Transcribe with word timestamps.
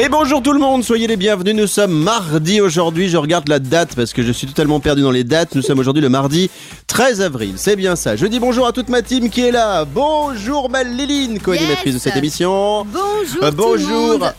Et 0.00 0.08
bonjour 0.08 0.40
tout 0.42 0.52
le 0.52 0.60
monde, 0.60 0.84
soyez 0.84 1.08
les 1.08 1.16
bienvenus. 1.16 1.56
Nous 1.56 1.66
sommes 1.66 1.90
mardi 1.92 2.60
aujourd'hui. 2.60 3.08
Je 3.08 3.16
regarde 3.16 3.48
la 3.48 3.58
date 3.58 3.96
parce 3.96 4.12
que 4.12 4.22
je 4.22 4.30
suis 4.30 4.46
totalement 4.46 4.78
perdu 4.78 5.02
dans 5.02 5.10
les 5.10 5.24
dates. 5.24 5.56
Nous 5.56 5.62
sommes 5.62 5.80
aujourd'hui 5.80 6.02
le 6.02 6.08
mardi 6.08 6.50
13 6.86 7.20
avril. 7.20 7.54
C'est 7.56 7.74
bien 7.74 7.96
ça. 7.96 8.14
Je 8.14 8.26
dis 8.26 8.38
bonjour 8.38 8.66
à 8.68 8.72
toute 8.72 8.88
ma 8.90 9.02
team 9.02 9.28
qui 9.28 9.40
est 9.40 9.50
là. 9.50 9.84
Bonjour 9.84 10.70
ma 10.70 10.84
Liline, 10.84 11.40
co-animatrice 11.40 11.86
Yes. 11.86 11.94
de 11.94 11.98
cette 11.98 12.16
émission. 12.16 12.84
Bonjour 12.84 13.42
Euh, 13.42 13.50
tout 13.50 13.56
le 13.56 13.56
bonjour 13.56 14.18
monde. 14.20 14.32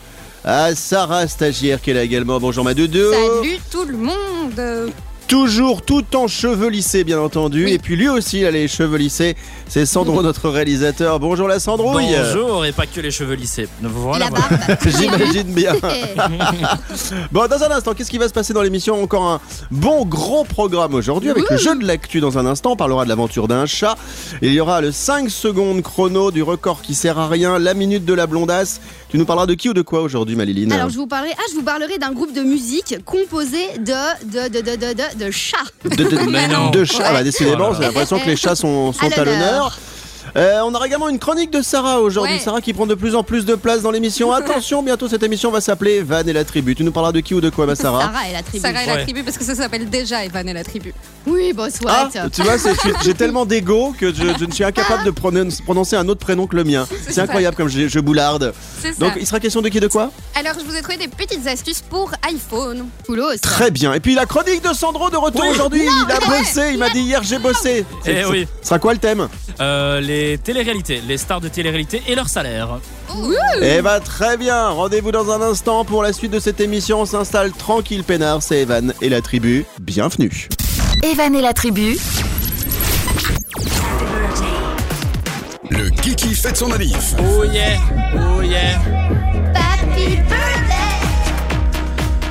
à 0.44 0.74
Sarah 0.74 1.26
stagiaire 1.28 1.82
qui 1.82 1.90
est 1.90 1.94
là 1.94 2.04
également. 2.04 2.40
Bonjour 2.40 2.64
ma 2.64 2.72
Doudou. 2.72 3.10
Salut 3.12 3.58
tout 3.70 3.84
le 3.84 3.98
monde. 3.98 4.90
Toujours 5.30 5.82
tout 5.82 6.16
en 6.16 6.26
cheveux 6.26 6.70
lissés 6.70 7.04
bien 7.04 7.20
entendu. 7.20 7.68
Et 7.68 7.78
puis 7.78 7.94
lui 7.94 8.08
aussi 8.08 8.40
il 8.40 8.46
a 8.46 8.50
les 8.50 8.66
cheveux 8.66 8.98
lissés. 8.98 9.36
C'est 9.68 9.86
Sandro 9.86 10.24
notre 10.24 10.48
réalisateur. 10.48 11.20
Bonjour 11.20 11.46
la 11.46 11.60
Sandrouille. 11.60 12.16
Bonjour 12.16 12.66
et 12.66 12.72
pas 12.72 12.86
que 12.86 13.00
les 13.00 13.12
cheveux 13.12 13.36
lissés. 13.36 13.68
Voilà, 13.80 14.28
La 14.28 14.30
voilà. 14.30 14.78
J'imagine 14.98 15.54
bien. 15.54 15.74
Bon, 17.30 17.46
dans 17.46 17.62
un 17.62 17.70
instant, 17.70 17.94
qu'est-ce 17.94 18.10
qui 18.10 18.18
va 18.18 18.26
se 18.26 18.32
passer 18.32 18.52
dans 18.52 18.62
l'émission 18.62 19.00
Encore 19.00 19.22
un 19.22 19.40
bon 19.70 20.04
gros 20.04 20.42
programme 20.42 20.94
aujourd'hui 20.94 21.30
avec 21.30 21.48
le 21.48 21.56
jeu 21.56 21.76
de 21.78 21.86
l'actu 21.86 22.18
dans 22.18 22.36
un 22.36 22.46
instant. 22.46 22.72
On 22.72 22.76
parlera 22.76 23.04
de 23.04 23.08
l'aventure 23.08 23.46
d'un 23.46 23.66
chat. 23.66 23.96
Il 24.42 24.52
y 24.52 24.58
aura 24.58 24.80
le 24.80 24.90
5 24.90 25.30
secondes 25.30 25.82
chrono 25.82 26.32
du 26.32 26.42
record 26.42 26.82
qui 26.82 26.94
sert 26.94 27.18
à 27.20 27.28
rien, 27.28 27.60
la 27.60 27.74
minute 27.74 28.04
de 28.04 28.14
la 28.14 28.26
blondasse. 28.26 28.80
Tu 29.10 29.18
nous 29.18 29.24
parleras 29.24 29.46
de 29.46 29.54
qui 29.54 29.68
ou 29.68 29.74
de 29.74 29.82
quoi 29.82 30.02
aujourd'hui, 30.02 30.36
Maliline 30.36 30.72
Alors 30.72 30.88
je 30.88 30.96
vous 30.96 31.08
parlerai, 31.08 31.32
ah, 31.36 31.42
je 31.50 31.56
vous 31.56 31.64
parlerai 31.64 31.98
d'un 31.98 32.12
groupe 32.12 32.32
de 32.32 32.42
musique 32.42 32.94
composé 33.04 33.58
de 33.78 33.92
de 34.30 34.48
de 34.48 34.60
de 34.60 34.76
de 34.76 34.92
de, 34.92 35.24
de 35.24 35.30
chats. 35.32 35.58
de, 35.84 36.84
chats. 36.84 37.04
Ah 37.06 37.12
bah, 37.14 37.24
décidément, 37.24 37.70
Oh 37.70 37.72
là 37.72 37.76
j'ai 37.76 37.86
l'impression 37.86 38.20
que 38.20 38.26
les 38.26 38.36
chats 38.36 38.54
sont, 38.54 38.92
à 39.00 39.24
l'honneur. 39.24 39.76
Euh, 40.36 40.60
on 40.64 40.74
aura 40.74 40.86
également 40.86 41.08
une 41.08 41.18
chronique 41.18 41.50
de 41.50 41.62
Sarah 41.62 42.00
aujourd'hui. 42.00 42.34
Ouais. 42.34 42.40
Sarah 42.40 42.60
qui 42.60 42.72
prend 42.72 42.86
de 42.86 42.94
plus 42.94 43.14
en 43.14 43.22
plus 43.22 43.44
de 43.44 43.54
place 43.54 43.82
dans 43.82 43.90
l'émission. 43.90 44.32
Attention, 44.40 44.82
bientôt 44.82 45.08
cette 45.08 45.22
émission 45.22 45.50
va 45.50 45.60
s'appeler 45.60 46.02
Van 46.02 46.20
et 46.26 46.32
la 46.32 46.44
tribu. 46.44 46.74
Tu 46.74 46.84
nous 46.84 46.92
parleras 46.92 47.12
de 47.12 47.20
qui 47.20 47.34
ou 47.34 47.40
de 47.40 47.50
quoi, 47.50 47.66
ma 47.66 47.74
Sarah 47.74 48.00
Sarah 48.02 48.28
et 48.28 48.32
la 48.32 48.42
tribu. 48.42 48.60
Sarah 48.66 48.82
et 48.82 48.86
la 48.86 48.94
Ouais. 48.94 49.02
tribu 49.04 49.22
parce 49.22 49.38
que 49.38 49.44
ça 49.44 49.54
s'appelle 49.54 49.88
déjà 49.88 50.24
Evan 50.24 50.48
et 50.48 50.52
la 50.52 50.64
tribu. 50.64 50.92
Oui, 51.26 51.52
bon 51.52 51.70
soit. 51.72 51.90
Ah, 52.14 52.28
tu 52.32 52.42
vois, 52.42 52.58
c'est- 52.58 52.74
j'ai 53.04 53.14
tellement 53.14 53.46
d'ego 53.46 53.94
que 53.98 54.12
je, 54.12 54.22
je 54.38 54.44
ne 54.44 54.52
suis 54.52 54.64
incapable 54.64 55.04
de 55.04 55.10
prononcer, 55.10 55.62
prononcer 55.62 55.96
un 55.96 56.08
autre 56.08 56.20
prénom 56.20 56.46
que 56.46 56.56
le 56.56 56.64
mien. 56.64 56.86
C'est 57.06 57.12
ça. 57.12 57.22
incroyable 57.22 57.56
comme 57.56 57.68
je, 57.68 57.88
je 57.88 58.00
boularde. 58.00 58.52
C'est 58.80 58.92
ça. 58.92 58.98
Donc, 58.98 59.12
il 59.18 59.26
sera 59.26 59.40
question 59.40 59.62
de 59.62 59.68
qui 59.68 59.80
de 59.80 59.86
quoi? 59.88 60.10
Alors 60.34 60.54
je 60.58 60.64
vous 60.64 60.74
ai 60.76 60.80
trouvé 60.82 60.96
des 60.98 61.08
petites 61.08 61.46
astuces 61.46 61.82
pour 61.82 62.10
iPhone. 62.28 62.86
Foulos. 63.06 63.36
Très 63.42 63.70
bien. 63.70 63.92
Et 63.94 64.00
puis 64.00 64.14
la 64.14 64.26
chronique 64.26 64.62
de 64.66 64.72
Sandro 64.74 65.10
de 65.10 65.16
retour 65.16 65.42
Oui. 65.42 65.48
aujourd'hui. 65.50 65.82
Il 65.84 66.12
a 66.12 66.18
bossé. 66.20 66.70
Il 66.72 66.78
m'a 66.78 66.88
dit 66.90 67.00
hier 67.00 67.22
j'ai 67.22 67.38
bossé. 67.38 67.84
Eh 68.04 68.04
C'est- 68.04 68.24
oui. 68.26 68.46
Ce 68.62 68.68
sera 68.68 68.78
quoi 68.78 68.92
le 68.92 68.98
thème? 68.98 69.28
Euh, 69.60 70.00
les 70.10 70.38
téléréalités, 70.38 71.00
les 71.06 71.16
stars 71.18 71.40
de 71.40 71.46
télé-réalité 71.46 72.02
et 72.08 72.16
leur 72.16 72.28
salaire. 72.28 72.80
Eh 73.62 73.80
bah 73.80 74.00
très 74.00 74.36
bien. 74.36 74.68
Rendez-vous 74.68 75.12
dans 75.12 75.30
un 75.30 75.40
instant 75.40 75.84
pour 75.84 76.02
la 76.02 76.12
suite 76.12 76.32
de 76.32 76.40
cette 76.40 76.60
émission. 76.60 77.02
On 77.02 77.06
s'installe 77.06 77.52
tranquille 77.52 78.02
peinard. 78.02 78.42
C'est 78.42 78.62
Evan 78.62 78.92
et 79.00 79.08
la 79.08 79.20
tribu. 79.20 79.64
Bienvenue. 79.80 80.48
Evan 81.04 81.34
et 81.36 81.42
la 81.42 81.52
tribu, 81.52 81.96
Le 85.70 85.88
Kiki 86.02 86.34
fête 86.34 86.56
son 86.56 86.66
manif. 86.66 87.14
Oh 87.20 87.44
yeah, 87.44 87.78
oh 88.16 88.42
yeah. 88.42 88.80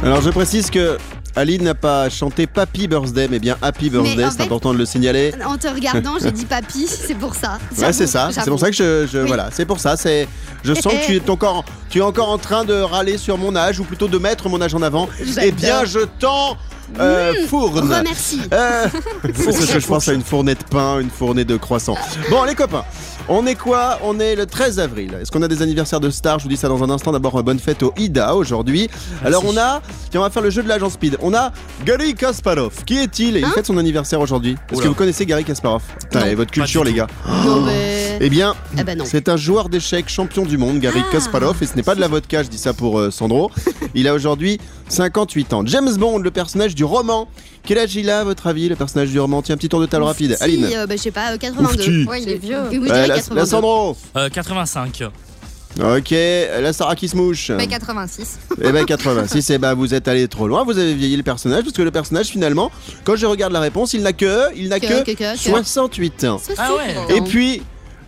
Alors 0.03 0.21
je 0.21 0.29
précise 0.29 0.69
que 0.69 0.97
Aline 1.39 1.63
n'a 1.63 1.73
pas 1.73 2.09
chanté 2.09 2.47
Papy 2.47 2.89
Birthday, 2.89 3.29
mais 3.31 3.39
bien 3.39 3.57
Happy 3.61 3.89
Birthday. 3.89 4.25
C'est 4.35 4.43
important 4.43 4.73
de 4.73 4.77
le 4.77 4.85
signaler. 4.85 5.33
En 5.45 5.57
te 5.57 5.67
regardant, 5.67 6.15
j'ai 6.21 6.31
dit 6.31 6.43
papy, 6.45 6.85
c'est 7.07 7.15
pour 7.15 7.33
ça. 7.33 7.59
Ouais, 7.77 7.93
c'est 7.93 8.07
ça. 8.07 8.29
C'est 8.31 8.49
pour 8.49 8.59
ça 8.59 8.69
que 8.69 8.75
je, 8.75 9.07
je- 9.09 9.19
Oui. 9.19 9.27
voilà, 9.27 9.49
c'est 9.53 9.65
pour 9.65 9.79
ça. 9.79 9.95
C'est, 9.95 10.27
je 10.65 10.73
sens 10.73 10.91
que 10.93 11.05
tu 11.05 11.15
es 11.15 11.29
encore, 11.29 11.63
tu 11.89 11.99
es 11.99 12.01
encore 12.01 12.29
en 12.29 12.37
train 12.37 12.65
de 12.65 12.73
râler 12.73 13.17
sur 13.17 13.37
mon 13.37 13.55
âge, 13.55 13.79
ou 13.79 13.85
plutôt 13.85 14.09
de 14.09 14.17
mettre 14.17 14.49
mon 14.49 14.61
âge 14.61 14.75
en 14.75 14.81
avant. 14.81 15.07
Eh 15.41 15.51
bien, 15.51 15.85
je 15.85 15.99
t'en 16.19 16.57
euh, 16.99 17.31
fourne. 17.47 17.79
Remercie. 17.89 18.41
Euh, 18.51 18.87
c'est 19.33 19.51
ce 19.53 19.73
que 19.73 19.79
je 19.79 19.87
pense 19.87 20.09
à 20.09 20.13
une 20.13 20.23
fournée 20.23 20.55
de 20.55 20.63
pain, 20.69 20.99
une 20.99 21.09
fournée 21.09 21.45
de 21.45 21.55
croissants. 21.55 21.97
Bon, 22.29 22.43
les 22.43 22.55
copains, 22.55 22.83
on 23.29 23.45
est 23.45 23.55
quoi? 23.55 23.99
On 24.03 24.19
est 24.19 24.35
le 24.35 24.45
13 24.45 24.79
avril. 24.79 25.15
Est-ce 25.21 25.31
qu'on 25.31 25.41
a 25.41 25.47
des 25.47 25.61
anniversaires 25.61 25.99
de 25.99 26.09
stars? 26.09 26.39
Je 26.39 26.43
vous 26.43 26.49
dis 26.49 26.57
ça 26.57 26.67
dans 26.67 26.83
un 26.83 26.89
instant. 26.89 27.11
D'abord, 27.11 27.41
bonne 27.43 27.59
fête 27.59 27.83
au 27.83 27.93
Ida 27.97 28.35
aujourd'hui. 28.35 28.89
Alors, 29.23 29.43
on 29.45 29.55
a, 29.57 29.81
tiens, 30.09 30.19
on 30.21 30.23
va 30.23 30.29
faire 30.29 30.41
le 30.41 30.49
jeu 30.49 30.63
de 30.63 30.67
l'agent 30.67 30.89
Speed. 30.89 31.17
On 31.21 31.33
a 31.33 31.51
Gary 31.85 32.15
Kasparov. 32.15 32.83
Qui 32.85 32.97
est-il? 32.97 33.37
Il 33.37 33.45
fête 33.47 33.67
son 33.67 33.77
anniversaire 33.77 34.19
aujourd'hui. 34.19 34.55
Est-ce 34.71 34.81
que 34.81 34.87
vous 34.87 34.93
connaissez 34.95 35.25
Gary 35.25 35.43
Kasparov? 35.43 35.81
Putain, 35.99 36.25
et 36.25 36.35
votre 36.35 36.51
culture, 36.51 36.83
les 36.83 36.93
gars. 36.93 37.07
Non, 37.45 37.61
mais- 37.61 38.17
Eh 38.21 38.29
bien, 38.29 38.53
Eh 38.77 38.83
ben 38.83 38.97
non. 38.97 39.05
c'est 39.07 39.29
un 39.29 39.37
joueur 39.37 39.69
d'échecs 39.69 40.09
champion 40.09 40.43
du 40.43 40.57
monde, 40.57 40.79
Gary 40.79 41.01
Ah. 41.07 41.11
Kasparov, 41.11 41.55
et 41.61 41.65
ce 41.65 41.75
n'est 41.75 41.83
pas 41.83 41.95
de 41.95 42.01
la 42.01 42.07
vodka, 42.09 42.43
je 42.43 42.49
dis 42.49 42.57
ça 42.57 42.73
pour 42.73 42.99
euh, 42.99 43.11
Sandro. 43.11 43.49
Il 43.95 44.07
a 44.09 44.13
aujourd'hui 44.13 44.59
58 44.89 45.53
ans. 45.53 45.61
James 45.65 45.93
Bond, 45.97 46.17
le 46.19 46.31
personnage 46.31 46.75
du 46.75 46.83
roman. 46.83 47.27
Quel 47.69 47.77
âge 47.77 47.95
il 47.95 48.09
a, 48.09 48.21
à 48.21 48.23
votre 48.23 48.47
avis, 48.47 48.67
le 48.67 48.75
personnage 48.75 49.09
du 49.11 49.19
roman 49.19 49.43
Tiens, 49.43 49.53
un 49.53 49.57
petit 49.59 49.69
tour 49.69 49.79
de 49.79 49.85
table 49.85 50.03
rapide. 50.03 50.35
Si, 50.35 50.43
Aline. 50.43 50.65
euh, 50.75 50.87
bah, 50.87 50.95
je 50.97 51.03
sais 51.03 51.11
pas, 51.11 51.33
euh, 51.33 51.37
82. 51.37 51.77
Oufti. 51.83 52.03
Ouais, 52.09 52.23
il 52.23 52.29
est 52.29 52.37
vieux. 52.37 52.57
Oui, 52.71 52.79
oui, 52.79 52.87
je 52.87 52.91
Euh, 52.91 52.95
dirais 52.95 53.07
la, 53.09 53.15
82. 53.17 53.39
la 53.41 53.45
Sandro. 53.45 53.97
Euh, 54.17 54.27
85. 54.29 55.03
Ok, 55.79 56.09
la 56.09 56.73
Sarah 56.73 56.95
qui 56.95 57.07
se 57.07 57.15
mouche. 57.15 57.51
Mais 57.51 57.67
86. 57.67 58.39
Eh 58.59 58.71
ben 58.71 58.83
86, 58.85 59.51
eh 59.51 59.57
ben 59.59 59.75
vous 59.75 59.93
êtes 59.93 60.07
allé 60.07 60.27
trop 60.27 60.47
loin, 60.47 60.63
vous 60.63 60.79
avez 60.79 60.95
vieilli 60.95 61.15
le 61.15 61.21
personnage, 61.21 61.61
parce 61.61 61.75
que 61.75 61.83
le 61.83 61.91
personnage 61.91 62.25
finalement, 62.29 62.71
quand 63.03 63.15
je 63.15 63.27
regarde 63.27 63.53
la 63.53 63.59
réponse, 63.59 63.93
il 63.93 64.01
n'a 64.01 64.13
que, 64.13 64.45
il 64.55 64.69
n'a 64.69 64.79
Que- 64.79 64.87
que, 64.87 65.11
que- 65.11 65.11
que- 65.11 65.33
que. 65.35 65.37
68 65.39 66.23
ans. 66.23 66.39
Ça, 66.43 66.53
Ah 66.57 66.69
ouais. 66.73 67.15
Et 67.17 67.21
puis, 67.21 67.61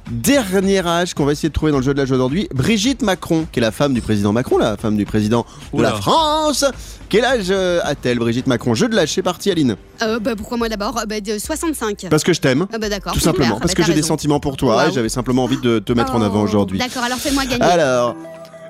dernier 0.10 0.86
âge 0.86 1.14
qu'on 1.14 1.26
va 1.26 1.34
essayer 1.34 1.50
de 1.50 1.54
trouver 1.54 1.72
dans 1.72 1.78
le 1.78 1.84
jeu 1.84 1.94
de 1.94 2.00
l'âge 2.00 2.12
aujourd'hui, 2.12 2.48
Brigitte 2.54 3.02
Macron, 3.02 3.46
qui 3.52 3.60
est 3.60 3.62
la 3.62 3.72
femme 3.72 3.94
du 3.94 4.02
président 4.02 4.34
Macron, 4.34 4.58
la 4.58 4.78
femme 4.78 4.98
du 4.98 5.06
président 5.06 5.46
de 5.74 5.78
Oula. 5.80 5.90
la 5.92 5.96
France. 5.96 6.66
Quel 7.10 7.26
âge 7.26 7.48
euh, 7.50 7.80
a-t-elle, 7.84 8.20
Brigitte 8.20 8.48
Macron? 8.48 8.74
Jeu 8.74 8.88
de 8.88 8.96
l'âge, 8.96 9.14
c'est 9.14 9.22
parti, 9.22 9.52
Aline. 9.52 9.76
Euh, 10.02 10.20
bah, 10.20 10.36
pourquoi 10.36 10.58
moi 10.58 10.70
d'abord? 10.70 10.98
Euh, 10.98 11.06
bah, 11.06 11.20
de 11.20 11.38
65. 11.38 12.08
Parce 12.10 12.24
que 12.24 12.34
je 12.34 12.40
t'aime. 12.42 12.68
Ah 12.74 12.78
bah 12.78 12.90
d'accord. 12.90 13.14
Tout 13.14 13.20
simplement, 13.20 13.60
parce 13.60 13.74
bah, 13.74 13.76
que 13.76 13.84
j'ai 13.84 13.94
des 13.94 14.02
sentiments 14.02 14.40
pour 14.40 14.58
toi 14.58 14.88
et 14.88 14.92
j'avais 14.92 15.10
simplement 15.10 15.44
envie 15.44 15.58
de 15.62 15.80
te 15.80 15.94
mettre 15.94 16.16
en 16.16 16.22
avant 16.22 16.42
Oh. 16.42 16.46
aujourd'hui. 16.46 16.80
D'accord, 16.80 17.04
alors 17.04 17.18
fais-moi 17.18 17.46
gagner. 17.46 17.62
Alors, 17.64 18.16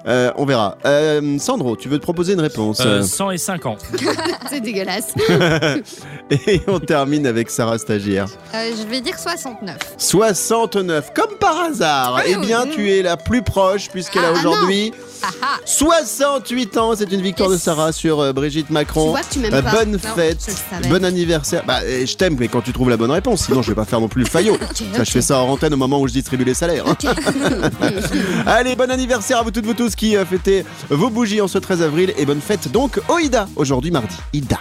euh, 0.07 0.31
on 0.37 0.45
verra. 0.45 0.77
Euh, 0.85 1.37
Sandro, 1.39 1.75
tu 1.75 1.87
veux 1.89 1.97
te 1.97 2.03
proposer 2.03 2.33
une 2.33 2.41
réponse 2.41 2.81
Euh, 2.85 3.01
105 3.03 3.65
ans. 3.65 3.77
C'est 4.49 4.61
dégueulasse. 4.61 5.13
Et 6.47 6.61
on 6.67 6.79
termine 6.79 7.27
avec 7.27 7.49
Sarah 7.49 7.77
Stagiaire. 7.77 8.27
Euh, 8.55 8.71
je 8.81 8.87
vais 8.87 9.01
dire 9.01 9.17
69. 9.19 9.77
69, 9.97 11.11
comme 11.13 11.37
par 11.39 11.59
hasard. 11.61 12.21
Eh 12.25 12.35
bien, 12.37 12.65
tu 12.67 12.89
es 12.91 13.01
la 13.01 13.17
plus 13.17 13.41
proche 13.41 13.89
puisqu'elle 13.89 14.23
a 14.25 14.29
Ah, 14.29 14.33
ah, 14.35 14.39
aujourd'hui 14.39 14.93
Ah 15.23 15.27
ah 15.41 15.57
68 15.65 16.77
ans. 16.77 16.93
C'est 16.95 17.11
une 17.11 17.21
victoire 17.21 17.49
de 17.49 17.55
Yes. 17.55 17.63
Sarah 17.63 17.91
sur 17.91 18.19
euh, 18.21 18.33
Brigitte 18.33 18.67
Tu 18.67 18.73
Macron. 18.73 19.09
vois 19.09 19.21
que 19.21 19.33
tu 19.33 19.39
m'aimes 19.39 19.53
Euh, 19.53 19.61
pas. 19.61 19.71
bonne 19.71 19.91
Non, 19.91 19.99
fête, 19.99 20.37
je 20.45 20.51
le 20.51 20.57
savais. 20.81 20.87
bon 20.89 21.03
anniversaire. 21.05 21.63
Bah, 21.67 21.79
euh, 21.83 22.05
je 22.05 22.15
t'aime, 22.15 22.37
mais 22.39 22.47
quand 22.47 22.61
tu 22.61 22.71
trouves 22.73 22.89
la 22.89 22.97
bonne 22.97 23.11
réponse, 23.11 23.45
sinon 23.45 23.61
je 23.61 23.69
vais 23.69 23.75
pas 23.75 23.85
faire 23.85 23.99
non 24.01 24.07
plus 24.07 24.23
le 24.23 24.29
faillot. 24.29 24.57
Ça, 24.95 25.03
je 25.03 25.11
fais 25.11 25.21
ça 25.21 25.39
en 25.39 25.49
antenne 25.49 25.73
au 25.73 25.77
moment 25.77 25.99
où 26.01 26.07
je 26.07 26.13
distribue 26.13 26.43
les 26.45 26.53
salaires. 26.53 26.85
hein. 26.87 26.95
Allez, 28.45 28.75
bon 28.75 28.89
anniversaire 28.89 29.39
à 29.39 29.43
vous 29.43 29.51
toutes, 29.51 29.65
vous 29.65 29.73
tous 29.73 29.90
qui 29.95 30.15
euh, 30.15 30.25
fêtez 30.25 30.65
vos 30.89 31.09
bougies 31.09 31.41
en 31.41 31.47
ce 31.47 31.57
13 31.57 31.81
avril 31.81 32.13
et 32.17 32.25
bonne 32.25 32.41
fête 32.41 32.71
donc 32.71 32.99
au 33.09 33.19
Ida 33.19 33.47
aujourd'hui 33.55 33.91
mardi. 33.91 34.15
Ida. 34.33 34.59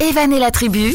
Evan 0.00 0.32
et 0.32 0.38
la 0.38 0.50
tribu, 0.50 0.94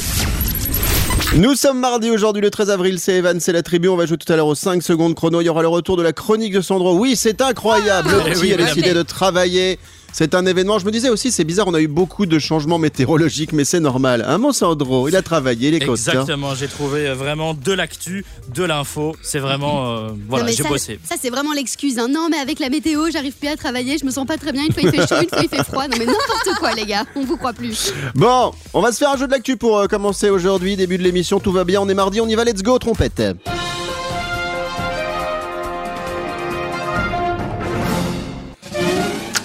Nous 1.36 1.56
sommes 1.56 1.80
mardi 1.80 2.10
aujourd'hui 2.10 2.42
le 2.42 2.50
13 2.52 2.70
avril, 2.70 3.00
c'est 3.00 3.14
Evan, 3.16 3.40
c'est 3.40 3.52
la 3.54 3.64
tribu, 3.64 3.88
on 3.90 3.96
va 3.96 4.06
jouer 4.06 4.18
tout 4.18 4.32
à 4.32 4.36
l'heure 4.36 4.48
aux 4.48 4.56
5 4.56 4.84
secondes 4.84 5.16
chrono, 5.16 5.42
il 5.42 5.46
y 5.46 5.50
aura 5.50 5.62
le 5.62 5.68
retour 5.68 5.98
de 5.98 6.04
la 6.04 6.14
chronique 6.14 6.54
de 6.54 6.62
Sandro. 6.62 6.96
Oui, 6.98 7.16
c'est 7.16 7.42
incroyable, 7.42 8.10
le 8.12 8.22
Eh 8.28 8.32
petit 8.32 8.42
oui, 8.42 8.54
a 8.54 8.58
décidé 8.58 8.94
de 8.94 9.02
travailler. 9.02 9.80
C'est 10.16 10.36
un 10.36 10.46
événement, 10.46 10.78
je 10.78 10.86
me 10.86 10.92
disais 10.92 11.10
aussi, 11.10 11.32
c'est 11.32 11.44
bizarre, 11.44 11.68
on 11.68 11.74
a 11.74 11.82
eu 11.82 11.88
beaucoup 11.88 12.28
de 12.28 12.38
changements 12.38 12.78
météorologiques, 12.78 13.52
mais 13.52 13.66
c'est 13.66 13.80
normal. 13.80 14.24
Hein, 14.28 14.38
mon 14.38 14.52
Sandro, 14.52 15.08
il 15.10 15.16
a 15.16 15.24
travaillé, 15.24 15.72
les 15.72 15.80
côtes. 15.80 15.98
Exactement, 15.98 16.54
j'ai 16.54 16.68
trouvé 16.68 17.08
euh, 17.08 17.16
vraiment 17.16 17.56
de 17.56 17.72
l'actu, 17.74 18.24
de 18.54 18.64
l'info. 18.64 19.16
C'est 19.24 19.40
vraiment. 19.40 19.88
euh, 19.90 20.10
voilà, 20.30 20.44
Non, 20.44 20.50
mais 20.52 20.56
j'ai 20.56 20.62
ça, 20.64 20.70
bossé. 20.70 21.00
Ça, 21.04 21.16
c'est 21.20 21.32
vraiment 21.32 21.52
l'excuse. 21.54 21.98
hein. 21.98 22.08
Non, 22.10 22.28
mais 22.30 22.38
avec 22.38 22.60
la 22.60 22.70
météo, 22.70 23.10
j'arrive 23.12 23.34
plus 23.34 23.48
à 23.50 23.56
travailler, 23.58 23.98
je 23.98 24.06
me 24.06 24.12
sens 24.12 24.28
pas 24.28 24.38
très 24.38 24.52
bien. 24.52 24.64
Une 24.64 24.72
fois 24.72 24.84
il 24.84 24.92
fait 24.92 25.08
chaud, 25.08 25.20
une 25.22 25.30
fois 25.30 25.40
il 25.42 25.50
fait 25.50 25.64
froid. 25.64 25.88
Non, 25.88 25.96
mais 25.98 26.06
n'importe 26.06 26.60
quoi, 26.60 26.74
les 26.76 26.86
gars. 26.86 27.06
On 27.16 27.24
vous 27.26 27.36
croit 27.38 27.54
plus. 27.54 27.92
Bon, 28.14 28.52
on 28.76 28.82
va 28.82 28.92
se 28.92 29.00
faire 29.00 29.10
un 29.10 29.18
jeu 29.18 29.26
de 29.26 29.32
l'actu 29.32 29.58
pour 29.58 29.80
euh, 29.80 29.88
commencer 29.88 30.30
aujourd'hui, 30.30 30.76
début 30.76 31.00
de 31.00 31.04
l'émission, 31.04 31.40
tout 31.40 31.52
va 31.52 31.64
bien, 31.64 31.82
on 31.82 31.90
est 31.90 31.94
mardi, 31.96 32.22
on 32.22 32.28
y 32.28 32.36
va, 32.36 32.44
let's 32.44 32.62
go, 32.62 32.78
trompette. 32.78 33.22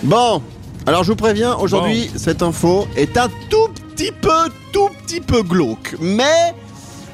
Bon, 0.02 0.42
alors 0.88 1.04
je 1.04 1.10
vous 1.10 1.16
préviens, 1.16 1.54
aujourd'hui, 1.56 2.10
cette 2.16 2.42
info 2.42 2.86
est 2.96 3.16
un 3.18 3.28
tout 3.50 3.68
petit 3.94 4.10
peu, 4.12 4.30
tout 4.72 4.88
petit 5.06 5.20
peu 5.20 5.42
glauque, 5.42 5.94
mais 6.00 6.54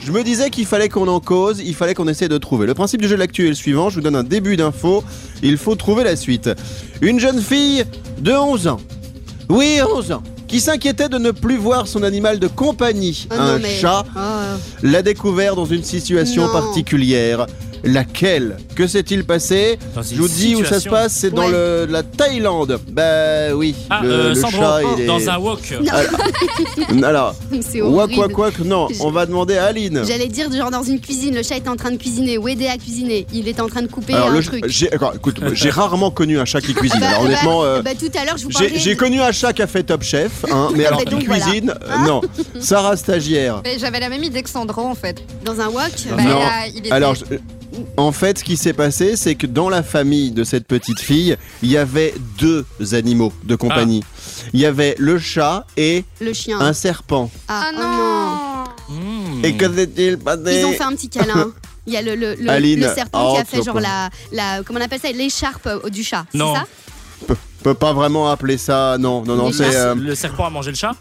je 0.01 0.13
me 0.13 0.23
disais 0.23 0.51
qu'il 0.51 0.67
fallait 0.67 0.89
qu'on 0.89 1.09
en 1.09 1.19
cause, 1.21 1.61
il 1.65 1.75
fallait 1.75 1.95
qu'on 1.95 2.07
essaie 2.09 2.29
de 2.29 2.39
trouver. 2.39 2.67
Le 2.67 2.75
principe 2.75 3.01
du 3.03 3.09
jeu 3.09 3.15
de 3.17 3.21
l'actu 3.21 3.47
est 3.47 3.49
le 3.49 3.55
suivant, 3.55 3.91
je 3.91 3.97
vous 3.97 4.01
donne 4.01 4.17
un 4.17 4.23
début 4.23 4.57
d'info, 4.57 5.03
il 5.43 5.57
faut 5.59 5.75
trouver 5.75 6.05
la 6.05 6.15
suite. 6.15 6.51
Une 7.01 7.19
jeune 7.19 7.41
fille 7.41 7.85
de 8.19 8.33
11 8.33 8.69
ans. 8.69 8.81
Oui, 9.49 9.79
11 9.97 10.13
ans. 10.13 10.23
Qui 10.47 10.61
s'inquiétait 10.61 11.09
de 11.09 11.19
ne 11.19 11.33
plus 11.33 11.57
voir 11.57 11.89
son 11.89 12.03
animal 12.05 12.39
de 12.39 12.47
compagnie, 12.47 13.27
Oh 13.33 13.35
non, 13.35 13.43
un 13.43 13.59
mais- 13.59 13.69
chat, 13.77 14.05
Oh. 14.15 14.21
l'a 14.85 15.03
découvert 15.03 15.57
dans 15.57 15.65
une 15.65 15.83
situation 15.83 16.47
Non. 16.47 16.53
particulière. 16.53 17.47
Laquelle 17.85 18.57
Que 18.75 18.87
s'est-il 18.87 19.25
passé 19.25 19.79
Je 20.11 20.17
vous 20.21 20.29
dis 20.29 20.57
où 20.57 20.65
ça 20.65 20.81
se 20.81 20.89
passe, 20.89 21.13
c'est 21.15 21.31
dans 21.31 21.45
Ouais. 21.45 21.51
le, 21.53 21.87
la 21.91 22.03
Thaïlande. 22.03 22.81
Bah 22.89 23.55
oui, 23.55 23.75
Ah, 23.91 24.01
le, 24.03 24.11
euh, 24.11 24.29
le 24.31 24.35
Sandro, 24.35 24.59
chat 24.63 24.81
il 24.97 25.03
est... 25.03 25.07
dans 25.07 25.29
un 25.29 25.39
wok. 25.39 25.75
Alors, 27.05 27.35
horrible. 27.83 28.19
wak 28.21 28.39
wak, 28.39 28.59
non, 28.61 28.89
on 29.01 29.11
va 29.11 29.27
demander 29.27 29.57
à 29.57 29.67
Aline. 29.67 30.03
J'allais 30.07 30.29
dire 30.29 30.51
genre 30.53 30.71
dans 30.71 30.83
une 30.83 31.01
cuisine, 31.01 31.35
le 31.35 31.43
chat 31.43 31.57
était 31.57 31.69
en 31.69 31.77
train 31.77 31.91
de 31.91 31.97
cuisiner 31.97 32.39
ou 32.39 32.49
aider 32.49 32.67
à 32.67 32.77
cuisiner. 32.79 33.27
Il 33.33 33.49
était 33.49 33.61
en 33.61 33.69
train 33.69 33.83
de 33.83 33.87
couper 33.89 34.15
Alors, 34.15 34.29
un 34.29 34.35
le- 34.35 34.43
truc. 34.43 34.65
j'ai, 34.69 34.91
alors, 34.93 35.15
écoute, 35.15 35.41
j'ai 35.53 35.71
rarement 35.71 36.11
connu 36.11 36.39
un 36.39 36.45
chat 36.45 36.61
qui 36.61 36.75
cuisine. 36.75 37.01
Bah, 37.01 37.09
alors 37.09 37.21
bah, 37.23 37.27
honnêtement, 37.27 37.65
euh, 37.65 37.83
bah, 37.83 37.91
tout 37.99 38.11
à 38.19 38.25
l'heure 38.25 38.37
je 38.39 38.45
vous 38.45 38.51
j'ai, 38.51 38.67
parlais. 38.67 38.79
j'ai 38.81 38.95
de- 38.95 38.99
connu 38.99 39.21
un 39.21 39.33
chat 39.33 39.53
qui 39.53 39.63
a 39.63 39.67
fait 39.67 39.83
Top 39.83 40.03
Chef, 40.03 40.45
hein, 40.51 40.71
mais 40.75 40.87
alors 40.87 41.01
Bah, 41.01 41.05
qui 41.05 41.15
donc, 41.15 41.25
voilà. 41.27 41.45
cuisine, 41.45 41.75
euh, 41.83 42.07
non. 42.07 42.21
Sarah 42.61 42.97
stagiaire. 42.97 43.61
Mais 43.65 43.79
j'avais 43.79 44.01
la 44.01 44.09
même 44.09 44.23
idée 44.25 44.43
que 44.43 44.51
Sandro 44.51 44.83
en 44.83 44.95
fait. 44.95 45.23
dans 45.45 45.61
un 45.61 45.69
wok. 45.69 45.91
Bah, 46.17 46.23
Non. 46.23 46.39
il 46.73 46.79
était- 46.79 46.93
Alors, 46.93 47.15
en 47.97 48.13
fait, 48.13 48.39
ce 48.39 48.45
qui 48.45 48.57
s'est 48.57 48.73
passé, 48.73 49.17
c'est 49.17 49.35
que 49.35 49.47
dans 49.47 49.69
la 49.69 49.83
famille 49.83 50.31
de 50.31 50.45
cette 50.45 50.67
petite 50.67 51.01
fille, 51.01 51.37
il 51.63 51.71
y 51.71 51.77
avait 51.77 52.15
deux 52.39 52.65
animaux 52.93 53.33
de 53.45 53.57
compagnie. 53.57 54.03
Il 54.53 54.61
y 54.61 54.67
avait 54.67 54.95
le 54.99 55.19
chat 55.19 55.67
et 55.77 56.05
Le 56.21 56.33
chien. 56.33 56.61
un 56.61 56.73
serpent. 56.73 57.31
Ah, 57.49 57.65
Ah 57.67 57.71
oh 57.75 57.81
non, 57.81 58.97
Mmh. 58.97 59.45
Et 59.45 59.57
que 59.57 59.75
s'est-il 59.75 60.19
passé 60.19 60.59
Ils 60.61 60.65
ont 60.67 60.73
fait 60.73 60.83
un 60.83 60.93
petit 60.93 61.09
câlin. 61.09 61.53
Il 61.87 61.93
y 61.93 61.97
a 61.97 62.03
le, 62.03 62.15
le, 62.17 62.35
le, 62.35 62.51
Aline. 62.51 62.81
le 62.81 62.89
serpent 62.95 63.35
qui 63.35 63.39
Oh, 63.39 63.41
a 63.41 63.45
fait 63.45 63.63
genre 63.63 63.81
la, 63.81 64.11
la. 64.33 64.63
Comment 64.63 64.79
on 64.81 64.83
appelle 64.83 65.01
ça 65.01 65.11
L'écharpe 65.13 65.67
euh, 65.67 65.89
du 65.91 66.03
chat. 66.05 66.25
c'est 66.33 66.39
Non. 66.39 66.55
ça? 66.55 66.65
Peut, 67.27 67.37
peut 67.63 67.75
pas 67.75 67.93
vraiment 67.95 68.31
appeler 68.31 68.59
ça. 68.59 68.97
Non, 68.99 69.23
non, 69.25 69.37
non, 69.37 69.47
Les 69.49 69.53
c'est. 69.55 69.75
euh, 69.77 69.95
Le 69.95 70.15
serpent 70.15 70.45
a 70.47 70.51
mangé 70.51 70.71
le 70.71 70.77
chat? 70.77 70.93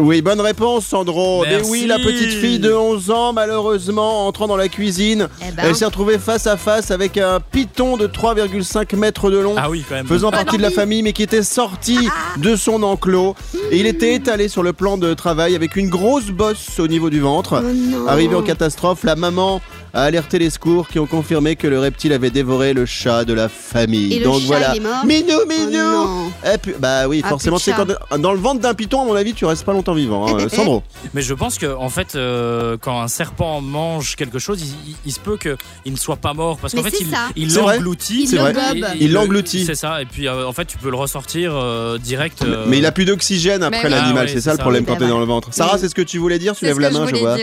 Oui, 0.00 0.22
bonne 0.22 0.40
réponse, 0.40 0.86
Sandro. 0.86 1.42
Mais 1.44 1.56
Merci. 1.56 1.70
oui, 1.70 1.86
la 1.86 1.98
petite 1.98 2.30
fille 2.30 2.58
de 2.58 2.72
11 2.72 3.10
ans, 3.10 3.32
malheureusement, 3.34 4.26
entrant 4.26 4.46
dans 4.46 4.56
la 4.56 4.68
cuisine, 4.68 5.28
Eh 5.46 5.52
ben. 5.52 5.64
elle 5.66 5.76
s'est 5.76 5.84
retrouvée 5.84 6.18
face 6.18 6.46
à 6.46 6.56
face 6.56 6.90
avec 6.90 7.18
un 7.18 7.40
python 7.40 7.98
de 7.98 8.06
3,5 8.06 8.96
mètres 8.96 9.30
de 9.30 9.36
long. 9.38 9.54
Ah 9.58 9.68
oui, 9.68 9.84
quand 9.86 9.94
même. 9.96 10.06
Faisant 10.06 10.30
Ah, 10.32 10.38
partie 10.38 10.56
de 10.56 10.62
la 10.62 10.70
famille, 10.70 11.02
mais 11.02 11.12
qui 11.12 11.22
était 11.22 11.42
sorti 11.42 11.98
de 12.38 12.56
son 12.56 12.82
enclos. 12.82 13.34
Et 13.70 13.78
il 13.80 13.86
était 13.86 14.14
étalé 14.14 14.48
sur 14.48 14.62
le 14.62 14.72
plan 14.72 14.96
de 14.96 15.12
travail 15.12 15.54
avec 15.54 15.76
une 15.76 15.90
grosse 15.90 16.28
bosse 16.30 16.78
au 16.80 16.88
niveau 16.88 17.10
du 17.10 17.20
ventre. 17.20 17.62
Oh. 17.62 18.08
Arrivé 18.08 18.34
en 18.34 18.42
catastrophe, 18.42 19.04
la 19.04 19.14
maman 19.14 19.60
a 19.94 20.02
alerté 20.04 20.38
les 20.38 20.50
secours 20.50 20.88
qui 20.88 20.98
ont 20.98 21.06
confirmé 21.06 21.56
que 21.56 21.66
le 21.66 21.78
reptile 21.78 22.12
avait 22.12 22.30
dévoré 22.30 22.72
le 22.72 22.86
chat 22.86 23.24
de 23.24 23.32
la 23.34 23.48
famille. 23.48 24.14
Et 24.14 24.18
le 24.20 24.24
Donc 24.24 24.40
chat, 24.40 24.46
voilà. 24.46 24.72
il 24.74 24.78
est 24.78 24.80
mort 24.80 25.04
Minou, 25.04 25.38
Oh 25.42 25.46
minou. 25.48 26.32
Eh, 26.54 26.58
pu- 26.58 26.74
Bah 26.78 27.06
oui, 27.08 27.20
Ah, 27.24 27.28
forcément, 27.28 27.58
c'est 27.58 27.72
quand 27.72 27.86
dans 28.18 28.32
le 28.32 28.38
ventre 28.38 28.60
d'un 28.60 28.74
python, 28.74 29.02
à 29.02 29.04
mon 29.04 29.14
avis, 29.14 29.34
tu 29.34 29.44
restes 29.44 29.64
pas 29.64 29.72
longtemps 29.72 29.94
vivant. 29.94 30.26
hein. 30.38 30.48
Sandro. 30.48 30.82
Mais 31.14 31.22
je 31.22 31.34
pense 31.34 31.58
que 31.58 31.66
en 31.74 31.88
fait, 31.88 32.14
euh, 32.14 32.76
quand 32.80 33.00
un 33.00 33.08
serpent 33.08 33.60
mange 33.60 34.16
quelque 34.16 34.38
chose, 34.38 34.60
il, 34.62 34.90
il- 34.90 34.96
il 35.06 35.12
se 35.12 35.20
peut 35.20 35.36
qu'il 35.36 35.92
ne 35.92 35.96
soit 35.98 36.16
pas 36.16 36.32
mort 36.34 36.58
parce 36.58 36.74
qu'en 36.74 36.82
fait, 36.82 36.94
il, 37.36 37.54
l'engloutit. 37.54 38.22
Il 38.22 38.28
C'est 38.28 38.36
vrai. 38.36 38.54
Il 38.98 39.08
le- 39.08 39.14
l'engloutit. 39.14 39.64
C'est 39.66 39.74
ça. 39.74 40.00
Et 40.02 40.06
puis 40.06 40.26
euh, 40.28 40.46
en 40.46 40.52
fait, 40.52 40.64
tu 40.64 40.78
peux 40.78 40.90
le 40.90 40.96
ressortir 40.96 41.52
euh, 41.54 41.98
direct. 41.98 42.42
euh, 42.42 42.64
Mais 42.68 42.78
il 42.78 42.86
a 42.86 42.92
plus 42.92 43.04
d'oxygène 43.04 43.62
après 43.62 43.88
l'animal, 43.88 44.12
Ah 44.16 44.20
ouais, 44.22 44.28
c'est 44.28 44.40
ça 44.40 44.52
le 44.52 44.58
problème 44.58 44.84
quand 44.84 44.96
t'es 44.96 45.08
dans 45.08 45.18
le 45.20 45.26
ventre. 45.26 45.48
Sarah, 45.52 45.78
c'est 45.78 45.88
ce 45.88 45.94
que 45.94 46.02
tu 46.02 46.18
voulais 46.18 46.38
dire 46.38 46.54
Tu 46.56 46.64
lèves 46.64 46.80
la 46.80 46.90
main, 46.90 47.04
je 47.06 47.10
voulais 47.14 47.20
vois. 47.20 47.36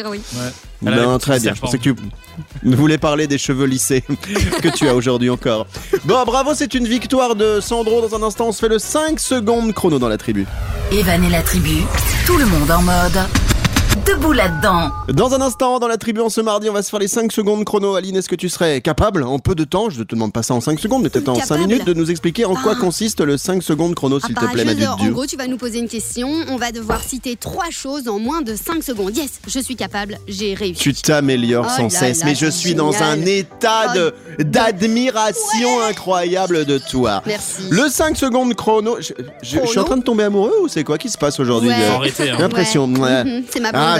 Non, 0.81 1.17
très 1.17 1.39
bien. 1.39 1.53
Je 1.53 1.61
pensais 1.61 1.77
que 1.77 1.83
tu 1.83 1.95
voulais 2.63 2.97
parler 2.97 3.27
des 3.27 3.37
cheveux 3.37 3.65
lissés 3.65 4.01
que 4.61 4.69
tu 4.69 4.87
as 4.87 4.95
aujourd'hui 4.95 5.29
encore. 5.29 5.67
Bon, 6.05 6.23
bravo, 6.25 6.53
c'est 6.53 6.73
une 6.73 6.87
victoire 6.87 7.35
de 7.35 7.59
Sandro. 7.59 8.07
Dans 8.07 8.15
un 8.15 8.23
instant, 8.25 8.47
on 8.47 8.51
se 8.51 8.59
fait 8.59 8.69
le 8.69 8.79
5 8.79 9.19
secondes 9.19 9.73
chrono 9.73 9.99
dans 9.99 10.09
la 10.09 10.17
tribu. 10.17 10.45
Evan 10.91 11.23
et 11.23 11.29
la 11.29 11.41
tribu, 11.41 11.83
tout 12.25 12.37
le 12.37 12.45
monde 12.45 12.71
en 12.71 12.81
mode. 12.81 13.19
Debout 14.09 14.31
là-dedans. 14.31 14.89
Dans 15.09 15.33
un 15.35 15.41
instant, 15.41 15.77
dans 15.77 15.87
la 15.87 15.97
tribu 15.97 16.19
en 16.21 16.29
ce 16.29 16.41
mardi, 16.41 16.67
on 16.67 16.73
va 16.73 16.81
se 16.81 16.89
faire 16.89 16.99
les 16.99 17.07
5 17.07 17.31
secondes 17.31 17.63
chrono. 17.63 17.93
Aline, 17.95 18.15
est-ce 18.15 18.27
que 18.27 18.35
tu 18.35 18.49
serais 18.49 18.81
capable, 18.81 19.21
en 19.23 19.37
peu 19.37 19.53
de 19.53 19.63
temps, 19.65 19.89
je 19.91 19.99
ne 19.99 20.03
te 20.03 20.15
demande 20.15 20.33
pas 20.33 20.41
ça 20.41 20.55
en 20.55 20.61
5 20.61 20.79
secondes, 20.79 21.03
mais 21.03 21.09
peut-être 21.09 21.29
en 21.29 21.35
5 21.35 21.41
Capable. 21.41 21.61
minutes, 21.67 21.85
de 21.85 21.93
nous 21.93 22.09
expliquer 22.09 22.45
en 22.45 22.55
quoi 22.55 22.73
Ah. 22.75 22.79
consiste 22.81 23.21
le 23.21 23.37
5 23.37 23.61
secondes 23.61 23.93
chrono, 23.93 24.19
s'il 24.19 24.33
Ah, 24.35 24.39
te 24.41 24.45
bah, 24.45 24.51
plaît, 24.51 24.65
ma 24.65 24.71
je- 24.71 24.77
dude 24.77 24.87
en 24.87 24.95
Dieu 24.95 25.11
gros, 25.11 25.27
tu 25.27 25.35
vas 25.37 25.45
nous 25.45 25.57
poser 25.57 25.77
une 25.79 25.87
question. 25.87 26.27
On 26.47 26.55
va 26.57 26.71
devoir 26.71 27.03
citer 27.03 27.35
trois 27.35 27.69
choses 27.69 28.07
en 28.07 28.17
moins 28.17 28.41
de 28.41 28.55
5 28.55 28.81
secondes. 28.83 29.15
Yes, 29.15 29.29
je 29.47 29.59
suis 29.59 29.75
capable. 29.75 30.17
J'ai 30.27 30.55
réussi. 30.55 30.81
Tu 30.81 30.93
t'améliores 30.93 31.67
Oh 31.69 31.75
sans 31.77 31.83
là 31.83 31.89
cesse, 31.89 32.19
là, 32.21 32.25
mais 32.27 32.35
je 32.35 32.47
suis 32.47 32.73
dans 32.73 32.93
un 33.03 33.21
état 33.21 33.93
de 33.93 34.15
d'admiration 34.43 35.81
incroyable 35.87 36.65
de 36.65 36.79
toi. 36.79 37.21
Merci. 37.27 37.63
Le 37.69 37.87
5 37.89 38.17
secondes 38.17 38.55
chrono, 38.55 38.97
je, 38.99 39.13
je- 39.43 39.59
je 39.61 39.65
suis 39.67 39.79
en 39.79 39.83
train 39.83 39.97
de 39.97 40.03
tomber 40.03 40.23
amoureux 40.23 40.53
ou 40.63 40.67
c'est 40.67 40.83
quoi 40.83 40.97
qui 40.97 41.09
se 41.09 41.17
passe 41.17 41.39
aujourd'hui 41.39 41.69
Ouais. 41.69 41.85
arrêter. 41.85 42.29
hein. 42.29 42.33
J'ai 42.37 42.41
l'impression. 42.41 42.85
Ouais. 42.93 42.99
ouais. 43.23 43.43
C'est 43.51 43.59
ma 43.59 43.69
Ah, 43.73 43.98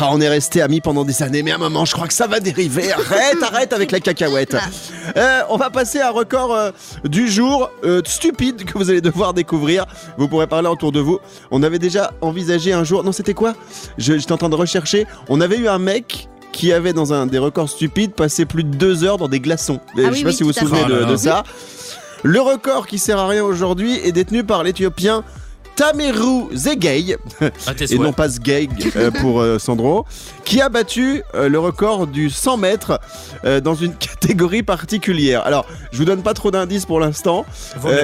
Ah, 0.00 0.08
on 0.12 0.20
est 0.20 0.28
resté 0.28 0.62
amis 0.62 0.80
pendant 0.80 1.04
des 1.04 1.22
années, 1.22 1.42
mais 1.42 1.50
à 1.50 1.56
un 1.56 1.58
moment, 1.58 1.84
je 1.84 1.92
crois 1.92 2.06
que 2.06 2.14
ça 2.14 2.26
va 2.28 2.38
dériver. 2.40 2.92
Arrête, 2.92 3.42
arrête 3.42 3.72
avec 3.72 3.90
la 3.90 3.98
cacahuète. 4.00 4.56
Euh, 5.16 5.40
on 5.48 5.56
va 5.56 5.70
passer 5.70 6.00
à 6.00 6.08
un 6.08 6.10
record 6.12 6.54
euh, 6.54 6.70
du 7.04 7.28
jour 7.28 7.68
euh, 7.84 8.00
stupide 8.06 8.64
que 8.64 8.78
vous 8.78 8.90
allez 8.90 9.00
devoir 9.00 9.34
découvrir. 9.34 9.86
Vous 10.18 10.28
pourrez 10.28 10.46
parler 10.46 10.68
autour 10.68 10.92
de 10.92 11.00
vous. 11.00 11.18
On 11.50 11.62
avait 11.64 11.80
déjà 11.80 12.12
envisagé 12.20 12.72
un 12.72 12.84
jour. 12.84 13.02
Non, 13.02 13.10
c'était 13.12 13.34
quoi? 13.34 13.54
Je- 13.98 14.16
J'étais 14.18 14.32
en 14.32 14.38
train 14.38 14.48
de 14.48 14.54
rechercher. 14.56 15.06
On 15.28 15.40
avait 15.40 15.56
eu 15.58 15.66
un 15.68 15.78
mec 15.78 16.28
qui 16.52 16.72
avait 16.72 16.92
dans 16.92 17.12
un 17.12 17.26
des 17.26 17.38
records 17.38 17.68
stupides 17.70 18.12
passé 18.12 18.44
plus 18.44 18.62
de 18.64 18.74
deux 18.76 19.02
heures 19.04 19.18
dans 19.18 19.28
des 19.28 19.40
glaçons. 19.40 19.80
je 19.96 20.02
Ah 20.02 20.04
sais 20.04 20.10
oui, 20.12 20.22
pas 20.22 20.28
oui, 20.28 20.34
si 20.34 20.42
vous 20.44 20.50
vous 20.50 20.58
souvenez 20.58 20.84
de, 20.84 21.04
de 21.04 21.12
là. 21.12 21.16
ça. 21.16 21.42
Le 22.22 22.40
record 22.40 22.86
qui 22.86 22.98
sert 22.98 23.18
à 23.18 23.26
rien 23.26 23.42
aujourd'hui 23.42 23.98
est 24.04 24.12
détenu 24.12 24.44
par 24.44 24.62
l'Éthiopien 24.62 25.24
Tameru 25.76 26.48
Zegei 26.54 27.16
À 27.66 27.74
tes 27.74 27.92
et 27.94 27.98
non 27.98 28.12
pas 28.12 28.28
Sgeg 28.28 28.70
euh, 28.96 29.10
pour 29.20 29.40
euh, 29.40 29.58
Sandro, 29.58 30.04
qui 30.44 30.60
a 30.60 30.68
battu 30.68 31.22
euh, 31.34 31.48
le 31.48 31.58
record 31.58 32.06
du 32.06 32.30
100 32.30 32.56
mètres 32.58 33.00
euh, 33.44 33.60
dans 33.60 33.74
une 33.74 33.94
catégorie 33.96 34.62
particulière. 34.62 35.44
Alors, 35.46 35.66
je 35.92 35.98
vous 35.98 36.04
donne 36.04 36.22
pas 36.22 36.34
trop 36.34 36.50
d'indices 36.50 36.86
pour 36.86 37.00
l'instant. 37.00 37.44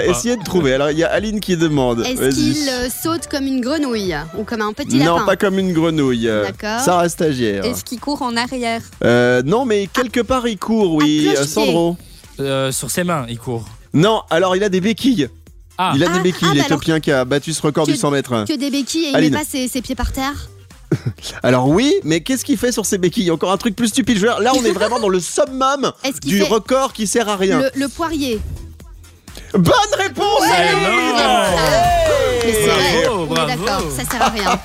Essayez 0.04 0.36
de 0.36 0.44
trouver. 0.44 0.74
Alors, 0.74 0.90
il 0.90 0.98
y 0.98 1.04
a 1.04 1.10
Aline 1.10 1.40
qui 1.40 1.56
demande. 1.56 2.00
Est-ce 2.00 2.34
qu'il 2.34 2.68
euh, 2.68 2.88
saute 2.88 3.26
comme 3.28 3.44
une 3.44 3.60
grenouille 3.60 4.16
ou 4.36 4.44
comme 4.44 4.62
un 4.62 4.72
petit 4.72 4.96
Non, 4.98 5.14
lapin 5.16 5.26
pas 5.26 5.36
comme 5.36 5.58
une 5.58 5.72
grenouille. 5.72 6.26
D'accord. 6.26 6.80
Sarah 6.80 7.08
stagiaire. 7.08 7.64
Est-ce 7.64 7.84
qu'il 7.84 8.00
court 8.00 8.22
en 8.22 8.36
arrière 8.36 8.82
Euh, 9.04 9.42
non, 9.44 9.64
mais 9.64 9.88
quelque 9.92 10.20
part 10.20 10.46
il 10.48 10.58
court, 10.58 10.94
oui. 10.94 11.24
Cloche-pied. 11.24 11.46
Sandro. 11.46 11.96
Euh, 12.40 12.70
sur 12.70 12.90
ses 12.90 13.02
mains, 13.04 13.26
il 13.28 13.38
court. 13.38 13.64
Non, 13.94 14.22
alors 14.30 14.54
il 14.54 14.62
a 14.62 14.68
des 14.68 14.80
béquilles. 14.80 15.28
Ah, 15.78 15.92
Il 15.94 16.02
a 16.04 16.08
Ah, 16.10 16.16
des 16.16 16.20
béquilles, 16.20 16.48
ah, 16.50 16.54
bah 16.54 16.60
l'Éthiopien 16.62 17.00
qui 17.00 17.12
a 17.12 17.24
battu 17.24 17.52
ce 17.52 17.62
record 17.62 17.86
que- 17.86 17.92
du 17.92 17.96
100 17.96 18.10
mètres. 18.10 18.44
Que 18.46 18.56
des 18.56 18.70
béquilles 18.70 19.06
et 19.06 19.10
il 19.24 19.30
met 19.30 19.38
pas 19.38 19.44
ses, 19.48 19.68
ses 19.68 19.80
pieds 19.80 19.94
par 19.94 20.10
terre 20.12 20.48
Alors 21.42 21.68
oui, 21.68 21.94
mais 22.02 22.20
qu'est-ce 22.20 22.44
qu'il 22.44 22.58
fait 22.58 22.72
sur 22.72 22.84
ses 22.86 22.98
béquilles? 22.98 23.30
Encore 23.30 23.52
un 23.52 23.56
truc 23.58 23.76
plus 23.76 23.88
stupide. 23.88 24.16
Je 24.16 24.22
veux 24.22 24.28
dire, 24.28 24.40
là, 24.40 24.52
on 24.56 24.64
est 24.64 24.72
vraiment 24.72 24.98
dans 24.98 25.08
le 25.08 25.20
summum 25.20 25.92
Est-ce 26.04 26.20
qu'il 26.20 26.30
du 26.34 26.42
record 26.42 26.92
qui 26.92 27.06
sert 27.06 27.28
à 27.28 27.36
rien. 27.36 27.58
le, 27.60 27.70
le 27.74 27.88
poirier 27.88 28.40
Bonne 29.54 29.72
réponse 29.96 30.42
Mais 32.44 32.52
c'est 32.52 32.66
Bravo, 32.66 32.78
vrai, 32.78 33.08
on 33.08 33.22
est 33.24 33.26
bravo. 33.56 33.64
d'accord, 33.64 33.82
ça 33.96 34.04
sert 34.10 34.22
à 34.22 34.28
rien. 34.30 34.60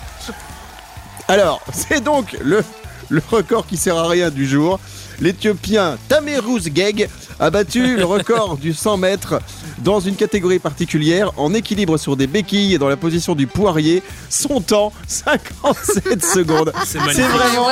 Alors, 1.27 1.62
c'est 1.72 2.03
donc 2.03 2.36
le, 2.41 2.63
le 3.10 3.22
record 3.32 3.65
qui 3.67 3.77
sert 3.77 3.98
à 3.98 4.08
rien 4.08 4.29
du 4.29 4.48
jour. 4.48 4.79
L'Éthiopien 5.20 5.98
Tamerous 6.10 6.60
Geg 6.74 7.08
a 7.39 7.49
battu 7.49 7.97
le 7.97 8.05
record 8.05 8.57
du 8.57 8.73
100 8.73 8.97
mètres 8.97 9.41
dans 9.79 9.99
une 9.99 10.15
catégorie 10.15 10.59
particulière 10.59 11.31
en 11.37 11.53
équilibre 11.53 11.97
sur 11.97 12.15
des 12.15 12.27
béquilles 12.27 12.73
et 12.73 12.77
dans 12.77 12.89
la 12.89 12.97
position 12.97 13.35
du 13.35 13.47
poirier. 13.47 14.01
Son 14.29 14.61
temps 14.61 14.93
57 15.07 16.23
secondes. 16.25 16.73
C'est 16.85 16.99
vraiment. 16.99 17.67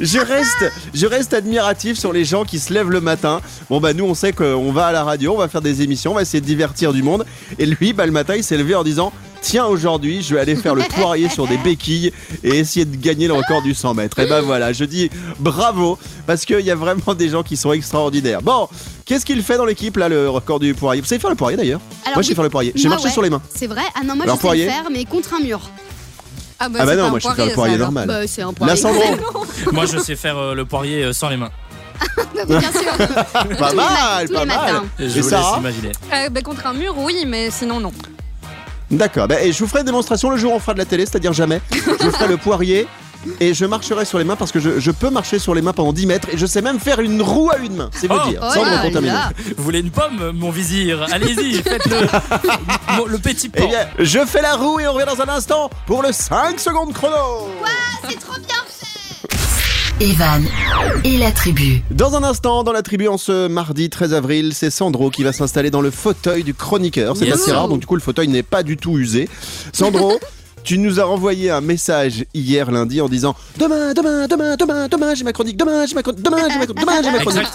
Je 0.00 0.18
reste, 0.18 0.72
je 0.94 1.06
reste 1.06 1.34
admiratif 1.34 1.98
sur 1.98 2.12
les 2.12 2.24
gens 2.24 2.44
qui 2.44 2.58
se 2.58 2.72
lèvent 2.72 2.90
le 2.90 3.00
matin. 3.00 3.40
Bon 3.70 3.80
bah 3.80 3.92
nous 3.92 4.04
on 4.04 4.14
sait 4.14 4.32
qu'on 4.32 4.72
va 4.72 4.86
à 4.86 4.92
la 4.92 5.04
radio, 5.04 5.34
on 5.34 5.38
va 5.38 5.48
faire 5.48 5.62
des 5.62 5.82
émissions, 5.82 6.12
on 6.12 6.14
va 6.14 6.22
essayer 6.22 6.40
de 6.40 6.46
divertir 6.46 6.92
du 6.92 7.02
monde. 7.02 7.24
Et 7.58 7.66
lui, 7.66 7.92
bah 7.92 8.06
le 8.06 8.12
matin, 8.12 8.34
il 8.36 8.44
s'est 8.44 8.56
levé 8.56 8.74
en 8.74 8.84
disant 8.84 9.12
Tiens 9.42 9.66
aujourd'hui, 9.66 10.22
je 10.22 10.34
vais 10.34 10.40
aller 10.40 10.54
faire 10.56 10.74
le 10.74 10.82
poirier 10.84 11.28
sur 11.28 11.46
des 11.48 11.58
béquilles 11.58 12.12
et 12.44 12.58
essayer 12.58 12.84
de 12.84 12.96
gagner 12.96 13.26
le 13.26 13.34
record 13.34 13.60
du 13.60 13.74
100 13.74 13.94
mètres. 13.94 14.18
Et 14.20 14.26
ben 14.26 14.40
voilà, 14.40 14.72
je 14.72 14.84
dis 14.84 15.10
bravo 15.40 15.98
parce 16.26 16.44
qu'il 16.44 16.60
y 16.60 16.70
a 16.70 16.76
vraiment 16.76 17.14
des 17.14 17.28
gens 17.28 17.42
qui 17.42 17.56
sont 17.56 17.72
extraordinaires. 17.72 18.40
Bon, 18.40 18.68
qu'est-ce 19.04 19.26
qu'il 19.26 19.42
fait 19.42 19.56
dans 19.56 19.64
l'équipe 19.64 19.96
là, 19.96 20.08
le 20.08 20.30
record 20.30 20.60
du 20.60 20.74
poirier? 20.74 21.00
Vous 21.02 21.08
savez 21.08 21.20
faire 21.20 21.30
le 21.30 21.36
poirier 21.36 21.56
d'ailleurs? 21.56 21.80
Moi 22.14 22.22
je 22.22 22.28
sais 22.28 22.34
faire 22.34 22.44
le 22.44 22.50
poirier. 22.50 22.72
J'ai 22.76 22.88
marché 22.88 23.06
ouais. 23.06 23.10
sur 23.12 23.22
les 23.22 23.30
mains. 23.30 23.42
C'est 23.54 23.66
vrai? 23.66 23.82
Ah 23.94 24.04
non, 24.04 24.14
moi 24.14 24.24
Alors, 24.24 24.36
je 24.36 24.40
sais 24.40 24.46
poirier 24.46 24.64
le 24.66 24.70
faire, 24.70 24.84
mais 24.92 25.04
contre 25.04 25.34
un 25.34 25.40
mur. 25.40 25.60
Ah 26.60 26.68
bah, 26.68 26.78
Ah 26.82 26.86
bah 26.86 26.94
non, 26.96 27.10
moi 27.10 27.18
je 27.18 27.26
sais 27.28 27.34
faire 27.34 27.44
le 27.44 27.50
ça, 27.50 27.54
poirier 27.56 27.76
normal. 27.78 28.06
Bah, 28.06 28.26
c'est 28.28 28.42
un 28.42 28.52
poirier. 28.52 28.80
Moi, 29.72 29.86
je 29.86 29.98
sais 29.98 30.14
faire 30.16 30.38
euh, 30.38 30.54
le 30.54 30.64
poirier 30.64 31.02
euh, 31.04 31.12
sans 31.12 31.28
les 31.28 31.36
mains. 31.36 31.50
Bah, 32.34 32.44
bien 32.46 32.60
sûr. 32.60 32.96
pas 32.96 33.44
Tous 33.44 33.70
les 33.70 33.74
mal, 33.76 34.26
tous 34.28 34.34
pas 34.34 34.40
les 34.40 34.46
mal. 34.46 34.46
matins. 34.46 34.84
Je 34.98 35.04
Et 35.04 35.20
vous 35.20 35.28
laisse 35.30 35.40
imaginer. 35.58 35.92
Euh, 36.12 36.28
bah, 36.30 36.40
contre 36.42 36.66
un 36.66 36.72
mur, 36.72 36.94
oui, 36.98 37.24
mais 37.26 37.50
sinon, 37.50 37.78
non. 37.80 37.92
D'accord, 38.92 39.26
bah, 39.26 39.42
et 39.42 39.52
je 39.52 39.58
vous 39.58 39.66
ferai 39.66 39.80
une 39.80 39.86
démonstration 39.86 40.30
le 40.30 40.36
jour 40.36 40.52
où 40.52 40.56
on 40.56 40.60
fera 40.60 40.74
de 40.74 40.78
la 40.78 40.84
télé, 40.84 41.06
c'est-à-dire 41.06 41.32
jamais. 41.32 41.60
Je 41.72 41.80
vous 42.04 42.10
ferai 42.12 42.28
le 42.28 42.36
poirier 42.36 42.86
et 43.40 43.54
je 43.54 43.64
marcherai 43.64 44.04
sur 44.04 44.18
les 44.18 44.24
mains 44.24 44.34
parce 44.36 44.50
que 44.52 44.58
je, 44.60 44.80
je 44.80 44.90
peux 44.90 45.08
marcher 45.08 45.38
sur 45.38 45.54
les 45.54 45.62
mains 45.62 45.72
pendant 45.72 45.92
10 45.92 46.06
mètres 46.06 46.28
et 46.32 46.36
je 46.36 46.44
sais 46.44 46.60
même 46.60 46.78
faire 46.80 47.00
une 47.00 47.22
roue 47.22 47.50
à 47.50 47.56
une 47.58 47.76
main. 47.76 47.90
C'est 47.92 48.06
vous 48.08 48.16
Oh. 48.22 48.28
dire. 48.28 48.40
Oh 48.42 48.50
Sans 48.52 48.64
là 48.64 48.78
me 48.78 48.82
contaminer. 48.82 49.12
là. 49.12 49.30
Vous 49.56 49.62
voulez 49.64 49.78
une 49.80 49.90
pomme, 49.92 50.32
mon 50.34 50.50
vizir? 50.50 51.06
Allez-y, 51.10 51.54
faites-le. 51.62 51.96
Mon- 52.96 53.06
le 53.06 53.18
petit 53.18 53.50
Eh 53.54 53.60
pan. 53.60 53.68
bien, 53.68 53.86
je 53.98 54.18
fais 54.26 54.42
la 54.42 54.56
roue 54.56 54.80
et 54.80 54.88
on 54.88 54.92
revient 54.92 55.06
dans 55.06 55.22
un 55.22 55.28
instant 55.34 55.70
pour 55.86 56.02
le 56.02 56.12
5 56.12 56.58
secondes 56.60 56.92
chrono. 56.92 57.48
C'est 58.10 58.18
trop 58.18 58.34
bien 58.38 58.56
Evan 60.00 60.44
et 61.04 61.16
la 61.18 61.30
tribu. 61.30 61.82
Dans 61.90 62.14
un 62.16 62.22
instant, 62.24 62.64
dans 62.64 62.72
la 62.72 62.82
tribu, 62.82 63.06
en 63.08 63.18
ce 63.18 63.46
mardi 63.46 63.88
13 63.88 64.14
avril, 64.14 64.52
c'est 64.52 64.70
Sandro 64.70 65.10
qui 65.10 65.22
va 65.22 65.32
s'installer 65.32 65.70
dans 65.70 65.80
le 65.80 65.90
fauteuil 65.90 66.42
du 66.42 66.54
chroniqueur. 66.54 67.16
C'est 67.16 67.26
Yes. 67.26 67.34
assez 67.42 67.52
rare, 67.52 67.68
donc 67.68 67.80
du 67.80 67.86
coup, 67.86 67.94
le 67.94 68.00
fauteuil 68.00 68.26
n'est 68.28 68.42
pas 68.42 68.62
du 68.62 68.76
tout 68.76 68.98
usé. 68.98 69.28
Sandro, 69.72 70.18
tu 70.64 70.78
nous 70.78 70.98
as 70.98 71.04
renvoyé 71.04 71.50
un 71.50 71.60
message 71.60 72.24
hier 72.34 72.70
lundi 72.70 73.00
en 73.00 73.08
disant 73.08 73.36
Demain, 73.58 73.92
demain, 73.94 74.26
demain, 74.26 74.56
demain, 74.56 74.88
demain, 74.88 75.14
j'ai 75.14 75.24
ma 75.24 75.32
chronique, 75.32 75.56
demain, 75.56 75.86
j'ai 75.86 75.94
ma 75.94 76.02
chronique, 76.02 76.22
demain, 76.22 76.48
j'ai 76.50 76.58
ma 76.58 76.66
chronique, 76.66 76.80
demain, 76.80 77.02
j'ai 77.02 77.10
ma 77.10 77.18
chronique. 77.20 77.46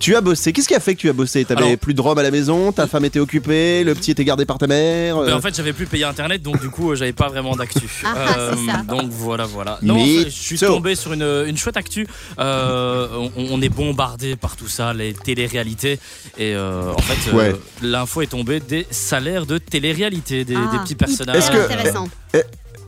Tu 0.00 0.14
as 0.14 0.20
bossé. 0.20 0.52
Qu'est-ce 0.52 0.68
qui 0.68 0.74
a 0.74 0.80
fait 0.80 0.94
que 0.94 1.00
tu 1.00 1.08
as 1.08 1.12
bossé? 1.12 1.44
T'avais 1.44 1.62
Alors- 1.64 1.78
plus 1.78 1.92
de 1.94 2.00
rhum 2.00 2.16
à 2.18 2.22
la 2.22 2.30
maison, 2.30 2.70
ta 2.72 2.86
femme 2.86 3.04
était 3.04 3.18
occupée, 3.18 3.82
le 3.84 3.94
petit 3.94 4.12
était 4.12 4.24
gardé 4.24 4.44
par 4.46 4.56
ta 4.58 4.66
mère. 4.66 5.16
euh, 5.18 5.26
Ben, 5.26 5.34
en 5.34 5.40
fait, 5.40 5.54
j'avais 5.56 5.72
plus 5.72 5.86
payé 5.86 6.04
internet, 6.04 6.40
donc 6.42 6.60
du 6.60 6.70
coup, 6.70 6.92
euh, 6.92 6.94
j'avais 6.94 7.12
pas 7.12 7.28
vraiment 7.28 7.56
d'actu. 7.56 7.80
Ah, 8.04 8.14
ah, 8.16 8.50
c'est 8.54 8.70
ça. 8.70 8.78
donc 8.82 9.10
voilà, 9.10 9.44
voilà. 9.44 9.78
Non, 9.82 9.98
je 10.04 10.28
suis 10.28 10.58
tombé 10.58 10.94
sur 10.94 11.12
une, 11.12 11.44
une 11.48 11.56
chouette 11.56 11.76
actu. 11.76 12.06
Euh, 12.38 13.08
on, 13.36 13.46
on 13.50 13.60
est 13.62 13.68
bombardé 13.68 14.36
par 14.36 14.56
tout 14.56 14.68
ça, 14.68 14.94
les 14.94 15.12
téléréalités. 15.14 15.98
Et 16.38 16.54
euh, 16.54 16.92
en 16.92 16.98
fait, 17.02 17.30
euh, 17.30 17.36
Ouais. 17.36 17.54
l'info 17.82 18.22
est 18.22 18.26
tombée 18.28 18.60
des 18.60 18.86
salaires 18.90 19.46
de 19.46 19.58
télé-réalité, 19.58 20.44
des, 20.44 20.54
Ah, 20.56 20.70
des 20.72 20.78
petits 20.78 20.94
personnages. 20.94 21.36
Est-ce 21.38 21.50
que- 21.50 21.64
intéressant. 21.72 22.08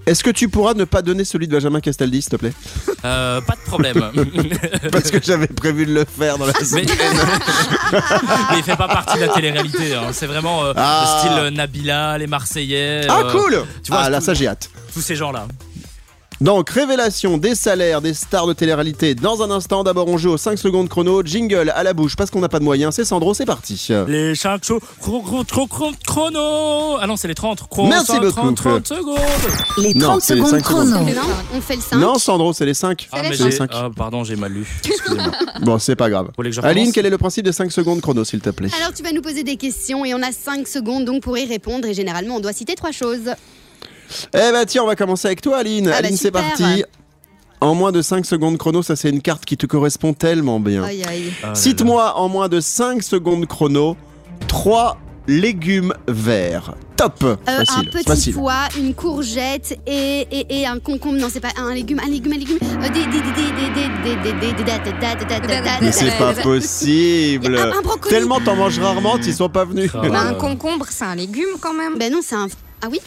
Est-ce 0.06 0.24
que 0.24 0.30
tu 0.30 0.48
pourras 0.48 0.74
ne 0.74 0.84
pas 0.84 1.02
donner 1.02 1.24
celui 1.24 1.46
de 1.46 1.52
Benjamin 1.52 1.80
Castaldi, 1.80 2.22
s'il 2.22 2.30
te 2.30 2.36
plaît 2.36 2.52
Euh, 3.04 3.40
pas 3.40 3.54
de 3.54 3.60
problème. 3.66 4.10
Parce 4.92 5.10
que 5.10 5.18
j'avais 5.22 5.46
prévu 5.46 5.86
de 5.86 5.94
le 5.94 6.04
faire 6.04 6.36
dans 6.36 6.44
la 6.44 6.52
Mais, 6.58 6.64
semaine. 6.66 6.84
mais 8.50 8.58
il 8.58 8.62
fait 8.62 8.76
pas 8.76 8.88
partie 8.88 9.16
de 9.16 9.22
la 9.24 9.28
télé-réalité. 9.28 9.94
hein. 9.94 10.08
C'est 10.12 10.26
vraiment 10.26 10.64
euh, 10.64 10.72
Ah. 10.76 11.20
style 11.20 11.38
euh, 11.38 11.50
Nabila, 11.50 12.18
les 12.18 12.26
Marseillais. 12.26 13.06
Ah, 13.08 13.20
euh, 13.24 13.32
cool 13.32 13.64
tu 13.82 13.90
vois, 13.90 14.02
Ah, 14.02 14.10
là, 14.10 14.20
ça, 14.20 14.34
j'ai 14.34 14.46
hâte. 14.48 14.68
Tous 14.92 15.00
ces 15.00 15.16
gens-là. 15.16 15.46
Donc, 16.40 16.70
révélation 16.70 17.36
des 17.36 17.54
salaires 17.54 18.00
des 18.00 18.14
stars 18.14 18.46
de 18.46 18.54
télé-réalité 18.54 19.14
dans 19.14 19.42
un 19.42 19.50
instant. 19.50 19.84
D'abord, 19.84 20.08
on 20.08 20.16
joue 20.16 20.30
au 20.30 20.36
5 20.38 20.58
secondes 20.58 20.88
chrono. 20.88 21.22
Jingle 21.22 21.70
à 21.76 21.82
la 21.82 21.92
bouche 21.92 22.16
parce 22.16 22.30
qu'on 22.30 22.40
n'a 22.40 22.48
pas 22.48 22.58
de 22.60 22.64
moyens. 22.64 22.94
C'est 22.94 23.04
Sandro, 23.04 23.34
c'est 23.34 23.44
parti. 23.44 23.88
Les 24.08 24.34
5 24.34 24.64
shows 24.64 24.80
chro- 25.02 25.22
chro- 25.22 25.44
chro- 25.44 25.68
chro- 25.68 25.92
chrono. 26.06 26.96
Ah 26.98 27.06
non, 27.06 27.16
c'est 27.16 27.28
les 27.28 27.34
30. 27.34 27.68
Chrono, 27.68 27.90
Merci 27.90 28.06
30, 28.06 28.20
beaucoup. 28.22 28.32
30, 28.54 28.56
30 28.56 28.86
secondes. 28.86 29.18
Les 29.76 29.92
Non, 29.92 30.06
30 30.06 30.22
c'est 30.22 30.34
les 30.34 30.40
secondes 30.40 30.50
cinq 30.62 30.66
secondes. 30.66 30.90
chrono. 30.90 31.04
Non, 31.14 31.20
on 31.54 31.60
fait 31.60 31.76
le 31.76 31.82
5. 31.82 31.96
Non, 31.98 32.18
Sandro, 32.18 32.52
c'est 32.54 32.64
les 32.66 32.72
5. 32.74 33.08
Ah, 33.12 33.20
les 33.22 33.28
mais 33.28 33.36
C'est 33.36 33.44
les 33.44 33.50
j'ai- 33.50 33.56
5. 33.58 33.70
ah, 33.74 33.90
pardon, 33.94 34.24
j'ai 34.24 34.36
mal 34.36 34.52
lu. 34.52 34.66
Excusez-moi. 34.86 35.32
Bon, 35.60 35.78
c'est 35.78 35.96
pas 35.96 36.08
grave. 36.08 36.30
Aline, 36.62 36.90
quel 36.92 37.04
est 37.04 37.10
le 37.10 37.18
principe 37.18 37.44
des 37.44 37.52
5 37.52 37.70
secondes 37.70 38.00
chrono, 38.00 38.24
s'il 38.24 38.40
te 38.40 38.48
plaît? 38.48 38.70
Alors 38.80 38.94
tu 38.94 39.02
vas 39.02 39.12
nous 39.12 39.20
poser 39.22 39.44
des 39.44 39.56
questions 39.56 40.06
et 40.06 40.14
on 40.14 40.22
a 40.22 40.32
5 40.32 40.66
secondes 40.66 41.04
donc 41.04 41.22
pour 41.22 41.36
y 41.36 41.44
répondre 41.44 41.86
et 41.86 41.92
généralement 41.92 42.36
on 42.36 42.40
doit 42.40 42.54
citer 42.54 42.76
trois 42.76 42.92
choses. 42.92 43.28
Eh 44.34 44.52
bah 44.52 44.64
tiens, 44.66 44.82
on 44.82 44.86
va 44.86 44.96
commencer 44.96 45.26
avec 45.26 45.40
toi 45.40 45.58
Aline. 45.58 45.88
Aline, 45.88 46.16
c'est 46.16 46.30
parti. 46.30 46.84
En 47.60 47.74
moins 47.74 47.92
de 47.92 48.00
5 48.00 48.24
secondes 48.24 48.56
chrono, 48.56 48.82
ça 48.82 48.96
c'est 48.96 49.10
une 49.10 49.20
carte 49.20 49.44
qui 49.44 49.58
te 49.58 49.66
correspond 49.66 50.14
tellement 50.14 50.60
bien. 50.60 50.84
Cite-moi 51.54 52.16
en 52.16 52.28
moins 52.28 52.48
de 52.48 52.60
5 52.60 53.02
secondes 53.02 53.46
chrono 53.46 53.96
3 54.48 54.96
légumes 55.28 55.92
verts. 56.08 56.74
Top. 56.96 57.24
Un 57.46 57.64
petit 57.64 58.04
Facile. 58.04 58.34
pois, 58.34 58.68
une 58.78 58.94
courgette 58.94 59.78
et, 59.86 60.26
et, 60.50 60.66
un 60.66 60.78
concombre. 60.78 61.18
Non, 61.18 61.28
c'est 61.32 61.40
pas 61.40 61.52
un 61.56 61.72
légume, 61.72 62.00
un 62.04 62.08
légume, 62.10 62.32
un 62.32 62.36
légume. 62.36 62.58
Mais 65.80 65.92
c'est 65.92 66.18
pas 66.18 66.34
possible. 66.34 67.58
Tellement 68.08 68.40
t'en 68.40 68.56
manges 68.56 68.78
rarement, 68.78 69.16
ils 69.18 69.34
sont 69.34 69.48
pas 69.48 69.64
venus. 69.64 69.90
Un 69.94 70.34
concombre, 70.34 70.86
c'est 70.90 71.04
un 71.04 71.14
légume 71.14 71.56
quand 71.60 71.74
même. 71.74 71.96
Ben 71.98 72.12
non, 72.12 72.20
c'est 72.22 72.36
un... 72.36 72.48
Ah 72.82 72.88
oui 72.90 73.00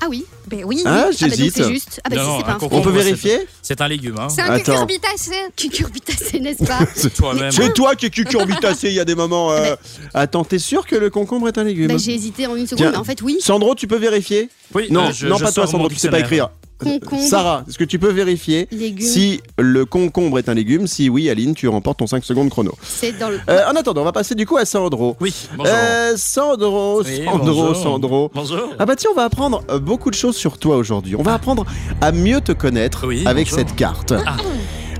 ah 0.00 0.06
oui. 0.10 0.24
Ben 0.46 0.64
oui. 0.64 0.82
Ah, 0.84 0.90
Ah 0.90 1.04
bah 1.10 1.10
j'hésite. 1.16 1.54
c'est 1.56 1.68
juste. 1.68 2.00
Ah 2.04 2.10
bah 2.10 2.16
Non, 2.16 2.32
si, 2.32 2.38
c'est 2.38 2.44
pas 2.46 2.52
un. 2.52 2.68
On 2.70 2.80
peut 2.82 2.90
vérifier 2.90 3.46
C'est 3.62 3.80
un 3.80 3.88
légume, 3.88 4.16
hein. 4.18 4.28
C'est 4.28 4.42
un 4.42 4.50
Attends. 4.50 4.72
cucurbitacé. 4.86 5.32
cucurbitacé, 5.56 6.40
n'est-ce 6.40 6.64
pas 6.64 6.78
Toi-même. 7.16 7.50
C'est 7.52 7.72
toi 7.72 7.94
qui 7.94 8.06
es 8.06 8.10
cucurbitacé, 8.10 8.88
il 8.88 8.94
y 8.94 9.00
a 9.00 9.04
des 9.04 9.14
moments. 9.14 9.52
euh, 9.52 9.76
Attends, 10.12 10.44
t'es 10.44 10.58
sûr 10.58 10.86
que 10.86 10.96
le 10.96 11.10
concombre 11.10 11.48
est 11.48 11.58
un 11.58 11.64
légume 11.64 11.88
Bah, 11.88 11.96
J'ai 11.98 12.14
hésité 12.14 12.46
en 12.46 12.56
une 12.56 12.66
seconde, 12.66 12.78
Tiens. 12.78 12.90
mais 12.92 12.96
en 12.98 13.04
fait 13.04 13.22
oui. 13.22 13.38
Sandro, 13.40 13.74
tu 13.74 13.86
peux 13.86 13.96
vérifier 13.96 14.48
Oui, 14.74 14.88
Non, 14.90 15.08
euh, 15.08 15.12
je- 15.12 15.26
non 15.26 15.36
je 15.38 15.44
pas 15.44 15.52
toi, 15.52 15.66
Sandro, 15.66 15.88
tu 15.88 15.96
sais 15.96 16.10
pas 16.10 16.20
écrire. 16.20 16.50
Concombre. 16.78 17.22
Sarah, 17.22 17.64
est-ce 17.68 17.78
que 17.78 17.84
tu 17.84 17.98
peux 17.98 18.10
vérifier 18.10 18.68
Légumes. 18.72 19.06
si 19.06 19.40
le 19.58 19.84
concombre 19.84 20.38
est 20.38 20.48
un 20.48 20.54
légume? 20.54 20.86
Si 20.86 21.08
oui, 21.08 21.30
Aline, 21.30 21.54
tu 21.54 21.68
remportes 21.68 21.98
ton 22.00 22.06
5 22.06 22.24
secondes 22.24 22.50
chrono. 22.50 22.72
C'est 22.82 23.12
dans 23.18 23.28
le. 23.30 23.38
Euh, 23.48 23.62
en 23.70 23.76
attendant, 23.76 24.02
on 24.02 24.04
va 24.04 24.12
passer 24.12 24.34
du 24.34 24.44
coup 24.46 24.56
à 24.56 24.64
Sandro. 24.64 25.16
Oui, 25.20 25.32
bonjour. 25.56 25.72
Euh, 25.74 26.12
Sandro, 26.16 27.02
Oui, 27.04 27.22
Sandro, 27.24 27.38
bonjour. 27.38 27.76
Sandro. 27.76 28.30
Bonjour. 28.34 28.70
Ah 28.78 28.86
bah 28.86 28.96
tiens, 28.96 29.10
on 29.12 29.16
va 29.16 29.24
apprendre 29.24 29.62
euh, 29.70 29.78
beaucoup 29.78 30.10
de 30.10 30.16
choses 30.16 30.36
sur 30.36 30.58
toi 30.58 30.76
aujourd'hui. 30.76 31.14
On 31.16 31.22
va 31.22 31.34
apprendre 31.34 31.64
à 32.00 32.12
mieux 32.12 32.40
te 32.40 32.52
connaître 32.52 33.06
Oui, 33.06 33.22
avec 33.26 33.46
bonjour. 33.46 33.58
cette 33.58 33.76
carte. 33.76 34.12
Ah. 34.26 34.36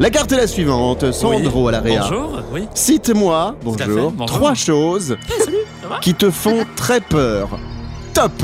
La 0.00 0.11
carte 0.11 0.33
est 0.33 0.37
la 0.37 0.47
suivante. 0.47 1.12
Sandro 1.12 1.62
Oui, 1.62 1.69
à 1.69 1.73
la 1.73 1.81
réa. 1.81 2.00
Bonjour, 2.09 2.40
oui. 2.52 2.62
Cite-moi, 2.75 3.57
bonjour, 3.62 4.12
trois 4.26 4.54
choses 4.54 5.16
ça 5.28 5.88
va 5.88 5.99
qui 6.00 6.14
te 6.14 6.31
font 6.31 6.64
très 6.76 7.00
peur. 7.00 7.59
Top 8.12 8.43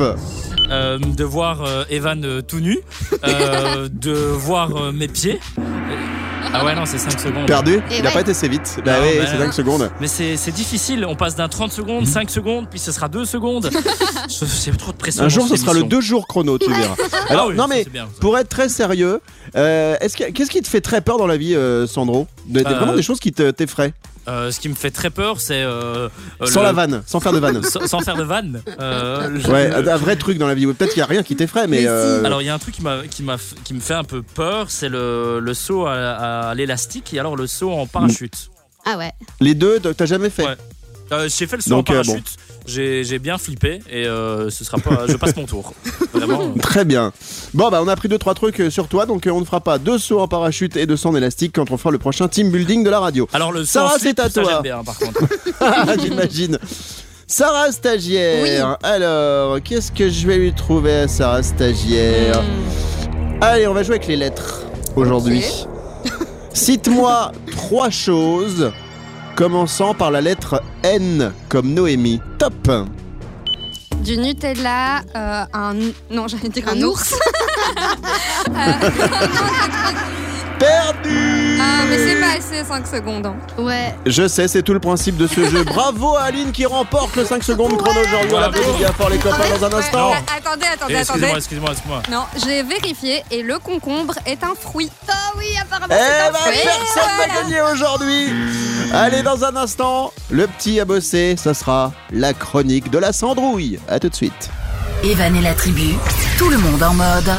Euh, 0.71 0.99
de 0.99 1.25
voir 1.25 1.63
euh, 1.65 1.85
Evan 1.91 2.25
euh, 2.25 2.43
tout 2.43 2.61
nu, 2.61 2.79
euh, 3.25 3.89
de 3.93 4.13
voir 4.13 4.77
euh, 4.77 4.93
mes 4.93 5.09
pieds. 5.09 5.41
Ah 6.53 6.65
ouais, 6.65 6.75
non, 6.75 6.85
c'est 6.87 6.99
5 6.99 7.19
secondes. 7.21 7.47
Perdu 7.47 7.81
Il 7.91 8.01
a 8.01 8.09
ouais. 8.09 8.13
pas 8.13 8.21
été 8.23 8.31
assez 8.31 8.49
vite. 8.49 8.79
Bah 8.85 8.99
Non, 8.99 9.07
oui, 9.07 9.19
bah 9.19 9.25
c'est 9.27 9.39
non. 9.39 9.45
5 9.47 9.53
secondes. 9.53 9.91
Mais 10.01 10.07
c'est 10.09 10.37
c'est 10.37 10.51
difficile, 10.53 11.05
on 11.07 11.15
passe 11.17 11.37
d'un 11.37 11.49
30 11.49 11.71
secondes, 11.73 12.07
5 12.07 12.31
secondes, 12.31 12.67
puis 12.71 12.79
ce 12.79 12.93
sera 12.93 13.09
2 13.09 13.25
secondes. 13.25 13.71
C'est 14.29 14.77
trop 14.77 14.93
de 14.93 14.97
pression. 14.97 15.25
Un 15.25 15.29
jour, 15.29 15.47
ce 15.49 15.57
sera 15.57 15.73
le 15.73 15.81
cette 15.81 15.89
2 15.89 16.01
jours 16.01 16.27
chrono, 16.29 16.57
tu 16.59 16.71
verras. 16.73 16.95
Ah 17.13 17.33
Alors, 17.33 17.49
oui, 17.49 17.57
non 17.57 17.67
mais, 17.69 17.83
c'est 17.85 17.91
bien, 17.91 18.09
pour 18.21 18.39
être 18.39 18.49
très 18.49 18.69
sérieux, 18.69 19.21
euh, 19.57 19.97
est-ce 20.01 20.17
que- 20.17 20.31
qu'est-ce 20.31 20.51
qui 20.51 20.63
te 20.63 20.69
fait 20.69 20.81
très 20.81 21.01
peur 21.01 21.19
dans 21.19 21.27
la 21.27 21.37
vie, 21.37 21.55
euh, 21.55 21.87
Sandro? 21.87 22.27
Des- 22.47 22.63
des- 22.63 22.71
Euh, 22.71 22.75
Vraiment 22.77 22.95
des 22.95 23.03
choses 23.03 23.21
qui 23.21 23.33
te- 23.33 23.51
t'effraient? 23.51 23.93
Euh, 24.31 24.51
ce 24.53 24.61
qui 24.61 24.69
me 24.69 24.75
fait 24.75 24.91
très 24.91 25.11
peur, 25.11 25.41
c'est. 25.41 25.63
euh, 25.63 26.09
euh, 26.41 26.47
Sans 26.47 26.61
le- 26.61 26.67
la 26.67 26.73
vanne, 26.73 27.03
sans 27.07 27.19
faire 27.21 27.33
de 27.33 27.39
vanne. 27.39 27.63
Sans, 27.65 27.87
sans 27.87 28.01
faire 28.01 28.17
de 28.17 28.23
vanne. 28.23 28.63
Euh, 28.81 29.39
Ouais, 29.49 29.69
le- 29.83 29.91
un 29.91 29.97
vrai 29.97 30.17
truc 30.17 30.39
dans 30.39 30.47
la 30.47 30.55
vie. 30.55 30.67
Peut-être 30.67 30.91
qu'il 30.93 30.99
n'y 31.01 31.05
a 31.05 31.07
rien 31.07 31.23
qui 31.23 31.35
t'effraie, 31.37 31.67
mais. 31.67 31.83
Mais 31.83 32.19
si. 32.21 32.27
Alors 32.27 32.41
il 32.43 32.47
y 32.47 32.49
a 32.49 32.55
un 32.55 32.59
truc 32.59 32.75
qui, 32.75 32.83
m'a, 32.83 32.99
qui, 33.11 33.23
m'a, 33.23 33.37
qui 33.65 33.75
me 33.75 33.81
fait 33.81 33.95
un 33.95 34.05
peu 34.05 34.23
peur, 34.23 34.67
c'est 34.71 34.89
le, 34.89 35.41
le 35.41 35.55
saut 35.55 35.87
à, 35.87 35.95
à 36.51 36.55
l'élastique 36.55 37.13
et 37.13 37.19
alors 37.19 37.35
le 37.37 37.47
saut 37.47 37.73
en 37.73 37.87
parachute. 37.87 38.51
Ah 38.87 38.97
ouais. 38.97 39.13
les 39.41 39.55
deux, 39.55 39.79
t'as 39.81 40.07
jamais 40.07 40.31
fait? 40.31 40.45
Ouais. 40.47 40.57
Euh, 41.13 41.29
j'ai 41.29 41.47
fait 41.47 41.57
le 41.57 41.63
saut 41.63 41.71
Donc, 41.71 41.91
en 41.91 41.95
euh, 41.95 42.03
parachute, 42.03 42.29
j'ai, 42.67 43.03
j'ai 43.05 43.19
bien 43.19 43.37
flippé 43.39 43.81
et 43.91 44.07
euh, 44.07 44.49
ce 44.51 44.65
sera 44.65 44.79
pas, 44.79 45.07
je 45.09 45.15
passe 45.17 45.35
mon 45.37 45.47
tour. 45.47 45.73
Vraiment. 46.13 46.43
euh. 46.43 46.61
Très 46.61 46.85
bien. 46.85 47.13
Bon, 47.55 47.69
bah, 47.71 47.81
on 47.83 47.89
a 47.89 47.97
pris 47.97 48.09
deux 48.09 48.19
trois 48.19 48.35
trucs 48.35 48.63
sur 48.71 48.87
toi, 48.89 49.07
donc 49.07 49.29
on 49.31 49.41
ne 49.41 49.45
fera 49.45 49.61
pas 49.61 49.79
deux 49.79 49.99
sauts 49.99 50.21
en 50.21 50.29
parachute 50.29 50.77
et 50.77 50.87
deux 50.87 50.97
sauts 50.97 51.09
en 51.11 51.17
élastique 51.17 51.53
quand 51.55 51.71
on 51.71 51.77
fera 51.77 51.91
le 51.91 51.99
prochain 51.99 52.29
team 52.29 52.51
building 52.51 52.85
de 52.85 52.91
la 52.91 53.01
radio. 53.01 53.29
Alors 53.33 53.53
le 53.53 53.65
saut 53.65 53.73
Sarah, 53.81 53.95
c'est 53.99 54.19
à 54.21 54.31
ça, 54.31 54.43
toi. 54.43 54.51
j'aime 54.53 54.63
bien, 54.63 54.85
par 54.85 54.99
contre. 54.99 55.21
J'imagine. 56.01 56.59
Sarah 57.27 57.71
stagiaire. 57.73 58.77
Alors, 58.83 59.61
qu'est-ce 59.63 59.93
que 59.93 60.09
je 60.09 60.27
vais 60.27 60.37
lui 60.37 60.53
trouver 60.53 60.95
à 60.95 61.09
Sarah 61.09 61.43
stagiaire 61.43 62.43
Allez, 63.41 63.67
on 63.67 63.73
va 63.75 63.83
jouer 63.83 63.97
avec 63.97 64.07
les 64.09 64.17
lettres 64.17 64.63
aujourd'hui. 64.97 65.45
Cite-moi 66.53 67.33
trois 67.53 67.91
choses 67.91 68.71
commençant 69.37 69.95
par 69.95 70.11
la 70.11 70.21
lettre 70.21 70.63
N 70.83 71.33
comme 71.49 71.73
Noémie. 71.73 72.21
Top. 72.39 72.55
Du 73.99 74.17
Nutella, 74.17 75.01
euh, 75.15 75.45
un. 75.53 75.75
Non, 76.11 76.27
j'allais 76.29 76.49
dire 76.49 76.67
un, 76.69 76.77
Un 76.79 76.83
ours. 76.83 77.15
Perdu. 80.59 81.59
Ah, 81.59 81.85
mais 81.89 81.97
c'est 81.99 82.21
pas 82.21 82.33
assez 82.37 82.63
5 82.65 82.87
secondes. 82.87 83.25
hein. 83.27 83.35
Ouais. 83.57 83.95
Je 84.05 84.29
sais, 84.29 84.47
c'est 84.47 84.63
tout 84.63 84.75
le 84.75 84.79
principe 84.81 85.17
de 85.17 85.27
ce 85.27 85.49
jeu. 85.49 85.65
Bravo 85.65 86.17
à 86.17 86.25
Aline 86.25 86.53
qui 86.53 86.67
remporte 86.67 87.17
le 87.17 87.25
5 87.25 87.43
secondes 87.43 87.79
chrono 87.79 87.99
aujourd'hui. 88.01 88.31
On 88.35 88.39
Bravo. 88.39 88.73
bien 88.77 88.93
fort 88.93 89.09
les 89.09 89.17
copains 89.19 89.49
dans 89.59 89.65
un 89.65 89.73
instant. 89.79 90.11
Ouais, 90.11 90.17
attendez, 90.37 90.67
attendez, 90.67 90.95
Eh, 90.95 90.97
attendez. 91.01 91.29
excusez-moi, 91.33 91.39
excusez-moi, 91.39 91.71
excusez-moi. 91.73 92.03
Non, 92.11 92.25
j'ai 92.47 92.63
vérifié 92.63 93.25
et 93.31 93.43
le 93.43 93.59
concombre 93.59 94.15
est 94.27 94.45
un 94.45 94.55
fruit. 94.55 94.91
Ah 95.09 95.33
oui, 95.39 95.47
apparemment 95.63 95.95
Eh 95.99 96.03
c'est 96.03 96.29
un 96.29 96.33
ben, 96.33 96.39
fruit. 96.39 96.59
personne 96.63 97.19
n'a 97.19 97.35
gagné 97.43 97.63
aujourd'hui. 97.63 98.27
Allez, 98.93 99.23
dans 99.23 99.45
un 99.45 99.55
instant, 99.55 100.13
le 100.31 100.49
petit 100.49 100.81
à 100.81 100.85
bosser, 100.85 101.37
ça 101.37 101.55
sera 101.55 101.93
la 102.11 102.35
chronique 102.35 102.91
de 102.91 102.99
la 102.99 103.13
Sandrouille. 103.13 103.79
À 103.89 104.01
tout 104.01 104.09
de 104.09 104.15
suite. 104.17 104.51
Evan 105.05 105.37
et 105.37 105.43
la 105.43 105.55
tribu, 105.55 105.95
tout 106.37 106.49
le 106.49 106.59
monde 106.59 106.83
en 106.83 106.95
mode 106.95 107.31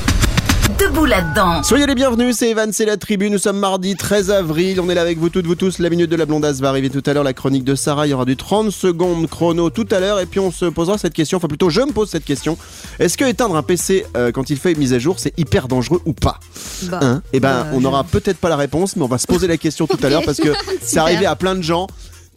debout 0.82 1.06
là-dedans. 1.06 1.62
Soyez 1.64 1.86
les 1.86 1.94
bienvenus, 1.96 2.36
c'est 2.38 2.50
Evan, 2.50 2.72
c'est 2.74 2.86
la 2.86 2.98
tribu. 2.98 3.30
Nous 3.30 3.38
sommes 3.38 3.60
mardi 3.60 3.96
13 3.96 4.32
avril. 4.32 4.80
On 4.80 4.90
est 4.90 4.96
là 4.96 5.02
avec 5.02 5.20
vous 5.20 5.30
toutes, 5.30 5.46
vous 5.46 5.56
tous. 5.56 5.78
La 5.80 5.90
minute 5.90 6.10
de 6.10 6.16
la 6.16 6.26
blondasse 6.26 6.60
va 6.60 6.70
arriver 6.70 6.90
tout 6.90 7.04
à 7.06 7.14
l'heure. 7.14 7.24
La 7.24 7.34
chronique 7.34 7.64
de 7.64 7.76
Sarah, 7.76 8.08
il 8.08 8.12
y 8.12 8.14
aura 8.14 8.26
du 8.26 8.36
30 8.36 8.72
secondes 8.72 9.28
chrono 9.30 9.70
tout 9.70 9.88
à 9.92 10.00
l'heure. 10.00 10.20
Et 10.20 10.26
puis 10.26 10.40
on 10.40 10.52
se 10.52 10.66
posera 10.66 10.98
cette 10.98 11.14
question, 11.14 11.38
enfin 11.38 11.48
plutôt 11.48 11.70
je 11.70 11.82
me 11.82 11.92
pose 11.92 12.10
cette 12.10 12.26
question. 12.26 12.58
Est-ce 13.00 13.16
que 13.18 13.26
éteindre 13.26 13.56
un 13.56 13.64
PC 13.64 14.06
euh, 14.18 14.32
quand 14.32 14.50
il 14.50 14.58
fait 14.58 14.72
une 14.72 14.80
mise 14.80 14.94
à 14.94 15.00
jour, 15.00 15.20
c'est 15.20 15.38
hyper 15.38 15.68
dangereux 15.68 16.02
ou 16.06 16.14
pas? 16.14 16.40
Bah, 16.84 17.00
Hein? 17.02 17.22
Eh 17.34 17.40
ben, 17.40 17.62
bah, 17.64 17.68
on 17.74 17.78
je- 17.78 17.84
n'aura 17.84 18.04
peut-être 18.04 18.38
pas 18.38 18.50
la 18.50 18.58
réponse, 18.58 18.96
mais 18.96 19.04
on 19.04 19.08
va 19.08 19.18
se 19.20 19.28
poser 19.28 19.48
la 19.48 19.58
question 19.58 19.86
tout 19.88 20.00
à 20.02 20.10
l'heure 20.10 20.24
parce 20.26 20.40
que 20.40 20.50
c'est 20.82 20.98
arrivé 21.00 21.26
à 21.28 21.36
plein 21.36 21.54
de 21.56 21.62
gens. 21.62 21.88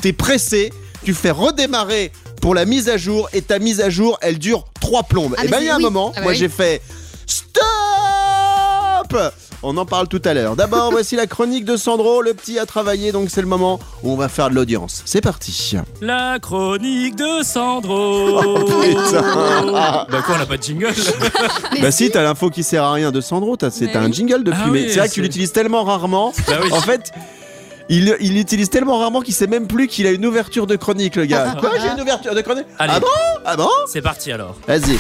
T'es 0.03 0.13
pressé, 0.13 0.71
tu 1.05 1.15
fais 1.15 1.31
redémarrer 1.31 2.13
pour 2.43 2.55
la 2.55 2.67
mise 2.67 2.89
à 2.91 2.99
jour 2.99 3.29
et 3.33 3.41
ta 3.41 3.59
mise 3.59 3.81
à 3.81 3.89
jour, 3.89 4.19
elle 4.21 4.39
dure 4.39 4.67
trois 4.81 5.03
plombes. 5.05 5.35
Ah, 5.39 5.43
et 5.45 5.47
mais 5.47 5.53
ben, 5.53 5.61
il 5.61 5.67
y 5.67 5.71
a 5.71 5.77
un 5.77 5.79
moment, 5.79 6.11
Ah 6.13 6.17
bah 6.17 6.23
moi 6.25 6.33
oui. 6.33 6.39
j'ai 6.39 6.49
fait 6.51 6.83
Stop 7.27 7.63
on 9.63 9.77
en 9.77 9.87
parle 9.87 10.09
tout 10.09 10.21
à 10.25 10.35
l'heure. 10.35 10.57
D'abord, 10.57 10.91
voici 10.91 11.17
la 11.17 11.27
chronique 11.27 11.65
de 11.65 11.77
Sandro. 11.77 12.23
Le 12.23 12.35
petit 12.35 12.59
a 12.59 12.67
travaillé, 12.67 13.13
donc 13.13 13.31
c'est 13.31 13.41
le 13.41 13.47
moment 13.47 13.81
où 14.03 14.11
on 14.13 14.17
va 14.17 14.29
faire 14.29 14.51
de 14.51 14.55
l'audience. 14.55 15.03
C'est 15.05 15.21
parti. 15.21 15.75
La 16.01 16.39
chronique 16.41 17.17
de 17.17 17.43
Sandro. 17.45 18.41
Oh, 18.45 18.65
putain. 18.83 19.23
bah 20.11 20.23
quoi, 20.25 20.35
on 20.35 20.39
n'a 20.39 20.47
pas 20.47 20.57
de 20.57 20.63
jingle? 20.63 20.93
Bah 21.81 21.91
si, 21.91 22.11
t'as 22.11 22.23
l'info 22.23 22.51
qui 22.51 22.63
sert 22.63 22.85
à 22.85 22.93
rien 22.93 23.11
de 23.13 23.21
Sandro, 23.21 23.57
t'as 23.57 23.71
c'est 23.71 23.87
Mais 23.87 23.93
t'as 23.93 24.01
un 24.01 24.07
oui. 24.07 24.13
jingle 24.13 24.45
depuis, 24.45 24.61
Ah 24.65 24.69
mais 24.71 24.83
oui, 24.83 24.87
c'est 24.91 24.99
vrai 24.99 25.09
que 25.09 25.15
tu 25.15 25.21
c'est- 25.21 25.23
l'utilises 25.23 25.53
tellement 25.53 25.85
rarement. 25.85 26.33
Bah 26.47 26.55
oui. 26.63 26.71
En 26.73 26.81
fait, 26.81 27.11
il 27.89 28.17
il 28.21 28.35
l'utilise 28.35 28.71
tellement 28.71 28.99
rarement 28.99 29.21
qu'il 29.21 29.35
sait 29.35 29.47
même 29.47 29.67
plus 29.67 29.89
qu'il 29.89 30.07
a 30.07 30.11
une 30.11 30.25
ouverture 30.27 30.67
de 30.67 30.77
chronique, 30.77 31.17
le 31.17 31.27
gars. 31.27 31.55
Quoi, 31.61 31.71
j'ai 31.81 31.89
une 31.89 32.01
ouverture 32.01 32.35
de 32.35 32.41
chronique? 32.41 32.67
Allez. 32.79 32.93
Ah 32.97 33.01
bon? 33.01 33.07
Ah 33.45 33.57
bon? 33.57 33.69
C'est 33.93 34.03
parti 34.03 34.33
alors. 34.33 34.57
Vas-y. 34.67 34.99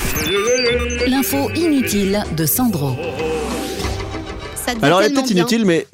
L'info 1.08 1.50
inutile 1.54 2.22
de 2.36 2.44
Sandro. 2.46 2.94
Ça 4.64 4.74
devient 4.74 4.84
Alors, 4.84 5.02
elle 5.02 5.10
est 5.12 5.14
peut-être 5.14 5.30
inutile, 5.30 5.64
mais 5.64 5.86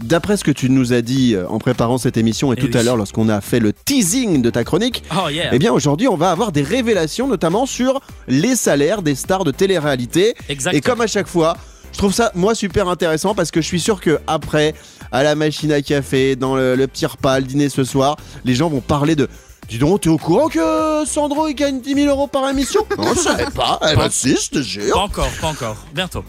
d'après 0.00 0.36
ce 0.36 0.44
que 0.44 0.50
tu 0.52 0.70
nous 0.70 0.92
as 0.92 1.02
dit 1.02 1.34
euh, 1.34 1.48
en 1.48 1.58
préparant 1.58 1.98
cette 1.98 2.16
émission 2.16 2.52
et 2.52 2.56
Eh 2.58 2.68
tout 2.68 2.76
à 2.78 2.82
l'heure 2.82 2.96
lorsqu'on 2.96 3.28
a 3.28 3.40
fait 3.40 3.58
le 3.58 3.72
teasing 3.72 4.42
de 4.42 4.50
ta 4.50 4.62
chronique, 4.64 5.02
Oh 5.12 5.28
yeah. 5.28 5.50
eh 5.52 5.58
bien 5.58 5.72
aujourd'hui 5.72 6.06
on 6.08 6.16
va 6.16 6.30
avoir 6.30 6.52
des 6.52 6.62
révélations 6.62 7.26
notamment 7.26 7.66
sur 7.66 8.00
les 8.28 8.54
salaires 8.54 9.02
des 9.02 9.14
stars 9.16 9.42
de 9.44 9.50
télé-réalité. 9.50 10.34
Exact. 10.48 10.72
Et 10.74 10.80
comme 10.80 11.00
à 11.00 11.06
chaque 11.08 11.26
fois, 11.26 11.56
je 11.92 11.98
trouve 11.98 12.12
ça 12.12 12.30
moi 12.36 12.54
super 12.54 12.88
intéressant 12.88 13.34
parce 13.34 13.50
que 13.50 13.60
je 13.60 13.66
suis 13.66 13.80
sûr 13.80 14.00
que 14.00 14.20
après, 14.28 14.74
à 15.10 15.22
la 15.24 15.34
machine 15.34 15.72
à 15.72 15.82
café, 15.82 16.36
dans 16.36 16.54
le, 16.54 16.76
le 16.76 16.86
petit 16.86 17.06
repas, 17.06 17.40
le 17.40 17.46
dîner 17.46 17.68
ce 17.68 17.82
soir, 17.82 18.16
les 18.44 18.54
gens 18.54 18.68
vont 18.68 18.80
parler 18.80 19.16
de. 19.16 19.28
Dis 19.68 19.78
donc, 19.78 20.00
t'es 20.02 20.08
au 20.08 20.16
courant 20.16 20.48
que 20.48 21.04
Sandro 21.06 21.46
il 21.48 21.54
gagne 21.54 21.80
10 21.80 21.94
000 21.94 22.06
euros 22.08 22.26
par 22.26 22.48
émission? 22.48 22.86
Non, 22.98 23.12
je 23.14 23.20
savais 23.20 23.50
pas. 23.54 23.80
Eh 23.92 23.96
ben 23.96 24.08
si, 24.10 24.36
je 24.36 24.48
te 24.50 24.62
jure. 24.62 24.94
Pas 24.94 25.00
encore, 25.00 25.28
pas 25.40 25.48
encore. 25.48 25.76
Bientôt. 25.94 26.24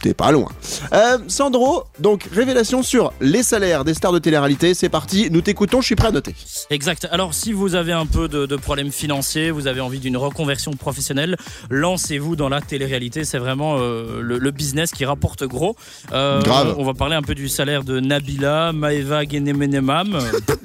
T'es 0.00 0.14
pas 0.14 0.30
loin. 0.30 0.48
Euh, 0.92 1.18
Sandro, 1.26 1.84
donc 1.98 2.28
révélation 2.32 2.82
sur 2.82 3.12
les 3.20 3.42
salaires 3.42 3.84
des 3.84 3.94
stars 3.94 4.12
de 4.12 4.18
télé-réalité. 4.20 4.74
C'est 4.74 4.88
parti, 4.88 5.28
nous 5.30 5.40
t'écoutons, 5.40 5.80
je 5.80 5.86
suis 5.86 5.96
prêt 5.96 6.08
à 6.08 6.12
noter. 6.12 6.34
Exact. 6.70 7.08
Alors, 7.10 7.34
si 7.34 7.52
vous 7.52 7.74
avez 7.74 7.92
un 7.92 8.06
peu 8.06 8.28
de, 8.28 8.46
de 8.46 8.56
problèmes 8.56 8.92
financiers, 8.92 9.50
vous 9.50 9.66
avez 9.66 9.80
envie 9.80 9.98
d'une 9.98 10.16
reconversion 10.16 10.72
professionnelle, 10.72 11.36
lancez-vous 11.70 12.36
dans 12.36 12.48
la 12.48 12.60
télé-réalité. 12.60 13.24
C'est 13.24 13.38
vraiment 13.38 13.76
euh, 13.78 14.20
le, 14.20 14.38
le 14.38 14.50
business 14.52 14.92
qui 14.92 15.04
rapporte 15.04 15.44
gros. 15.44 15.74
Euh, 16.12 16.42
Grave. 16.42 16.76
On 16.78 16.84
va 16.84 16.94
parler 16.94 17.16
un 17.16 17.22
peu 17.22 17.34
du 17.34 17.48
salaire 17.48 17.82
de 17.82 17.98
Nabila, 17.98 18.72
Maeva 18.72 19.24
Genemenemam. 19.24 20.18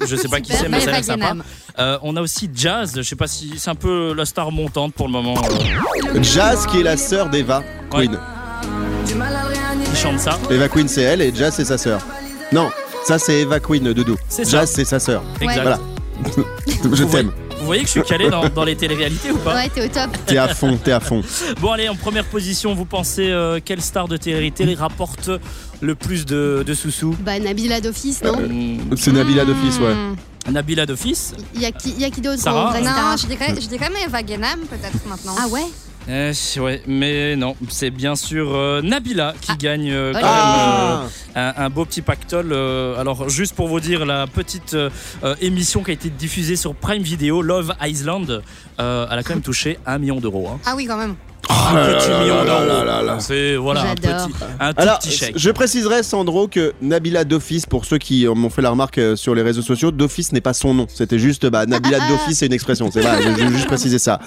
Je 0.06 0.14
sais 0.16 0.28
pas 0.28 0.40
qui 0.40 0.52
c'est, 0.52 0.68
mais 0.68 0.80
ça 0.80 0.90
a 0.90 0.92
l'air 0.92 1.04
sympa. 1.04 1.34
Euh, 1.78 1.98
on 2.02 2.14
a 2.16 2.22
aussi 2.22 2.48
Jazz. 2.54 2.92
Je 2.94 3.02
sais 3.02 3.16
pas 3.16 3.26
si 3.26 3.54
c'est 3.58 3.70
un 3.70 3.74
peu 3.74 4.14
la 4.14 4.24
star 4.24 4.52
montante 4.52 4.94
pour 4.94 5.06
le 5.06 5.12
moment 5.12 5.34
euh, 5.34 6.22
Jazz, 6.22 6.66
qui 6.66 6.80
est 6.80 6.84
la 6.84 6.96
sœur 6.96 7.30
d'Eva 7.30 7.62
Queen. 7.90 8.16
Qui 9.04 9.96
chante 9.96 10.18
ça. 10.20 10.38
Eva 10.50 10.68
Queen, 10.68 10.88
c'est 10.88 11.02
elle 11.02 11.22
et 11.22 11.32
Jazz, 11.34 11.54
c'est 11.56 11.64
sa 11.64 11.78
sœur. 11.78 12.00
Non, 12.52 12.70
ça 13.06 13.18
c'est 13.18 13.40
Eva 13.40 13.60
Queen, 13.60 13.92
Doudou. 13.92 14.16
C'est 14.28 14.44
ça. 14.44 14.50
Jazz, 14.60 14.72
c'est 14.74 14.84
sa 14.84 14.98
sœur. 15.00 15.22
Exact. 15.40 15.62
Voilà. 15.62 15.78
Je 16.92 17.04
t'aime. 17.04 17.32
Vous 17.60 17.66
voyez 17.66 17.82
que 17.82 17.86
je 17.88 17.92
suis 17.92 18.02
calé 18.02 18.28
dans, 18.28 18.46
dans 18.50 18.64
les 18.64 18.76
téléréalités 18.76 19.30
ou 19.30 19.38
pas 19.38 19.54
Ouais, 19.54 19.70
t'es 19.70 19.82
au 19.86 19.88
top. 19.88 20.10
T'es 20.26 20.36
à 20.36 20.48
fond, 20.48 20.76
t'es 20.82 20.92
à 20.92 21.00
fond. 21.00 21.22
Bon 21.62 21.72
allez, 21.72 21.88
en 21.88 21.94
première 21.94 22.26
position, 22.26 22.74
vous 22.74 22.84
pensez 22.84 23.30
euh, 23.30 23.58
quelle 23.64 23.80
star 23.80 24.06
de 24.06 24.18
télé-réalité 24.18 24.74
rapporte 24.74 25.30
le 25.80 25.94
plus 25.94 26.26
de, 26.26 26.62
de 26.66 26.74
sous-sous 26.74 27.16
Bah, 27.20 27.38
Nabila 27.38 27.80
d'office, 27.80 28.22
non 28.22 28.36
Hmm, 28.38 28.94
C'est 28.98 29.12
Nabila 29.12 29.46
d'office, 29.46 29.78
ouais. 29.78 29.94
Nabila 30.52 30.84
d'office 30.84 31.32
Il 31.54 31.62
y 31.62 31.64
a 31.64 31.72
qui, 31.72 31.90
il 31.96 32.02
y 32.02 32.04
a 32.04 32.10
qui 32.10 32.20
d'autre 32.20 32.42
Sarah 32.42 32.66
en 32.66 32.70
vrai 32.70 32.82
Non, 32.82 32.90
star 32.90 33.16
je 33.16 33.26
dirais, 33.28 33.54
je 33.58 33.66
dirais 33.66 33.88
Eva 34.06 34.22
Guénam 34.22 34.60
peut-être 34.68 35.06
maintenant. 35.08 35.34
Ah 35.38 35.48
ouais 35.48 35.64
Eh, 36.08 36.32
Ouais, 36.60 36.82
mais 36.86 37.34
non, 37.36 37.56
c'est 37.68 37.90
bien 37.90 38.14
sûr 38.14 38.54
euh, 38.54 38.82
Nabila 38.82 39.34
qui 39.40 39.56
gagne 39.56 39.90
euh, 39.90 40.12
quand 40.12 40.20
Ah 40.22 41.00
même 41.06 41.10
euh, 41.36 41.50
un, 41.60 41.64
un 41.64 41.70
beau 41.70 41.84
petit 41.84 42.02
pactole. 42.02 42.52
alors 42.52 43.28
juste 43.28 43.54
pour 43.54 43.68
vous 43.68 43.80
dire, 43.80 44.04
la 44.06 44.26
petite 44.26 44.76
émission 45.40 45.82
qui 45.82 45.90
a 45.90 45.94
été 45.94 46.10
diffusée 46.10 46.56
sur 46.56 46.74
Prime 46.74 47.02
Video, 47.02 47.40
Love 47.42 47.74
Island, 47.82 48.42
elle 48.78 48.84
a 48.84 49.22
quand 49.24 49.30
même 49.34 49.42
touché 49.42 49.78
un 49.86 49.98
million 49.98 50.20
d'euros. 50.20 50.48
hein. 50.52 50.60
Ah 50.66 50.74
oui, 50.76 50.86
quand 50.86 50.96
même. 50.98 51.16
Un 51.48 51.94
petit 51.94 52.10
million 52.10 52.44
là 52.44 52.64
là 52.64 52.84
d'euros. 52.84 53.20
C'est 53.20 53.56
voilà 53.56 53.90
un 53.90 53.94
petit, 53.94 54.08
un 54.60 54.72
tout 54.72 54.80
Alors, 54.80 54.98
petit 54.98 55.10
chèque. 55.10 55.34
je 55.36 55.50
préciserai, 55.50 56.02
Sandro, 56.02 56.48
que 56.48 56.72
Nabila 56.82 57.24
d'office, 57.24 57.66
pour 57.66 57.84
ceux 57.84 57.98
qui 57.98 58.26
m'ont 58.26 58.50
fait 58.50 58.62
la 58.62 58.70
remarque 58.70 58.98
euh, 58.98 59.16
sur 59.16 59.34
les 59.34 59.42
réseaux 59.42 59.62
sociaux, 59.62 59.90
d'office 59.90 60.32
n'est 60.32 60.40
pas 60.40 60.54
son 60.54 60.74
nom. 60.74 60.86
C'était 60.88 61.18
juste, 61.18 61.46
bah, 61.46 61.66
Nabila 61.66 61.98
d'office, 62.08 62.38
c'est 62.38 62.46
une 62.46 62.52
expression. 62.52 62.90
C'est 62.90 63.00
vrai, 63.00 63.22
je, 63.22 63.48
juste 63.48 63.66
préciser 63.66 63.98
ça. 63.98 64.20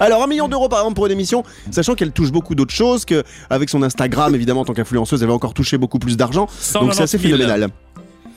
Alors, 0.00 0.22
un 0.22 0.26
million 0.26 0.48
d'euros 0.48 0.68
par 0.68 0.80
exemple 0.80 0.94
pour 0.96 1.06
une 1.06 1.12
émission, 1.12 1.42
sachant 1.70 1.94
qu'elle 1.94 2.12
touche 2.12 2.32
beaucoup 2.32 2.54
d'autres 2.54 2.74
choses, 2.74 3.04
qu'avec 3.04 3.68
son 3.68 3.82
Instagram, 3.82 4.34
évidemment, 4.34 4.60
en 4.60 4.64
tant 4.64 4.74
qu'influenceuse, 4.74 5.22
elle 5.22 5.28
va 5.28 5.34
encore 5.34 5.54
toucher 5.54 5.78
beaucoup 5.78 5.98
plus 5.98 6.16
d'argent. 6.16 6.46
Donc, 6.74 6.94
c'est 6.94 7.02
assez 7.02 7.18
190 7.18 7.28
000. 7.28 7.38
phénoménal. 7.38 7.70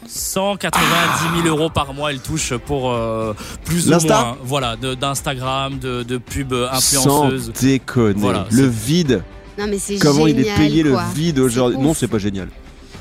190 0.06 1.44
000 1.44 1.48
euros 1.56 1.70
par 1.70 1.94
mois, 1.94 2.12
elle 2.12 2.20
touche 2.22 2.54
pour 2.66 2.92
euh, 2.92 3.34
plus 3.66 3.88
ou 3.88 3.92
L'Insta 3.92 4.08
moins, 4.24 4.38
voilà, 4.44 4.76
de- 4.76 4.94
d'Instagram, 4.96 5.80
de, 5.80 6.04
de 6.04 6.18
pub 6.18 6.54
Sans 6.54 7.02
influenceuse. 7.02 7.52
déconner. 7.62 8.14
Voilà, 8.20 8.46
le 8.52 8.66
vide. 8.68 9.24
Non, 9.60 9.66
mais 9.68 9.80
c'est 9.80 9.98
Comment 9.98 10.28
il 10.28 10.40
est 10.40 10.56
payé 10.56 10.84
quoi. 10.84 11.04
le 11.04 11.14
vide 11.16 11.40
aujourd'hui? 11.40 11.80
Non, 11.80 11.94
c'est 11.94 12.08
pas 12.08 12.20
génial. 12.20 12.50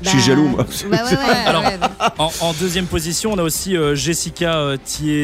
Je 0.01 0.05
Bah, 0.05 0.11
suis 0.11 0.21
jaloux, 0.21 0.47
moi. 0.47 0.65
Bah 0.91 0.97
ouais, 1.03 1.11
ouais. 1.11 1.17
Alors, 1.45 1.63
ouais. 1.63 1.77
En, 2.19 2.31
en 2.41 2.53
deuxième 2.53 2.85
position, 2.85 3.31
on 3.33 3.37
a 3.37 3.43
aussi 3.43 3.75
euh, 3.75 3.95
Jessica 3.95 4.55
euh, 4.57 4.77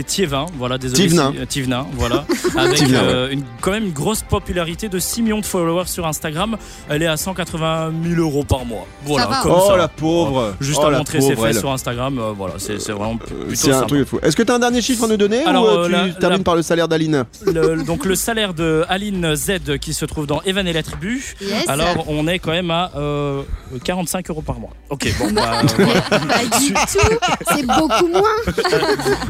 Thievin, 0.05 0.45
voilà, 0.57 0.77
désolé. 0.77 1.03
Thivenin. 1.07 1.33
si- 1.49 1.91
voilà, 1.93 2.25
avec 2.57 2.81
euh, 2.81 3.29
une, 3.31 3.43
quand 3.61 3.71
même 3.71 3.85
une 3.85 3.93
grosse 3.93 4.21
popularité 4.23 4.89
de 4.89 4.99
6 4.99 5.21
millions 5.21 5.39
de 5.39 5.45
followers 5.45 5.87
sur 5.87 6.07
Instagram. 6.07 6.57
Elle 6.89 7.03
est 7.03 7.07
à 7.07 7.17
180 7.17 7.91
000 8.03 8.19
euros 8.21 8.43
par 8.43 8.65
mois. 8.65 8.85
Voilà, 9.05 9.23
Ça 9.25 9.29
va. 9.29 9.39
comme 9.43 9.51
Oh 9.55 9.67
ça. 9.67 9.77
la 9.77 9.87
pauvre. 9.87 10.53
Juste 10.59 10.79
Oh, 10.81 10.87
à 10.87 10.91
la 10.91 10.97
montrer 10.99 11.21
ses 11.21 11.33
pauvre, 11.35 11.47
fesses 11.47 11.55
elle. 11.55 11.61
sur 11.61 11.71
Instagram, 11.71 12.17
euh, 12.19 12.31
voilà, 12.35 12.55
c'est 12.57 12.79
c'est 12.81 12.91
vraiment 12.93 13.17
plutôt 13.17 13.35
C'est 13.55 13.71
un 13.71 13.81
truc 13.83 13.99
de 13.99 14.05
fou. 14.05 14.19
Est-ce 14.23 14.35
que 14.35 14.43
t'as 14.43 14.55
un 14.55 14.59
dernier 14.59 14.81
chiffre 14.81 15.03
à 15.03 15.07
nous 15.07 15.17
donner 15.17 15.43
Alors, 15.45 15.81
ou 15.81 15.85
tu 15.85 15.91
la- 15.91 16.09
termines 16.09 16.39
la- 16.39 16.43
par 16.43 16.55
le 16.55 16.61
salaire 16.63 16.87
d'Aline 16.87 17.25
Le- 17.45 17.83
donc 17.83 18.05
le 18.05 18.15
salaire 18.15 18.53
de 18.53 18.83
Aline 18.89 19.35
Z 19.35 19.77
qui 19.79 19.93
se 19.93 20.05
trouve 20.05 20.25
dans 20.25 20.41
Evan 20.43 20.67
et 20.67 20.73
la 20.73 20.83
tribu. 20.83 21.35
Yes. 21.41 21.67
Alors 21.67 22.05
on 22.07 22.27
est 22.27 22.39
quand 22.39 22.51
même 22.51 22.71
à 22.71 22.91
euh, 22.97 23.43
45 23.83 24.29
euros 24.29 24.41
par 24.41 24.59
mois. 24.59 24.62
Ok, 24.89 25.07
bon, 25.19 25.31
bah, 25.31 25.61
voilà. 25.77 26.01
Pas 26.01 26.59
du 26.59 26.73
tout. 26.73 27.17
C'est 27.55 27.65
beaucoup 27.65 28.07
moins. 28.07 28.21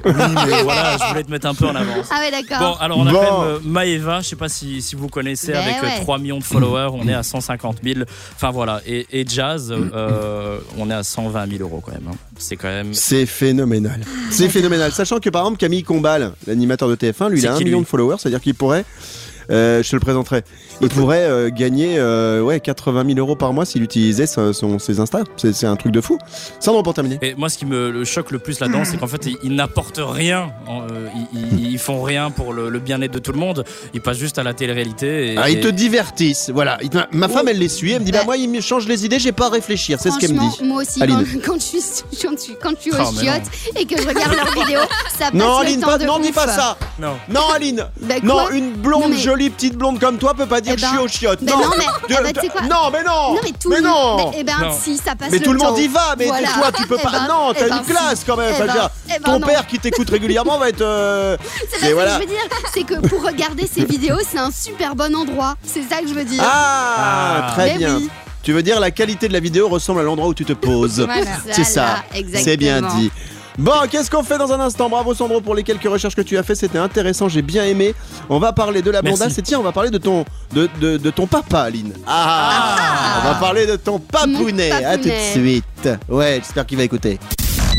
Oui, 0.05 0.13
mais 0.47 0.63
voilà, 0.63 0.97
je 0.97 1.07
voulais 1.09 1.23
te 1.23 1.31
mettre 1.31 1.47
un 1.47 1.53
peu 1.55 1.65
en 1.67 1.75
avance. 1.75 2.07
Ah 2.11 2.19
ouais, 2.19 2.31
Bon, 2.31 2.37
d'accord. 2.41 2.77
alors 2.81 2.97
on 2.97 3.07
a 3.07 3.11
Bon. 3.11 3.19
quand 3.19 3.41
même 3.45 3.55
euh, 3.55 3.59
Maeva, 3.63 4.21
je 4.21 4.29
sais 4.29 4.35
pas 4.35 4.49
si, 4.49 4.81
si 4.81 4.95
vous 4.95 5.07
connaissez, 5.07 5.51
Ben 5.53 5.61
avec 5.61 5.75
euh, 5.77 5.87
ouais. 5.87 6.01
3 6.01 6.17
millions 6.19 6.39
de 6.39 6.43
followers, 6.43 6.89
on 6.93 7.07
est 7.07 7.13
à 7.13 7.23
150 7.23 7.77
000. 7.83 7.99
Enfin 8.35 8.51
voilà, 8.51 8.81
et, 8.85 9.05
et 9.11 9.25
Jazz, 9.27 9.71
euh, 9.73 10.59
on 10.77 10.89
est 10.89 10.93
à 10.93 11.03
120 11.03 11.49
000 11.57 11.61
euros 11.63 11.81
quand 11.85 11.91
même. 11.93 12.07
hein. 12.11 12.15
C'est 12.37 12.55
quand 12.57 12.67
même. 12.67 12.93
C'est 12.93 13.25
phénoménal. 13.25 14.01
C'est 14.31 14.49
phénoménal. 14.49 14.91
Sachant 14.91 15.19
que 15.19 15.29
par 15.29 15.43
exemple 15.43 15.57
Camille 15.59 15.83
Combal, 15.83 16.33
l'animateur 16.47 16.89
de 16.89 16.95
TF1, 16.95 17.29
lui 17.29 17.39
il 17.39 17.47
a 17.47 17.53
un 17.53 17.57
qui, 17.57 17.63
million 17.65 17.77
lui 17.79 17.83
de 17.85 17.89
followers, 17.89 18.15
c'est-à-dire 18.19 18.41
qu'il 18.41 18.55
pourrait, 18.55 18.79
euh, 18.79 19.22
je 19.49 19.89
te 19.89 19.95
le 19.95 19.99
présenterai, 19.99 20.43
il 20.82 20.89
pourrait 20.89 21.23
euh, 21.23 21.49
gagner 21.49 21.95
euh, 21.97 22.41
ouais 22.41 22.60
80 22.60 23.06
000 23.08 23.19
euros 23.19 23.36
par 23.36 23.53
mois 23.53 23.65
s'il 23.65 23.84
utilisait 23.84 24.27
son, 24.27 24.53
son- 24.53 24.79
ses 24.79 24.99
Insta. 24.99 25.19
C'est 25.38 25.65
un 25.65 25.75
truc 25.75 25.91
de 25.91 26.01
fou. 26.01 26.17
Sandro 26.60 26.84
pour 26.84 26.93
terminer. 26.93 27.19
Et 27.21 27.36
moi, 27.36 27.49
ce 27.49 27.58
qui 27.58 27.65
me 27.65 27.89
le 27.91 28.03
choque 28.06 28.32
le 28.32 28.39
plus 28.39 28.60
là-dedans, 28.60 28.84
c'est 28.86 28.97
qu'en 28.97 29.08
fait, 29.08 29.25
ils, 29.25 29.38
ils 29.43 29.56
n'apportent 29.56 29.99
rien. 30.03 30.51
en- 30.67 30.82
euh, 30.82 31.08
ils, 31.34 31.39
ils- 31.60 31.71
ils 31.73 31.79
font 31.79 32.01
rien 32.01 32.32
pour 32.32 32.53
le, 32.53 32.69
le 32.69 32.79
bien-être 32.79 33.12
de 33.13 33.19
tout 33.19 33.32
le 33.32 33.39
monde. 33.39 33.63
Ils 33.93 34.01
passent 34.01 34.17
juste 34.17 34.38
à 34.39 34.43
la 34.43 34.53
télé-réalité. 34.53 35.34
Et, 35.34 35.38
Ah, 35.38 35.49
ils 35.49 35.60
te 35.60 35.67
divertissent. 35.67 36.49
Voilà. 36.53 36.77
Ma 37.12 37.27
femme, 37.29 37.47
elle 37.47 37.60
les 37.60 37.69
suit. 37.69 37.91
Elle 37.93 38.01
me 38.01 38.06
dit 38.06 38.12
bah 38.12 38.19
Bah. 38.19 38.25
moi, 38.25 38.38
il 38.38 38.49
me 38.49 38.62
change 38.62 38.88
les 38.88 39.06
idées. 39.06 39.19
J'ai 39.19 39.32
pas 39.32 39.47
à 39.47 39.49
réfléchir. 39.49 39.97
C'est 40.01 40.12
ce 40.12 40.17
qu'elle 40.19 40.34
me 40.34 40.39
dit. 40.39 40.63
moi 40.63 40.82
aussi, 40.82 40.99
quand, 40.99 41.06
Aline. 41.06 41.41
quand 41.45 41.56
je 41.56 41.60
suis, 41.65 41.79
quand 42.21 42.32
je 42.38 42.41
suis, 42.41 42.53
quand 42.62 42.69
je 42.77 42.82
suis 42.82 42.91
Oh, 42.93 43.01
au 43.01 43.19
chiottes 43.19 43.43
et 43.79 43.86
que 43.86 44.01
je 44.01 44.08
regarde 44.08 44.36
leurs 44.36 44.51
vidéos, 44.65 44.82
ça 45.17 45.25
passe 45.32 45.34
Non, 45.34 45.60
le 45.60 45.65
Aline, 45.65 45.79
temps 45.82 45.88
pas, 45.88 45.97
de 45.97 46.06
non, 46.06 46.19
dis 46.19 46.32
pas 46.32 46.47
ça. 46.47 46.77
Non. 46.99 47.13
Non, 47.29 47.41
Aline. 47.56 47.86
Bah, 48.01 48.15
Non, 48.23 48.49
une 48.51 48.71
blonde, 48.73 49.03
Non, 49.03 49.10
mais- 49.10 49.17
jolie 49.33 49.49
petite 49.49 49.75
blonde 49.75 49.99
comme 49.99 50.17
toi 50.17 50.33
peut 50.33 50.45
pas 50.45 50.61
dire 50.61 50.73
Eh 50.73 50.75
que 50.75 50.81
je 50.81 50.85
suis 50.87 50.95
ben- 50.97 51.03
au 51.03 51.07
chiottes. 51.07 51.43
Ben 51.43 51.51
non, 51.53 51.59
mais- 51.77 51.83
Tu- 52.07 52.15
eh 52.19 52.23
ben, 52.23 52.33
tu 52.33 52.39
sais 52.41 52.47
quoi 52.49 52.61
non, 52.61 52.89
mais 52.91 53.03
non. 53.03 53.33
Non, 53.33 53.39
mais 53.43 53.51
tout 53.59 53.69
mais 53.69 53.77
le 53.77 53.81
non. 53.83 54.17
monde. 54.17 54.29
Mais, 54.33 54.37
eh 54.39 54.43
ben, 54.43 54.57
Non. 54.61 54.77
si, 54.79 54.97
ça 54.97 55.15
passe 55.15 55.31
Mais 55.31 55.39
le 55.39 55.43
tout 55.43 55.53
le 55.53 55.59
monde 55.59 55.77
y 55.79 55.87
va, 55.87 56.15
mais 56.17 56.25
Voilà. 56.27 56.47
toi 56.49 56.71
tu 56.71 56.85
peux 56.87 56.97
Eh 56.99 57.03
pas. 57.03 57.11
ben, 57.11 57.27
non, 57.27 57.51
eh 57.51 57.59
t'as 57.59 57.69
ben, 57.69 57.77
une 57.77 57.83
classe 57.85 58.19
si. 58.19 58.25
quand 58.25 58.37
même. 58.37 58.49
Eh 58.51 58.53
Enfin, 58.53 58.65
ben, 58.65 58.73
dire, 58.73 58.89
ben, 59.07 59.19
ton 59.23 59.39
non. 59.39 59.47
père 59.47 59.67
qui 59.67 59.79
t'écoute 59.79 60.09
régulièrement 60.09 60.57
va 60.57 60.69
être. 60.69 60.81
euh, 60.81 61.37
C'est 61.71 61.79
ça 61.79 61.87
que 61.87 61.93
voilà. 61.93 62.15
je 62.15 62.19
veux 62.19 62.25
dire. 62.27 62.37
C'est 62.73 62.83
que 62.83 63.07
pour 63.07 63.23
regarder 63.23 63.67
ces 63.67 63.85
vidéos, 63.85 64.17
c'est 64.29 64.39
un 64.39 64.51
super 64.51 64.95
bon 64.95 65.15
endroit. 65.15 65.55
C'est 65.63 65.83
ça 65.83 65.99
que 66.01 66.07
je 66.07 66.13
veux 66.13 66.25
dire. 66.25 66.43
Ah, 66.45 67.47
Ah. 67.47 67.51
très 67.53 67.71
Mais 67.73 67.77
bien. 67.79 67.95
oui. 67.97 68.09
Tu 68.43 68.51
veux 68.51 68.61
dire 68.61 68.79
la 68.81 68.91
qualité 68.91 69.29
de 69.29 69.33
la 69.33 69.39
vidéo 69.39 69.69
ressemble 69.69 70.01
à 70.01 70.03
l'endroit 70.03 70.27
où 70.27 70.33
tu 70.33 70.43
te 70.45 70.51
poses. 70.53 71.07
C'est 71.51 71.63
ça. 71.63 72.03
C'est 72.35 72.57
bien 72.57 72.81
dit. 72.81 73.11
Bon, 73.57 73.73
qu'est-ce 73.89 74.09
qu'on 74.09 74.23
fait 74.23 74.37
dans 74.37 74.51
un 74.51 74.59
instant? 74.59 74.89
Bravo 74.89 75.13
Sandro 75.13 75.39
pour 75.41 75.53
les 75.53 75.63
quelques 75.63 75.83
recherches 75.83 76.15
que 76.15 76.21
tu 76.21 76.37
as 76.37 76.43
fait, 76.43 76.55
c'était 76.55 76.79
intéressant, 76.79 77.29
j'ai 77.29 77.41
bien 77.41 77.63
aimé. 77.65 77.93
On 78.29 78.39
va 78.39 78.51
parler 78.51 78.81
de 78.81 78.89
la 78.89 79.01
blondasse 79.01 79.37
et 79.37 79.41
tiens, 79.41 79.59
on 79.59 79.63
va 79.63 79.71
parler 79.71 79.91
de 79.91 79.97
ton 79.97 80.25
de, 80.53 80.67
de, 80.79 81.09
ton 81.09 81.27
papa, 81.27 81.61
Aline. 81.61 81.93
Ah, 82.07 82.75
ah, 82.77 83.21
On 83.21 83.33
va 83.33 83.35
parler 83.35 83.65
de 83.65 83.75
ton 83.75 83.99
papounet. 83.99 84.71
À 84.71 84.97
tout 84.97 85.03
de 85.03 85.31
suite. 85.31 85.89
Ouais, 86.09 86.39
j'espère 86.43 86.65
qu'il 86.65 86.77
va 86.77 86.83
écouter. 86.83 87.19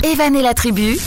Evan 0.02 0.34
et 0.36 0.42
la 0.42 0.54
tribu. 0.54 0.98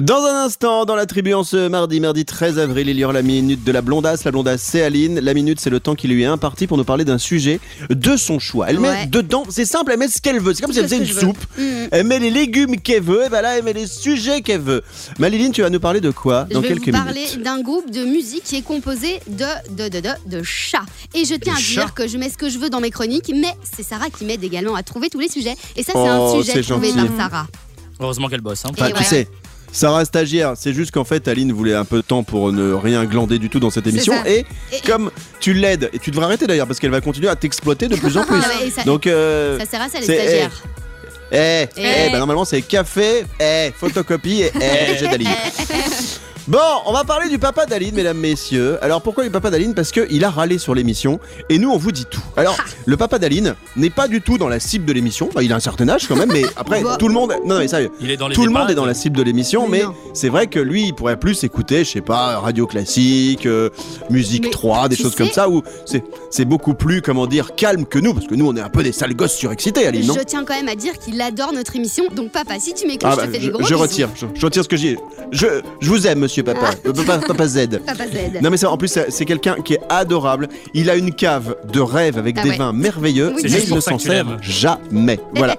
Dans 0.00 0.24
un 0.24 0.44
instant, 0.44 0.86
dans 0.86 0.96
la 0.96 1.04
tribu 1.04 1.34
en 1.34 1.44
ce 1.44 1.68
mardi, 1.68 2.00
mardi 2.00 2.24
13 2.24 2.58
avril, 2.58 2.88
il 2.88 2.98
y 2.98 3.04
aura 3.04 3.12
la 3.12 3.20
minute 3.22 3.62
de 3.62 3.72
la 3.72 3.82
blondasse. 3.82 4.24
La 4.24 4.30
blondasse, 4.30 4.62
c'est 4.62 4.82
Aline. 4.82 5.20
La 5.20 5.34
minute, 5.34 5.60
c'est 5.60 5.68
le 5.68 5.80
temps 5.80 5.94
qui 5.94 6.08
lui 6.08 6.22
est 6.22 6.26
imparti 6.26 6.66
pour 6.66 6.78
nous 6.78 6.84
parler 6.84 7.04
d'un 7.04 7.18
sujet 7.18 7.60
de 7.90 8.16
son 8.16 8.38
choix. 8.38 8.70
Elle 8.70 8.80
met 8.80 9.06
dedans, 9.06 9.44
c'est 9.50 9.66
simple, 9.66 9.92
elle 9.92 9.98
met 9.98 10.08
ce 10.08 10.20
qu'elle 10.22 10.40
veut. 10.40 10.54
C'est 10.54 10.62
comme 10.62 10.72
si 10.72 10.78
elle 10.78 10.86
faisait 10.88 10.98
une 10.98 11.06
soupe. 11.06 11.38
Mm. 11.58 11.62
Elle 11.90 12.06
met 12.06 12.18
les 12.18 12.30
légumes 12.30 12.80
qu'elle 12.80 13.02
veut, 13.02 13.26
et 13.26 13.28
ben 13.28 13.42
là, 13.42 13.58
elle 13.58 13.64
met 13.64 13.74
les 13.74 13.86
sujets 13.86 14.40
qu'elle 14.40 14.62
veut. 14.62 14.82
Maliline, 15.18 15.52
tu 15.52 15.60
vas 15.60 15.68
nous 15.68 15.80
parler 15.80 16.00
de 16.00 16.10
quoi 16.10 16.44
dans 16.44 16.62
quelques 16.62 16.86
minutes 16.86 16.86
Je 16.86 16.90
vais 16.92 16.98
vous 16.98 17.04
parler 17.04 17.44
d'un 17.44 17.60
groupe 17.60 17.90
de 17.90 18.04
musique 18.04 18.44
qui 18.44 18.56
est 18.56 18.62
composé 18.62 19.20
de, 19.26 19.44
de, 19.74 19.88
de, 19.88 20.00
de, 20.00 20.36
de 20.38 20.42
chats. 20.42 20.86
Et 21.14 21.26
je 21.26 21.34
tiens 21.34 21.54
à 21.54 21.60
dire 21.60 21.92
que 21.92 22.08
je 22.08 22.16
mets 22.16 22.30
ce 22.30 22.38
que 22.38 22.48
je 22.48 22.58
veux 22.58 22.70
dans 22.70 22.80
mes 22.80 22.90
chroniques, 22.90 23.30
mais 23.34 23.54
c'est 23.62 23.82
Sarah 23.82 24.08
qui 24.08 24.24
m'aide 24.24 24.42
également 24.42 24.74
à 24.74 24.82
trouver 24.82 25.10
tous 25.10 25.20
les 25.20 25.28
sujets. 25.28 25.56
Et 25.76 25.82
ça, 25.82 25.92
c'est 25.92 26.08
un 26.08 26.18
oh, 26.18 26.42
sujet 26.42 26.62
trouvé 26.62 26.92
par 26.92 27.06
Sarah. 27.16 27.46
Heureusement 28.00 28.28
qu'elle 28.28 28.40
bosse. 28.40 28.64
Hein. 28.64 28.70
tu 28.74 29.04
sais, 29.04 29.28
Sarah 29.72 30.04
stagiaire, 30.04 30.52
c'est 30.54 30.74
juste 30.74 30.90
qu'en 30.90 31.04
fait 31.04 31.26
Aline 31.28 31.52
voulait 31.52 31.74
un 31.74 31.86
peu 31.86 31.96
de 31.96 32.02
temps 32.02 32.22
pour 32.22 32.52
ne 32.52 32.72
rien 32.72 33.04
glander 33.06 33.38
du 33.38 33.48
tout 33.48 33.58
dans 33.58 33.70
cette 33.70 33.86
émission 33.86 34.12
et, 34.26 34.44
comme 34.86 35.10
tu 35.40 35.54
l'aides 35.54 35.88
et 35.94 35.98
tu 35.98 36.10
devrais 36.10 36.26
arrêter 36.26 36.46
d'ailleurs 36.46 36.66
parce 36.66 36.78
qu'elle 36.78 36.90
va 36.90 37.00
continuer 37.00 37.28
à 37.28 37.36
t'exploiter 37.36 37.88
de 37.88 37.96
plus 37.96 38.16
en 38.18 38.24
plus. 38.26 38.84
Donc 38.84 39.06
euh, 39.06 39.58
ça 39.58 39.66
sert 39.66 39.80
à 39.80 39.88
ça 39.88 39.98
les 39.98 40.04
stagiaires. 40.04 40.62
Eh, 41.34 41.36
eh, 41.38 41.68
eh, 41.76 42.10
bah 42.10 42.18
normalement 42.18 42.44
c'est 42.44 42.60
café, 42.60 43.24
eh, 43.40 43.72
photocopie 43.74 44.42
et 44.42 44.52
eh, 44.54 44.98
j'ai 44.98 45.08
d'Aline. 45.08 45.28
Bon, 46.48 46.58
on 46.86 46.92
va 46.92 47.04
parler 47.04 47.28
du 47.28 47.38
papa 47.38 47.66
d'Aline, 47.66 47.94
mesdames, 47.94 48.18
messieurs. 48.18 48.76
Alors 48.82 49.00
pourquoi 49.00 49.22
du 49.22 49.30
papa 49.30 49.48
d'Aline? 49.48 49.74
Parce 49.74 49.92
qu'il 49.92 50.24
a 50.24 50.30
râlé 50.30 50.58
sur 50.58 50.74
l'émission 50.74 51.20
et 51.48 51.56
nous 51.56 51.70
on 51.70 51.78
vous 51.78 51.92
dit 51.92 52.04
tout. 52.04 52.22
Alors, 52.36 52.56
le 52.84 52.96
papa 52.96 53.20
d'Aline 53.20 53.54
n'est 53.76 53.90
pas 53.90 54.08
du 54.08 54.20
tout 54.20 54.38
dans 54.38 54.48
la 54.48 54.58
cible 54.58 54.84
de 54.84 54.92
l'émission. 54.92 55.28
il 55.40 55.52
a 55.52 55.56
un 55.56 55.60
certain 55.60 55.88
âge 55.88 56.08
quand 56.08 56.16
même, 56.16 56.32
mais 56.32 56.42
après 56.56 56.82
tout 56.98 57.06
le 57.06 57.14
monde. 57.14 57.32
Non, 57.46 57.58
mais 57.58 57.68
sérieux. 57.68 57.92
Il 58.00 58.10
est 58.10 58.16
dans 58.16 58.28
tout 58.28 58.44
le 58.44 58.50
monde 58.50 58.68
est 58.70 58.74
dans 58.74 58.86
la 58.86 58.94
cible 58.94 59.16
de 59.16 59.22
l'émission, 59.22 59.68
mais, 59.68 59.84
c'est 60.14 60.28
vrai 60.28 60.48
que 60.48 60.58
lui, 60.58 60.88
il 60.88 60.94
pourrait 60.94 61.16
plus 61.16 61.44
écouter, 61.44 61.84
je 61.84 61.90
sais 61.90 62.00
pas, 62.00 62.40
radio 62.40 62.66
classique, 62.66 63.46
euh, 63.46 63.70
musique 64.10 64.50
3, 64.50 64.88
des 64.88 64.96
choses 64.96 65.14
comme 65.14 65.30
ça, 65.30 65.48
où 65.48 65.62
c'est 66.30 66.44
beaucoup 66.44 66.74
plus, 66.74 67.02
comment 67.02 67.28
dire, 67.28 67.54
calme 67.54 67.86
que 67.86 68.00
nous, 68.00 68.14
parce 68.14 68.26
que 68.26 68.34
nous 68.34 68.48
on 68.48 68.56
est 68.56 68.60
un 68.60 68.68
peu 68.68 68.82
des 68.82 68.92
sales 68.92 69.14
gosses 69.14 69.36
surexcités, 69.36 69.86
Aline, 69.86 70.06
non? 70.06 70.14
Je 70.18 70.24
tiens 70.24 70.44
quand 70.44 70.54
même 70.54 70.68
à 70.68 70.74
dire 70.74 70.98
qu'il 70.98 71.20
adore 71.20 71.52
notre 71.52 71.76
émission. 71.76 72.04
Donc 72.16 72.32
papa, 72.32 72.58
si 72.58 72.74
tu 72.74 72.86
m'écoutes, 72.86 73.04
ah 73.04 73.12
je 73.12 73.16
te 73.16 73.26
bah, 73.26 73.32
fais 73.32 73.38
des 73.38 73.50
gros 73.50 73.62
Je 73.62 73.74
retire, 73.74 74.08
je, 74.14 74.44
retire 74.44 74.64
ce 74.64 74.68
que 74.68 74.76
j'ai. 74.76 74.98
Je, 75.30 75.46
je 75.80 75.88
vous 75.88 76.06
aime, 76.06 76.26
monsieur 76.32 76.42
papa. 76.42 76.70
Ah. 76.72 76.88
Euh, 76.88 76.92
papa, 76.92 77.26
papa, 77.26 77.46
Z. 77.46 77.78
Papa 77.84 78.06
Z. 78.06 78.40
Non 78.40 78.50
mais 78.50 78.56
ça, 78.56 78.70
en 78.70 78.78
plus 78.78 78.98
c'est 79.08 79.24
quelqu'un 79.24 79.56
qui 79.56 79.74
est 79.74 79.80
adorable. 79.88 80.48
Il 80.72 80.88
a 80.88 80.96
une 80.96 81.12
cave 81.12 81.56
de 81.70 81.80
rêve 81.80 82.16
avec 82.16 82.36
ah 82.38 82.42
des 82.42 82.52
vins 82.52 82.72
merveilleux, 82.72 83.34
mais 83.42 83.50
il 83.50 83.74
ne 83.74 83.80
s'en 83.80 83.98
sert 83.98 84.26
jamais. 84.40 85.20
Voilà. 85.34 85.56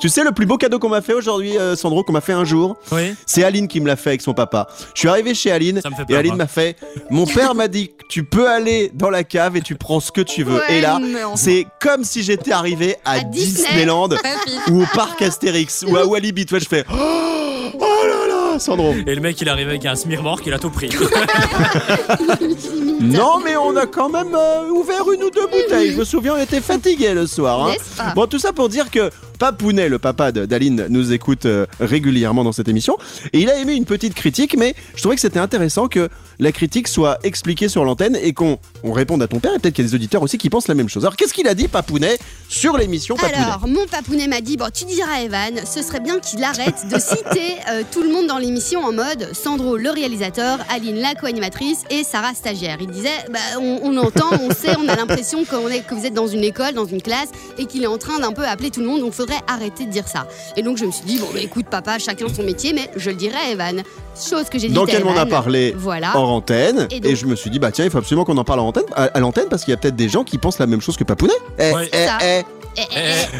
tu 0.00 0.08
sais 0.08 0.22
le 0.22 0.30
plus 0.30 0.46
beau 0.46 0.56
cadeau 0.56 0.78
qu'on 0.78 0.88
m'a 0.88 1.00
fait 1.00 1.14
aujourd'hui, 1.14 1.58
euh, 1.58 1.74
Sandro, 1.74 2.04
qu'on 2.04 2.12
m'a 2.12 2.20
fait 2.20 2.32
un 2.32 2.44
jour 2.44 2.76
Oui. 2.92 3.14
C'est 3.26 3.42
Aline 3.42 3.66
qui 3.66 3.80
me 3.80 3.86
l'a 3.86 3.96
fait 3.96 4.10
avec 4.10 4.20
son 4.20 4.34
papa. 4.34 4.68
Je 4.94 5.00
suis 5.00 5.08
arrivé 5.08 5.34
chez 5.34 5.50
Aline 5.50 5.80
et 6.08 6.14
Aline 6.14 6.36
m'a 6.36 6.46
fait. 6.46 6.76
Mon 7.10 7.26
père 7.26 7.54
m'a 7.54 7.66
dit 7.66 7.90
tu 8.08 8.24
peux 8.24 8.48
aller 8.48 8.90
dans 8.94 9.10
la 9.10 9.24
cave 9.24 9.56
et 9.56 9.60
tu 9.60 9.74
prends 9.74 10.00
ce 10.00 10.12
que 10.12 10.20
tu 10.20 10.44
veux. 10.44 10.60
et 10.68 10.80
là, 10.80 11.00
c'est 11.34 11.66
comme 11.80 12.04
si 12.04 12.22
j'étais 12.22 12.52
arrivé 12.52 12.96
à, 13.04 13.20
Disneyland 13.20 14.10
ou 14.70 14.82
au 14.82 14.86
parc 14.94 15.22
Astérix 15.22 15.84
ou 15.86 15.96
à 15.96 16.06
Walibi. 16.06 16.46
Toi, 16.46 16.58
je 16.58 16.66
fais. 16.66 16.84
Oh, 16.90 17.84
là 18.04 18.28
là 18.28 18.37
Sandro. 18.58 18.94
Et 19.06 19.14
le 19.14 19.20
mec, 19.20 19.40
il 19.40 19.48
arrive 19.48 19.68
avec 19.68 19.84
un 19.86 19.94
smirmork, 19.94 20.44
il 20.46 20.54
a 20.54 20.58
tout 20.58 20.70
pris. 20.70 20.90
non, 23.00 23.40
mais 23.44 23.56
on 23.56 23.76
a 23.76 23.86
quand 23.86 24.08
même 24.08 24.34
euh, 24.34 24.68
ouvert 24.70 25.10
une 25.12 25.22
ou 25.22 25.30
deux 25.30 25.46
bouteilles. 25.46 25.92
Je 25.92 25.98
me 25.98 26.04
souviens, 26.04 26.34
on 26.34 26.40
était 26.40 26.60
fatigués 26.60 27.14
le 27.14 27.26
soir. 27.26 27.68
Hein. 27.68 28.12
Bon, 28.14 28.26
tout 28.26 28.38
ça 28.38 28.52
pour 28.52 28.68
dire 28.68 28.90
que 28.90 29.10
Papounet, 29.38 29.88
le 29.88 29.98
papa 29.98 30.32
d'Aline, 30.32 30.86
nous 30.90 31.12
écoute 31.12 31.46
euh, 31.46 31.66
régulièrement 31.80 32.44
dans 32.44 32.52
cette 32.52 32.68
émission. 32.68 32.98
Et 33.32 33.40
il 33.40 33.50
a 33.50 33.58
émis 33.58 33.76
une 33.76 33.84
petite 33.84 34.14
critique, 34.14 34.56
mais 34.56 34.74
je 34.94 35.00
trouvais 35.00 35.14
que 35.14 35.20
c'était 35.20 35.38
intéressant 35.38 35.88
que 35.88 36.08
la 36.40 36.52
critique 36.52 36.88
soit 36.88 37.18
expliquée 37.22 37.68
sur 37.68 37.84
l'antenne 37.84 38.16
et 38.16 38.32
qu'on 38.32 38.58
réponde 38.84 39.22
à 39.22 39.28
ton 39.28 39.40
père. 39.40 39.52
Et 39.54 39.58
peut-être 39.58 39.74
qu'il 39.74 39.84
y 39.84 39.88
a 39.88 39.90
des 39.90 39.94
auditeurs 39.94 40.22
aussi 40.22 40.38
qui 40.38 40.50
pensent 40.50 40.68
la 40.68 40.74
même 40.74 40.88
chose. 40.88 41.04
Alors, 41.04 41.16
qu'est-ce 41.16 41.34
qu'il 41.34 41.48
a 41.48 41.54
dit, 41.54 41.68
Papounet, 41.68 42.18
sur 42.48 42.76
l'émission 42.76 43.16
Papounet 43.16 43.36
Alors, 43.36 43.66
mon 43.66 43.86
Papounet 43.86 44.28
m'a 44.28 44.40
dit 44.40 44.56
Bon, 44.56 44.68
tu 44.72 44.84
diras 44.84 45.20
Evan, 45.20 45.54
ce 45.64 45.82
serait 45.82 46.00
bien 46.00 46.18
qu'il 46.18 46.42
arrête 46.44 46.88
de 46.90 46.98
citer 46.98 47.56
euh, 47.70 47.82
tout 47.90 48.02
le 48.02 48.10
monde 48.10 48.26
dans 48.26 48.38
l'émission 48.38 48.84
en 48.84 48.92
mode 48.92 49.32
Sandro, 49.34 49.76
le 49.76 49.90
réalisateur, 49.90 50.58
Aline, 50.70 50.96
la 50.96 51.14
co-animatrice 51.14 51.84
et 51.90 52.04
Sarah, 52.04 52.34
stagiaire. 52.34 52.78
Il 52.80 52.88
disait 52.88 53.08
bah, 53.32 53.38
on, 53.60 53.96
entend, 53.96 54.30
on 54.42 54.50
sait, 54.50 54.76
on 54.78 54.88
a 54.88 54.96
l'impression 54.96 55.44
que 55.44 55.94
vous 55.94 56.06
êtes 56.06 56.14
dans 56.14 56.26
une 56.26 56.44
école, 56.44 56.74
dans 56.74 56.86
une 56.86 57.02
classe 57.02 57.28
et 57.58 57.66
qu'il 57.66 57.82
est 57.82 57.88
en 57.88 57.98
train 57.98 58.18
d'un 58.18 58.32
peu 58.32 58.46
appeler 58.46 58.70
tout 58.70 58.80
le 58.80 58.86
monde. 58.86 59.00
Donc, 59.00 59.14
arrêter 59.46 59.86
de 59.86 59.90
dire 59.90 60.08
ça. 60.08 60.26
Et 60.56 60.62
donc 60.62 60.76
je 60.76 60.84
me 60.84 60.90
suis 60.90 61.04
dit, 61.04 61.18
bon, 61.18 61.26
bah, 61.32 61.40
écoute, 61.40 61.66
papa, 61.70 61.98
chacun 61.98 62.26
son 62.28 62.42
métier, 62.42 62.72
mais 62.72 62.90
je 62.96 63.10
le 63.10 63.16
dirai 63.16 63.36
à 63.36 63.50
Evan. 63.50 63.82
Chose 64.18 64.48
que 64.48 64.58
j'ai 64.58 64.68
dit 64.68 64.74
Donc 64.74 64.92
elle 64.92 65.04
m'en 65.04 65.16
a 65.16 65.26
parlé 65.26 65.74
voilà. 65.76 66.16
en 66.16 66.24
antenne. 66.24 66.88
Et, 66.90 67.14
je 67.14 67.26
me 67.26 67.36
suis 67.36 67.50
dit, 67.50 67.58
bah 67.58 67.70
tiens, 67.70 67.84
il 67.84 67.90
faut 67.90 67.98
absolument 67.98 68.24
qu'on 68.24 68.36
en 68.36 68.44
parle 68.44 68.60
en 68.60 68.68
antenne, 68.68 68.84
à, 68.94 69.18
l'antenne 69.20 69.48
parce 69.48 69.64
qu'il 69.64 69.72
y 69.72 69.74
a 69.74 69.76
peut-être 69.76 69.96
des 69.96 70.08
gens 70.08 70.24
qui 70.24 70.38
pensent 70.38 70.58
la 70.58 70.66
même 70.66 70.80
chose 70.80 70.96
que 70.96 71.04
Papounet. 71.04 71.32
Eh, 71.58 71.72
eh, 71.92 72.06
eh. 72.22 72.42
Eh, 72.78 72.82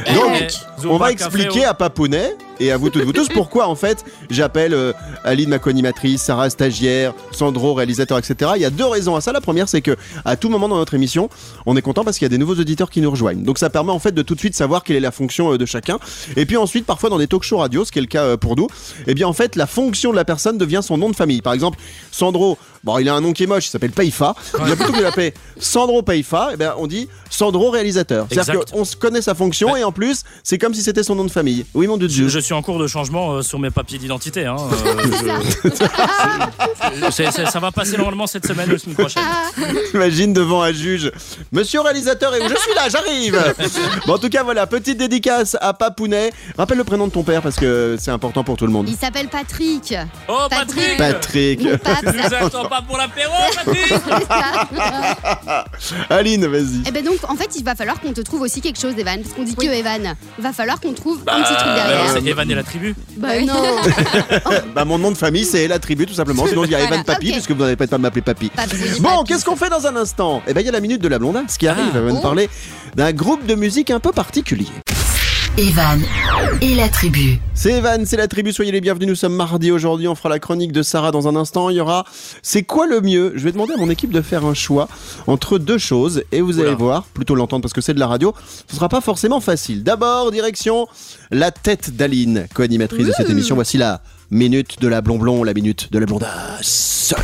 eh, 0.06 0.14
Donc, 0.14 0.52
on 0.84 0.96
va 0.96 1.12
expliquer 1.12 1.64
à 1.64 1.74
Papounet 1.74 2.36
et 2.60 2.72
à 2.72 2.76
vous 2.76 2.90
toutes, 2.90 3.02
vous 3.02 3.12
tous 3.12 3.28
pourquoi 3.28 3.68
en 3.68 3.74
fait 3.74 4.04
j'appelle 4.30 4.74
euh, 4.74 4.92
Aline, 5.24 5.48
ma 5.48 5.58
co-animatrice, 5.58 6.22
Sarah, 6.22 6.50
stagiaire, 6.50 7.14
Sandro, 7.30 7.74
réalisateur, 7.74 8.18
etc. 8.18 8.52
Il 8.56 8.62
y 8.62 8.64
a 8.64 8.70
deux 8.70 8.86
raisons 8.86 9.16
à 9.16 9.20
ça. 9.20 9.32
La 9.32 9.40
première, 9.40 9.68
c'est 9.68 9.80
que 9.80 9.96
à 10.24 10.36
tout 10.36 10.48
moment 10.48 10.68
dans 10.68 10.76
notre 10.76 10.94
émission, 10.94 11.28
on 11.66 11.76
est 11.76 11.82
content 11.82 12.04
parce 12.04 12.18
qu'il 12.18 12.24
y 12.24 12.26
a 12.26 12.30
des 12.30 12.38
nouveaux 12.38 12.56
auditeurs 12.56 12.90
qui 12.90 13.00
nous 13.00 13.10
rejoignent. 13.10 13.42
Donc 13.42 13.58
ça 13.58 13.70
permet 13.70 13.92
en 13.92 13.98
fait 13.98 14.12
de 14.12 14.22
tout 14.22 14.34
de 14.34 14.40
suite 14.40 14.54
savoir 14.54 14.82
quelle 14.82 14.96
est 14.96 15.00
la 15.00 15.12
fonction 15.12 15.52
euh, 15.52 15.58
de 15.58 15.66
chacun. 15.66 15.98
Et 16.36 16.46
puis 16.46 16.56
ensuite, 16.56 16.86
parfois 16.86 17.10
dans 17.10 17.18
des 17.18 17.26
talk 17.26 17.42
shows 17.42 17.58
radio, 17.58 17.84
ce 17.84 17.92
qui 17.92 17.98
est 17.98 18.02
le 18.02 18.08
cas 18.08 18.24
euh, 18.24 18.36
pour 18.36 18.56
nous, 18.56 18.66
et 18.66 19.08
eh 19.08 19.14
bien 19.14 19.28
en 19.28 19.32
fait 19.32 19.56
la 19.56 19.66
fonction 19.66 20.10
de 20.10 20.16
la 20.16 20.24
personne 20.24 20.58
devient 20.58 20.80
son 20.82 20.98
nom 20.98 21.10
de 21.10 21.16
famille. 21.16 21.42
Par 21.42 21.52
exemple, 21.52 21.78
Sandro, 22.10 22.58
bon, 22.84 22.98
il 22.98 23.08
a 23.08 23.14
un 23.14 23.20
nom 23.20 23.32
qui 23.32 23.44
est 23.44 23.46
moche, 23.46 23.66
il 23.66 23.70
s'appelle 23.70 23.92
Payfa. 23.92 24.34
Il 24.66 24.72
a 24.72 24.76
plutôt 24.76 24.92
que 24.92 24.98
de 24.98 25.02
l'appeler 25.02 25.34
Sandro 25.58 26.02
Payfa, 26.02 26.50
et 26.54 26.56
bien 26.56 26.74
on 26.78 26.86
dit 26.86 27.08
Sandro 27.30 27.70
réalisateur. 27.70 28.26
C'est-à-dire 28.30 28.64
qu'on 28.64 28.84
connaît 28.98 29.22
sa 29.22 29.34
fonction 29.34 29.76
et 29.76 29.84
en 29.84 29.92
plus, 29.92 30.22
c'est 30.42 30.58
comme 30.58 30.67
si 30.74 30.82
c'était 30.82 31.02
son 31.02 31.14
nom 31.14 31.24
de 31.24 31.30
famille. 31.30 31.64
Oui, 31.74 31.86
mon 31.86 31.96
dieu. 31.96 32.08
Je, 32.08 32.28
je 32.28 32.38
suis 32.38 32.54
en 32.54 32.62
cours 32.62 32.78
de 32.78 32.86
changement 32.86 33.32
euh, 33.32 33.42
sur 33.42 33.58
mes 33.58 33.70
papiers 33.70 33.98
d'identité. 33.98 34.46
Hein, 34.46 34.56
euh, 37.02 37.10
ça 37.10 37.60
va 37.60 37.70
passer 37.70 37.96
normalement 37.96 38.26
cette 38.26 38.46
semaine 38.46 38.68
ou 38.68 38.72
la 38.72 38.78
semaine 38.78 38.96
prochaine. 38.96 39.22
Imagine 39.94 40.32
devant 40.32 40.62
un 40.62 40.72
juge. 40.72 41.10
Monsieur 41.52 41.80
réalisateur, 41.80 42.34
et 42.34 42.40
où 42.40 42.48
je 42.48 42.56
suis 42.56 42.74
là, 42.74 42.88
j'arrive. 42.88 43.54
Bon, 44.06 44.14
en 44.14 44.18
tout 44.18 44.28
cas, 44.28 44.42
voilà, 44.42 44.66
petite 44.66 44.98
dédicace 44.98 45.56
à 45.60 45.74
Papounet. 45.74 46.32
Rappelle 46.56 46.78
le 46.78 46.84
prénom 46.84 47.06
de 47.06 47.12
ton 47.12 47.22
père 47.22 47.42
parce 47.42 47.56
que 47.56 47.96
c'est 47.98 48.10
important 48.10 48.44
pour 48.44 48.56
tout 48.56 48.66
le 48.66 48.72
monde. 48.72 48.88
Il 48.88 48.96
s'appelle 48.96 49.28
Patrick. 49.28 49.94
Oh, 50.28 50.46
Patrick. 50.48 50.96
Patrick. 50.96 51.60
Tu 51.60 51.66
nous 51.66 52.34
attends 52.34 52.68
pas 52.68 52.82
pour 52.82 52.96
l'apéro, 52.96 53.34
Patrick 53.54 53.92
Aline, 56.10 56.46
vas-y. 56.46 56.82
Eh 56.86 56.90
ben 56.90 57.04
donc, 57.04 57.18
en 57.28 57.36
fait, 57.36 57.50
il 57.56 57.64
va 57.64 57.74
falloir 57.74 58.00
qu'on 58.00 58.12
te 58.12 58.20
trouve 58.20 58.42
aussi 58.42 58.60
quelque 58.60 58.78
chose, 58.78 58.94
Evan. 58.98 59.20
Parce 59.22 59.34
qu'on 59.34 59.44
dit 59.44 59.54
que 59.54 59.66
Evan. 59.66 60.14
Va 60.38 60.52
falloir 60.58 60.80
qu'on 60.80 60.92
trouve 60.92 61.20
un 61.28 61.40
petit 61.42 61.54
truc 61.54 61.72
derrière. 61.72 62.10
C'est 62.12 62.26
Evan 62.26 62.50
et 62.50 62.54
la 62.54 62.64
tribu. 62.64 62.96
Bah 63.16 63.40
non. 63.40 63.76
bah 64.74 64.84
mon 64.84 64.98
nom 64.98 65.12
de 65.12 65.16
famille 65.16 65.44
c'est 65.44 65.68
la 65.68 65.78
tribu 65.78 66.04
tout 66.04 66.14
simplement. 66.14 66.46
Sinon 66.46 66.64
il 66.64 66.72
y 66.72 66.74
a 66.74 66.80
Evan 66.80 67.04
Papy 67.04 67.30
puisque 67.30 67.52
vous 67.52 67.62
n'allez 67.62 67.76
pas 67.76 67.86
m'appeler 67.96 68.22
Papy. 68.22 68.50
Bon, 69.00 69.22
qu'est-ce 69.22 69.44
qu'on 69.44 69.54
fait 69.54 69.70
dans 69.70 69.86
un 69.86 69.94
instant? 69.94 70.42
Eh 70.48 70.54
ben 70.54 70.60
il 70.60 70.66
y 70.66 70.68
a 70.68 70.72
la 70.72 70.80
minute 70.80 71.00
de 71.00 71.08
la 71.08 71.18
ce 71.48 71.58
qui 71.58 71.68
arrive. 71.68 71.92
Elle 71.94 72.02
va 72.02 72.10
nous 72.10 72.18
ah. 72.18 72.22
parler 72.22 72.50
d'un 72.96 73.12
groupe 73.12 73.46
de 73.46 73.54
musique 73.54 73.90
un 73.90 74.00
peu 74.00 74.10
particulier. 74.10 74.66
Evan 75.56 76.00
et 76.60 76.74
la 76.74 76.88
tribu. 76.88 77.38
C'est 77.54 77.72
Evan, 77.72 78.04
c'est 78.06 78.16
la 78.16 78.28
tribu, 78.28 78.52
soyez 78.52 78.72
les 78.72 78.80
bienvenus, 78.80 79.08
nous 79.08 79.14
sommes 79.14 79.34
mardi 79.34 79.70
aujourd'hui, 79.70 80.06
on 80.06 80.14
fera 80.14 80.28
la 80.28 80.38
chronique 80.38 80.72
de 80.72 80.82
Sarah 80.82 81.10
dans 81.10 81.26
un 81.28 81.36
instant, 81.36 81.70
il 81.70 81.76
y 81.76 81.80
aura 81.80 82.04
C'est 82.42 82.62
quoi 82.62 82.86
le 82.86 83.00
mieux? 83.00 83.32
Je 83.36 83.44
vais 83.44 83.52
demander 83.52 83.74
à 83.74 83.76
mon 83.76 83.90
équipe 83.90 84.10
de 84.10 84.20
faire 84.20 84.44
un 84.44 84.54
choix 84.54 84.88
entre 85.26 85.58
deux 85.58 85.78
choses 85.78 86.22
et 86.32 86.40
vous 86.40 86.60
allez 86.60 86.74
voir, 86.74 87.04
plutôt 87.04 87.34
l'entendre 87.34 87.62
parce 87.62 87.72
que 87.72 87.80
c'est 87.80 87.94
de 87.94 88.00
la 88.00 88.06
radio, 88.06 88.34
ce 88.68 88.76
sera 88.76 88.88
pas 88.88 89.00
forcément 89.00 89.40
facile. 89.40 89.82
D'abord, 89.82 90.30
direction 90.30 90.86
la 91.30 91.50
tête 91.50 91.96
d'Aline, 91.96 92.46
co-animatrice 92.54 93.06
de 93.06 93.12
cette 93.12 93.30
émission, 93.30 93.54
voici 93.54 93.78
la 93.78 94.02
minute 94.30 94.80
de 94.80 94.88
la 94.88 95.00
blonblon, 95.00 95.42
la 95.44 95.54
minute 95.54 95.90
de 95.92 95.98
la 95.98 96.06
blondasse. 96.06 97.14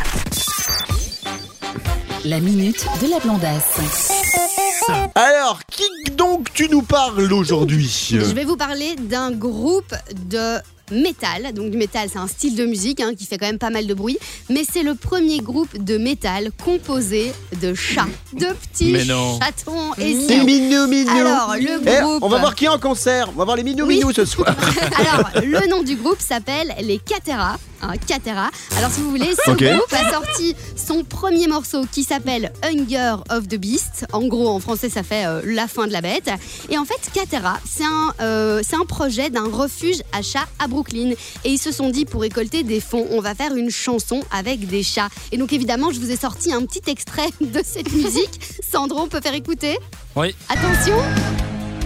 La 2.25 2.39
minute 2.39 2.85
de 3.01 3.09
la 3.09 3.19
blondasse. 3.19 4.64
Alors, 5.15 5.59
qui 5.71 5.83
donc 6.11 6.51
tu 6.53 6.69
nous 6.69 6.81
parles 6.81 7.31
aujourd'hui? 7.33 8.07
Je 8.11 8.17
vais 8.33 8.45
vous 8.45 8.57
parler 8.57 8.95
d'un 8.99 9.31
groupe 9.31 9.93
de 10.29 10.57
métal. 10.91 11.51
Donc 11.53 11.71
du 11.71 11.77
métal, 11.77 12.09
c'est 12.11 12.19
un 12.19 12.27
style 12.27 12.55
de 12.55 12.65
musique 12.65 12.99
hein, 13.01 13.13
qui 13.17 13.25
fait 13.25 13.37
quand 13.39 13.47
même 13.47 13.57
pas 13.57 13.71
mal 13.71 13.87
de 13.87 13.93
bruit, 13.95 14.17
mais 14.49 14.63
c'est 14.71 14.83
le 14.83 14.93
premier 14.93 15.39
groupe 15.39 15.75
de 15.83 15.97
métal 15.97 16.51
composé 16.63 17.31
de 17.59 17.73
chats, 17.73 18.05
de 18.33 18.45
petits 18.71 18.95
chatons 19.03 19.93
et 19.97 20.15
C'est 20.27 20.43
minou 20.43 20.85
minou. 20.87 21.09
Alors 21.09 21.55
le 21.59 21.81
Eh, 21.87 22.01
groupe. 22.01 22.21
on 22.21 22.29
va 22.29 22.37
voir 22.37 22.53
qui 22.53 22.67
en 22.67 22.77
concert. 22.77 23.29
On 23.29 23.39
va 23.39 23.45
voir 23.45 23.57
les 23.57 23.63
minou 23.63 23.85
Oui. 23.87 23.97
minou 23.97 24.11
ce 24.13 24.25
soir. 24.25 24.55
Alors, 24.99 25.29
le 25.43 25.67
nom 25.69 25.81
du 25.81 25.95
groupe 25.95 26.19
s'appelle 26.21 26.75
les 26.81 26.99
Catera. 26.99 27.57
Hein, 27.87 27.97
Catera. 28.07 28.49
Alors, 28.77 28.89
si 28.89 29.01
vous 29.01 29.09
voulez, 29.09 29.35
ce 29.45 29.51
groupe 29.51 29.93
a 29.93 30.11
sorti 30.11 30.55
son 30.75 31.03
premier 31.03 31.47
morceau 31.47 31.85
qui 31.91 32.03
s'appelle 32.03 32.51
Hunger 32.63 33.17
of 33.29 33.47
the 33.47 33.55
Beast. 33.55 34.05
En 34.11 34.25
gros, 34.27 34.49
en 34.49 34.59
français, 34.59 34.89
ça 34.89 35.03
fait 35.03 35.25
euh, 35.25 35.41
la 35.45 35.67
fin 35.67 35.87
de 35.87 35.91
la 35.91 36.01
bête. 36.01 36.29
Et 36.69 36.77
en 36.77 36.85
fait, 36.85 36.99
Catera, 37.13 37.59
c'est 37.65 37.83
un, 37.83 38.13
euh, 38.21 38.61
c'est 38.67 38.75
un 38.75 38.85
projet 38.85 39.29
d'un 39.29 39.47
refuge 39.47 40.01
à 40.13 40.21
chats 40.21 40.47
à 40.59 40.67
Brooklyn. 40.67 41.11
Et 41.43 41.49
ils 41.49 41.59
se 41.59 41.71
sont 41.71 41.89
dit, 41.89 42.05
pour 42.05 42.21
récolter 42.21 42.63
des 42.63 42.79
fonds, 42.79 43.05
on 43.11 43.21
va 43.21 43.35
faire 43.35 43.55
une 43.55 43.69
chanson 43.69 44.23
avec 44.31 44.67
des 44.67 44.83
chats. 44.83 45.09
Et 45.31 45.37
donc, 45.37 45.53
évidemment, 45.53 45.91
je 45.91 45.99
vous 45.99 46.11
ai 46.11 46.17
sorti 46.17 46.51
un 46.53 46.65
petit 46.65 46.89
extrait 46.89 47.29
de 47.41 47.61
cette 47.63 47.91
musique. 47.93 48.39
Sandro, 48.67 49.01
on 49.01 49.07
peut 49.07 49.21
faire 49.21 49.35
écouter? 49.35 49.77
Oui. 50.15 50.33
Attention, 50.49 50.97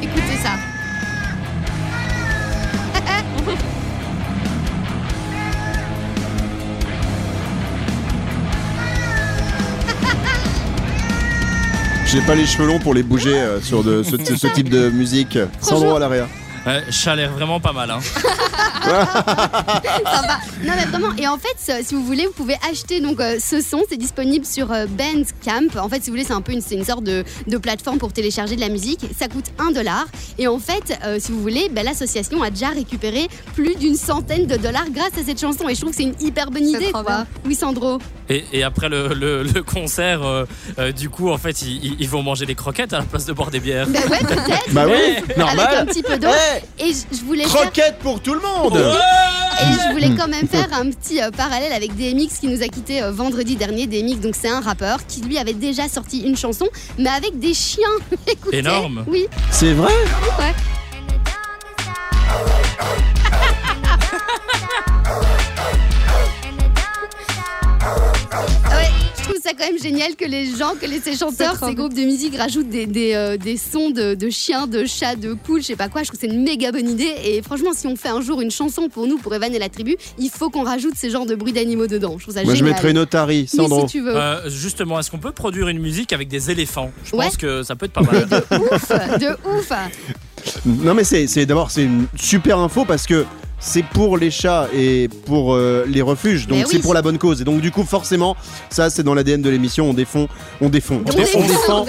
écoutez 0.02 0.38
ça. 0.42 0.52
J'ai 12.12 12.22
pas 12.22 12.36
les 12.36 12.46
cheveux 12.48 12.66
longs 12.68 12.80
pour 12.80 12.94
les 12.94 13.04
bouger 13.04 13.36
euh, 13.40 13.62
sur 13.62 13.84
de, 13.84 14.02
ce, 14.04 14.18
ce 14.36 14.48
type 14.54 14.70
de 14.70 14.90
musique. 14.90 15.38
Sandro 15.62 15.96
à 15.96 16.00
l'arrière. 16.00 16.28
Ouais, 16.66 16.84
chat 16.92 17.14
a 17.14 17.16
l'air 17.16 17.32
vraiment 17.32 17.60
pas 17.60 17.72
mal. 17.72 17.90
Hein. 17.92 18.00
Sympa. 18.84 20.40
Non 20.64 20.74
mais 20.76 20.86
vraiment. 20.86 21.14
Et 21.18 21.28
en 21.28 21.38
fait, 21.38 21.56
ce- 21.58 21.86
si 21.88 21.94
vous 21.96 22.04
voulez, 22.04 22.26
vous 22.26 22.34
pouvez 22.34 22.56
acheter 22.70 23.00
donc 23.00 23.20
euh, 23.20 23.38
ce 23.40 23.62
son. 23.62 23.84
C'est 23.90 23.98
disponible 23.98 24.46
sur 24.46 24.72
euh, 24.72 24.86
Bandcamp. 24.88 25.80
En 25.80 25.88
fait, 25.88 26.04
si 26.04 26.10
vous 26.10 26.16
voulez, 26.16 26.26
c'est 26.26 26.34
un 26.34 26.42
peu 26.42 26.52
une, 26.52 26.62
c'est 26.62 26.76
une 26.76 26.84
sorte 26.84 27.04
de, 27.04 27.24
de 27.48 27.58
plateforme 27.58 27.98
pour 27.98 28.12
télécharger 28.12 28.56
de 28.56 28.62
la 28.62 28.70
musique. 28.70 29.06
Ça 29.18 29.28
coûte 29.28 29.46
1 29.60 29.72
dollar. 29.72 30.06
Et 30.38 30.48
en 30.48 30.60
fait, 30.60 31.00
euh, 31.06 31.18
si 31.20 31.32
vous 31.32 31.40
voulez, 31.42 31.70
ben, 31.70 31.86
l'association 31.86 32.42
a 32.44 32.50
déjà 32.50 32.70
récupéré 32.70 33.28
plus 33.56 33.76
d'une 33.76 33.96
centaine 33.96 34.46
de 34.48 34.58
dollars 34.58 34.90
grâce 34.92 35.18
à 35.20 35.24
cette 35.26 35.40
chanson. 35.40 35.70
Et 35.70 35.76
je 35.76 35.82
trouve 35.82 35.92
que 35.92 35.98
c'est 35.98 36.04
une 36.04 36.16
hyper 36.20 36.52
bonne 36.52 36.68
idée. 36.68 36.92
Quoi. 36.92 37.04
bien. 37.04 37.28
Oui, 37.46 37.56
Sandro. 37.56 38.00
Et, 38.30 38.46
et 38.54 38.64
après 38.64 38.90
le, 38.90 39.10
le- 39.14 39.44
le 39.44 39.64
concert, 39.64 40.24
euh, 40.24 40.46
euh, 40.78 40.92
du 40.92 41.10
coup, 41.10 41.30
en 41.32 41.38
fait, 41.38 41.62
ils, 41.64 42.08
vont 42.10 42.22
manger 42.24 42.46
des 42.46 42.56
croquettes 42.56 42.94
à 42.94 43.00
la 43.00 43.04
place 43.04 43.26
de 43.26 43.34
boire 43.34 43.50
des 43.52 43.60
bières. 43.60 43.88
Ben 43.88 44.02
ouais, 44.10 44.20
peut-être. 44.20 44.70
Bah 44.72 44.86
oui, 44.88 44.94
Avec 45.18 45.38
un 45.38 45.40
normal. 45.40 45.86
petit 45.88 46.04
peu 46.04 46.18
d'eau. 46.18 46.28
Et 46.80 46.92
je, 46.94 47.24
voulais 47.26 47.44
faire 47.46 47.62
croquette 47.62 47.98
pour 48.00 48.22
tout 48.22 48.34
le 48.36 48.42
monde. 48.42 48.78
Et 48.78 49.74
je 49.74 49.92
voulais 49.94 50.16
quand 50.16 50.28
même 50.28 50.48
faire 50.48 50.68
un 50.74 50.90
petit 50.92 51.22
euh, 51.22 51.32
parallèle 51.32 51.74
avec 51.74 51.96
DMX 51.96 52.40
qui 52.40 52.48
nous 52.48 52.62
a 52.62 52.68
quitté 52.68 53.02
euh, 53.02 53.12
vendredi 53.12 53.56
dernier. 53.56 53.88
DMX, 53.88 54.20
donc 54.22 54.36
c'est 54.40 54.50
un 54.50 54.62
rappeur 54.62 55.06
qui 55.08 55.22
lui 55.22 55.38
avait 55.38 55.54
déjà 55.54 55.88
sorti 55.90 56.20
une 56.22 56.38
chanson, 56.38 56.68
mais 56.98 57.10
avec 57.10 57.40
des 57.40 57.54
chiens. 57.54 57.88
Écoutez. 58.28 58.58
Énorme. 58.60 59.04
Oui. 59.08 59.26
C'est 59.52 59.74
vrai? 59.74 59.92
Ouais. 60.40 60.46
Ouais, 60.46 60.54
ça 69.50 69.56
quand 69.58 69.72
même 69.72 69.82
génial 69.82 70.16
que 70.16 70.26
les 70.26 70.46
gens, 70.46 70.74
que 70.80 70.86
les, 70.86 71.00
ces 71.00 71.16
chanteurs, 71.16 71.56
ces 71.64 71.74
groupes 71.76 71.94
de 71.94 72.02
musique 72.02 72.36
rajoutent 72.38 72.70
des, 72.70 72.86
des, 72.86 73.14
euh, 73.14 73.38
des 73.38 73.58
sons 73.58 73.90
de, 73.90 74.14
de 74.14 74.30
chiens, 74.30 74.68
de 74.68 74.86
chats, 74.86 75.16
de 75.16 75.34
poules, 75.34 75.62
je 75.62 75.68
sais 75.68 75.76
pas 75.76 75.88
quoi. 75.90 76.04
Je 76.04 76.08
trouve 76.10 76.20
que 76.20 76.28
c'est 76.28 76.34
une 76.34 76.44
méga 76.44 76.72
bonne 76.72 76.90
idée. 76.90 77.12
Et 77.26 77.42
franchement, 77.42 77.72
si 77.76 77.88
on 77.88 77.96
fait 77.96 78.10
un 78.10 78.22
jour 78.22 78.42
une 78.42 78.52
chanson 78.52 78.90
pour 78.90 79.08
nous, 79.08 79.18
pour 79.18 79.34
Evan 79.34 79.54
et 79.54 79.60
la 79.60 79.70
tribu, 79.70 79.96
il 80.18 80.30
faut 80.30 80.50
qu'on 80.50 80.64
rajoute 80.64 80.94
ces 80.96 81.10
genres 81.10 81.26
de 81.26 81.36
bruits 81.36 81.54
d'animaux 81.54 81.88
dedans. 81.88 82.16
Je 82.18 82.24
trouve 82.24 82.36
ça 82.36 82.44
Moi 82.44 82.54
je 82.54 82.60
génial. 82.60 82.74
mettrais 82.76 82.92
une 82.92 82.98
Otari, 83.00 83.42
Oui, 83.42 83.48
Sandro. 83.48 83.88
si 83.88 83.94
tu 83.94 84.02
veux. 84.02 84.16
Euh, 84.16 84.50
justement, 84.50 85.00
est-ce 85.00 85.10
qu'on 85.12 85.18
peut 85.20 85.32
produire 85.32 85.68
une 85.68 85.80
musique 85.80 86.14
avec 86.14 86.28
des 86.28 86.52
éléphants? 86.52 86.92
Je 87.04 87.16
Ouais. 87.16 87.26
pense 87.26 87.38
que 87.38 87.64
ça 87.64 87.76
peut 87.76 87.86
être 87.88 87.94
pas 87.94 88.02
Mais 88.02 88.20
mal. 88.20 88.30
de 88.30 88.56
ouf, 88.58 88.90
de 89.20 89.58
ouf. 89.58 89.72
Non 90.66 90.94
mais 90.94 91.04
c'est- 91.04 91.46
d'abord 91.46 91.70
c'est 91.70 91.84
une 91.84 92.06
super 92.16 92.58
info 92.60 92.86
parce 92.86 93.06
que 93.06 93.26
c'est 93.60 93.84
pour 93.84 94.18
les 94.18 94.32
chats 94.32 94.68
et 94.74 95.10
pour 95.26 95.54
euh, 95.54 95.86
les 95.88 96.02
refuges, 96.02 96.48
donc 96.48 96.66
c'est 96.68 96.80
pour 96.80 96.94
la 96.94 97.02
bonne 97.02 97.18
cause. 97.18 97.42
Et 97.42 97.44
donc 97.44 97.62
du 97.62 97.72
coup 97.72 97.84
forcément, 97.84 98.36
ça 98.70 98.90
c'est 98.90 99.04
dans 99.04 99.14
l'ADN 99.14 99.42
de 99.42 99.50
l'émission, 99.50 99.90
on 99.90 99.94
défend, 99.94 100.28
on 100.62 100.70
défend, 100.70 101.02
On 101.06 101.14
défend. 101.14 101.86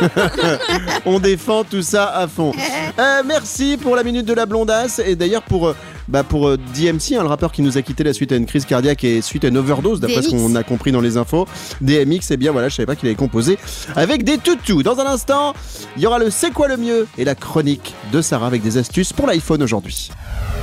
on 1.06 1.18
défend 1.20 1.64
tout 1.64 1.82
ça 1.82 2.06
à 2.06 2.28
fond. 2.28 2.52
Euh, 2.98 3.22
merci 3.24 3.76
pour 3.80 3.96
la 3.96 4.04
minute 4.04 4.26
de 4.26 4.34
la 4.34 4.46
blondasse 4.46 5.00
et 5.04 5.16
d'ailleurs 5.16 5.42
pour 5.42 5.68
euh, 5.68 5.76
bah 6.08 6.22
pour 6.22 6.48
euh, 6.48 6.58
DMC, 6.74 7.16
hein, 7.16 7.22
le 7.22 7.28
rappeur 7.28 7.52
qui 7.52 7.62
nous 7.62 7.78
a 7.78 7.82
quitté 7.82 8.04
la 8.04 8.12
suite 8.12 8.32
à 8.32 8.36
une 8.36 8.46
crise 8.46 8.64
cardiaque 8.64 9.04
et 9.04 9.22
suite 9.22 9.44
à 9.44 9.48
une 9.48 9.56
overdose, 9.56 10.00
d'après 10.00 10.22
ce 10.22 10.30
qu'on 10.30 10.54
a 10.54 10.62
compris 10.62 10.92
dans 10.92 11.00
les 11.00 11.16
infos. 11.16 11.46
DMX, 11.80 12.30
et 12.30 12.36
bien 12.36 12.52
voilà, 12.52 12.68
je 12.68 12.76
savais 12.76 12.86
pas 12.86 12.96
qu'il 12.96 13.08
avait 13.08 13.16
composé 13.16 13.58
avec 13.96 14.24
des 14.24 14.38
toutous. 14.38 14.82
Dans 14.82 14.98
un 15.00 15.06
instant, 15.06 15.54
il 15.96 16.02
y 16.02 16.06
aura 16.06 16.18
le 16.18 16.30
C'est 16.30 16.52
quoi 16.52 16.68
le 16.68 16.76
mieux 16.76 17.06
et 17.18 17.24
la 17.24 17.34
chronique 17.34 17.94
de 18.12 18.20
Sarah 18.20 18.46
avec 18.46 18.62
des 18.62 18.78
astuces 18.78 19.12
pour 19.12 19.26
l'iPhone 19.26 19.62
aujourd'hui. 19.62 20.10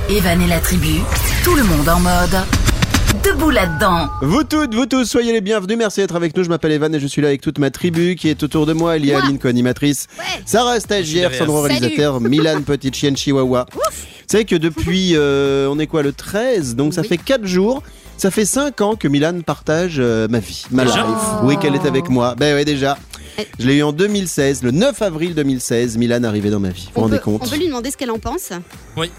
Evan 0.08 0.40
et 0.40 0.46
la 0.46 0.60
tribu, 0.60 1.00
tout 1.44 1.54
le 1.54 1.64
monde 1.64 1.88
en 1.88 2.00
mode. 2.00 2.71
Debout 3.20 3.50
là-dedans. 3.50 4.08
Vous 4.22 4.42
toutes, 4.42 4.74
vous 4.74 4.86
tous, 4.86 5.04
soyez 5.04 5.32
les 5.32 5.42
bienvenus. 5.42 5.76
Merci 5.76 6.00
d'être 6.00 6.16
avec 6.16 6.34
nous. 6.36 6.44
Je 6.44 6.48
m'appelle 6.48 6.72
Evan 6.72 6.94
et 6.94 6.98
je 6.98 7.06
suis 7.06 7.20
là 7.20 7.28
avec 7.28 7.42
toute 7.42 7.58
ma 7.58 7.70
tribu 7.70 8.16
qui 8.16 8.28
est 8.28 8.42
autour 8.42 8.64
de 8.64 8.72
moi. 8.72 8.96
Il 8.96 9.04
y 9.04 9.12
a. 9.12 9.22
Aline, 9.22 9.38
co-animatrice. 9.38 10.06
Ouais. 10.18 10.42
Sarah, 10.46 10.80
stagiaire. 10.80 11.34
Sandro, 11.34 11.60
réalisateur. 11.60 12.20
Milan, 12.22 12.62
petite 12.62 12.96
chienne 12.96 13.16
chihuahua. 13.16 13.66
Vous 13.72 13.80
savez 14.26 14.44
que 14.46 14.56
depuis, 14.56 15.10
euh, 15.14 15.68
on 15.70 15.78
est 15.78 15.86
quoi, 15.86 16.02
le 16.02 16.12
13 16.12 16.74
Donc 16.74 16.94
ça 16.94 17.02
Oui. 17.02 17.08
fait 17.08 17.18
4 17.18 17.44
jours. 17.44 17.82
Ça 18.16 18.30
fait 18.30 18.44
5 18.46 18.80
ans 18.80 18.94
que 18.94 19.08
Milan 19.08 19.40
partage 19.44 19.96
euh, 19.98 20.26
ma 20.28 20.38
vie, 20.38 20.64
ma 20.70 20.84
Déjà 20.84 20.98
life. 21.02 21.42
Oui, 21.42 21.58
qu'elle 21.58 21.74
est 21.74 21.86
avec 21.86 22.08
moi. 22.08 22.34
Ben 22.38 22.56
oui, 22.56 22.64
déjà. 22.64 22.96
Eh. 23.38 23.46
Je 23.58 23.66
l'ai 23.66 23.76
eu 23.76 23.82
en 23.82 23.92
2016, 23.92 24.62
le 24.62 24.70
9 24.72 25.00
avril 25.02 25.34
2016. 25.34 25.96
Milan 25.96 26.22
arrivait 26.24 26.50
dans 26.50 26.60
ma 26.60 26.68
vie. 26.70 26.88
Vous 26.88 26.90
vous 26.94 27.00
On 27.00 27.02
rendez 27.04 27.16
peut, 27.18 27.22
compte 27.24 27.42
on 27.44 27.48
peut 27.48 27.56
lui 27.56 27.66
demander 27.68 27.90
ce 27.90 27.96
qu'elle 27.96 28.10
en 28.10 28.18
pense. 28.18 28.50
Oui. 28.96 29.10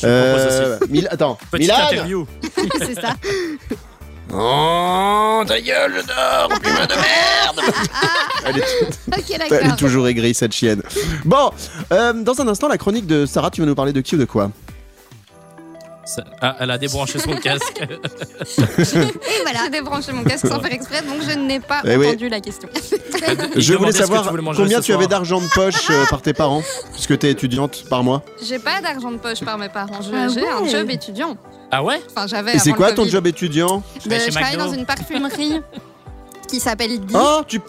Je 0.00 0.06
propose 0.06 0.46
aussi. 0.46 0.62
Euh, 0.62 0.78
Mil- 0.88 1.08
Attends, 1.10 1.38
Petite 1.50 1.68
Milan 1.68 1.86
interview. 1.90 2.26
c'est 2.78 3.00
ça. 3.00 3.14
Oh, 4.32 5.42
ta 5.46 5.60
gueule, 5.60 5.92
je 6.00 6.06
dors, 6.06 6.48
putain 6.48 6.86
de 6.86 6.94
merde 6.94 7.74
Elle 8.46 8.58
est 9.42 9.50
Elle 9.50 9.76
toujours 9.76 10.06
aigrie 10.06 10.34
cette 10.34 10.52
chienne. 10.52 10.82
Bon, 11.24 11.50
euh, 11.92 12.12
dans 12.12 12.40
un 12.40 12.46
instant, 12.46 12.68
la 12.68 12.78
chronique 12.78 13.06
de 13.08 13.26
Sarah, 13.26 13.50
tu 13.50 13.60
vas 13.60 13.66
nous 13.66 13.74
parler 13.74 13.92
de 13.92 14.00
qui 14.00 14.14
ou 14.14 14.18
de 14.18 14.24
quoi? 14.26 14.52
Ça- 16.14 16.24
Ah, 16.40 16.56
elle 16.58 16.70
a 16.72 16.78
débranché 16.78 17.18
son 17.20 17.30
casque. 17.36 17.80
Et 17.80 17.86
voilà. 19.42 19.60
J'ai 19.64 19.70
débranché 19.70 20.12
mon 20.12 20.24
casque 20.24 20.46
sans 20.48 20.60
faire 20.60 20.72
exprès, 20.72 21.02
donc 21.02 21.22
je 21.22 21.36
n'ai 21.38 21.60
pas 21.60 21.82
Eh 21.84 21.96
oui. 21.96 22.08
entendu 22.08 22.28
la 22.28 22.40
question. 22.40 22.68
Je 23.56 23.74
voulais 23.74 23.92
savoir 23.92 24.22
tu 24.24 24.30
voulais 24.30 24.42
manger 24.42 24.62
combien 24.62 24.80
tu 24.80 24.92
avais 24.92 25.06
d'argent 25.06 25.40
de 25.40 25.46
poche 25.54 25.88
euh, 25.90 26.06
par 26.08 26.22
tes 26.22 26.32
parents, 26.32 26.62
puisque 26.92 27.18
tu 27.18 27.26
es 27.26 27.30
étudiante 27.30 27.84
par 27.88 28.02
mois. 28.02 28.22
J'ai 28.42 28.58
pas 28.58 28.80
d'argent 28.80 29.12
de 29.12 29.18
poche 29.18 29.40
par 29.44 29.58
mes 29.58 29.68
parents. 29.68 30.00
Je- 30.02 30.10
Ah 30.14 30.28
J'ai 30.28 30.48
un 30.48 30.62
ouais. 30.62 30.68
job 30.70 30.90
étudiant. 30.90 31.36
Ah 31.70 31.84
ouais 31.84 32.00
Enfin, 32.10 32.26
j'avais. 32.26 32.56
Et 32.56 32.58
c'est 32.58 32.70
avant 32.70 32.76
quoi 32.78 32.88
le 32.90 32.94
ton 32.96 33.02
Covid. 33.02 33.12
job 33.12 33.26
étudiant 33.28 33.82
De- 34.04 34.10
vais 34.10 34.20
Je 34.20 34.30
travaille 34.30 34.56
dans 34.56 34.72
une 34.72 34.86
parfumerie 34.86 35.60
qui 36.48 36.58
s'appelle 36.58 36.98
Di. 37.00 37.14
Oh, 37.16 37.42
tu, 37.46 37.60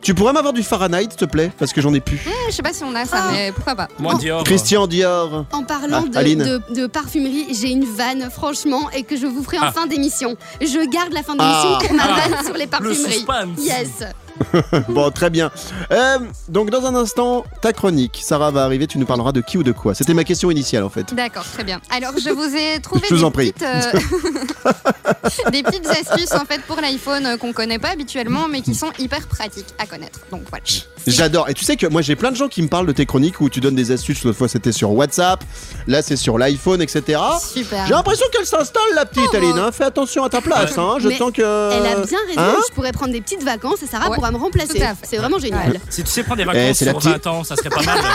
tu 0.00 0.14
pourrais 0.14 0.32
m'avoir 0.32 0.52
du 0.52 0.62
Fahrenheit, 0.62 1.02
s'il 1.10 1.16
te 1.16 1.24
plaît 1.24 1.52
Parce 1.58 1.72
que 1.72 1.80
j'en 1.80 1.92
ai 1.94 2.00
plus. 2.00 2.20
Je 2.48 2.52
sais 2.54 2.62
pas 2.62 2.72
si 2.72 2.82
on 2.84 2.94
a 2.94 3.04
ça, 3.04 3.24
Ah. 3.28 3.30
mais 3.32 3.52
pourquoi 3.52 3.74
pas. 3.74 3.88
Moi, 3.98 4.14
Dior. 4.14 4.44
Christian 4.44 4.86
Dior. 4.86 5.44
En 5.52 5.64
parlant 5.64 6.04
Ah, 6.06 6.08
de, 6.08 6.16
Aline. 6.16 6.38
de- 6.44 6.74
de 6.74 6.86
parfumerie, 6.86 7.46
j'ai 7.54 7.70
une 7.70 7.84
vanne, 7.84 8.28
franchement, 8.30 8.88
et 8.94 9.02
que 9.02 9.16
je 9.16 9.26
vous 9.26 9.42
ferai 9.42 9.58
en 9.58 9.64
Ah. 9.64 9.72
fin 9.72 9.86
d'émission. 9.86 10.36
Je 10.60 10.88
garde 10.90 11.12
la 11.12 11.22
fin 11.22 11.34
d'émission 11.34 11.70
Ah. 11.74 11.78
pour 11.80 11.92
ma 11.94 12.02
Ah. 12.04 12.28
vanne 12.28 12.44
sur 12.44 12.54
les 12.54 12.66
parfumeries. 12.66 12.96
suspense. 13.12 13.58
Yes. 13.60 14.04
Bon, 14.88 15.10
très 15.10 15.30
bien. 15.30 15.50
Euh, 15.90 16.18
donc, 16.48 16.70
dans 16.70 16.84
un 16.86 16.94
instant, 16.94 17.44
ta 17.62 17.72
chronique. 17.72 18.20
Sarah 18.22 18.50
va 18.50 18.64
arriver, 18.64 18.86
tu 18.86 18.98
nous 18.98 19.06
parleras 19.06 19.32
de 19.32 19.40
qui 19.40 19.58
ou 19.58 19.62
de 19.62 19.72
quoi 19.72 19.94
C'était 19.94 20.14
ma 20.14 20.24
question 20.24 20.50
initiale, 20.50 20.84
en 20.84 20.88
fait. 20.90 21.14
D'accord, 21.14 21.44
très 21.52 21.64
bien. 21.64 21.80
Alors, 21.90 22.12
je 22.22 22.30
vous 22.30 22.54
ai 22.56 22.80
trouvé 22.82 23.02
Je 23.08 23.14
vous 23.14 23.20
des, 23.20 23.24
en. 23.24 23.30
Petites, 23.30 23.62
euh, 23.62 23.82
des 25.50 25.62
petites 25.62 25.86
astuces 25.86 26.32
en 26.32 26.44
fait 26.44 26.60
pour 26.62 26.76
l'iPhone 26.80 27.26
euh, 27.26 27.36
qu'on 27.36 27.52
connaît 27.52 27.78
pas 27.78 27.90
habituellement, 27.90 28.48
mais 28.48 28.60
qui 28.62 28.74
sont 28.74 28.90
hyper 28.98 29.26
pratiques 29.26 29.68
à 29.78 29.86
connaître. 29.86 30.20
Donc 30.30 30.42
voilà. 30.50 30.64
J'adore. 31.06 31.48
Et 31.48 31.54
tu 31.54 31.64
sais 31.64 31.76
que 31.76 31.86
moi 31.86 32.02
j'ai 32.02 32.16
plein 32.16 32.30
de 32.30 32.36
gens 32.36 32.48
qui 32.48 32.60
me 32.62 32.68
parlent 32.68 32.86
de 32.86 32.92
tes 32.92 33.06
chroniques 33.06 33.40
où 33.40 33.48
tu 33.48 33.60
donnes 33.60 33.74
des 33.74 33.90
astuces. 33.92 34.24
L'autre 34.24 34.36
fois 34.38 34.48
c'était 34.48 34.72
sur 34.72 34.90
WhatsApp, 34.92 35.42
là 35.86 36.02
c'est 36.02 36.16
sur 36.16 36.38
l'iPhone, 36.38 36.82
etc. 36.82 37.20
Super. 37.40 37.86
J'ai 37.86 37.94
l'impression 37.94 38.26
qu'elle 38.32 38.46
s'installe 38.46 38.82
la 38.94 39.06
petite 39.06 39.28
Oh. 39.32 39.36
Aline. 39.36 39.58
hein. 39.58 39.70
Fais 39.72 39.84
attention 39.84 40.24
à 40.24 40.28
ta 40.28 40.40
place. 40.40 40.76
Hein. 40.78 40.96
Je 41.00 41.08
Mais 41.08 41.16
sens 41.16 41.32
que. 41.32 41.40
Elle 41.42 41.86
a 41.86 41.96
bien 42.04 42.18
raison, 42.26 42.40
Hein 42.40 42.56
je 42.68 42.74
pourrais 42.74 42.92
prendre 42.92 43.12
des 43.12 43.20
petites 43.20 43.42
vacances 43.42 43.82
et 43.82 43.86
Sarah 43.86 44.08
Ouais, 44.10 44.16
pourra 44.16 44.27
me 44.30 44.36
remplacer. 44.38 44.82
C'est 45.02 45.16
vraiment 45.16 45.38
génial. 45.38 45.80
Si 45.88 46.02
tu 46.02 46.10
sais 46.10 46.22
prendre 46.22 46.36
des 46.38 46.42
Eh, 46.42 46.46
vacances 46.46 46.80
la 46.82 46.90
sur 46.92 46.98
petite- 46.98 47.24
20 47.24 47.26
ans, 47.26 47.44
ça 47.44 47.56
serait 47.56 47.70
pas 47.70 47.82
mal. 47.82 47.98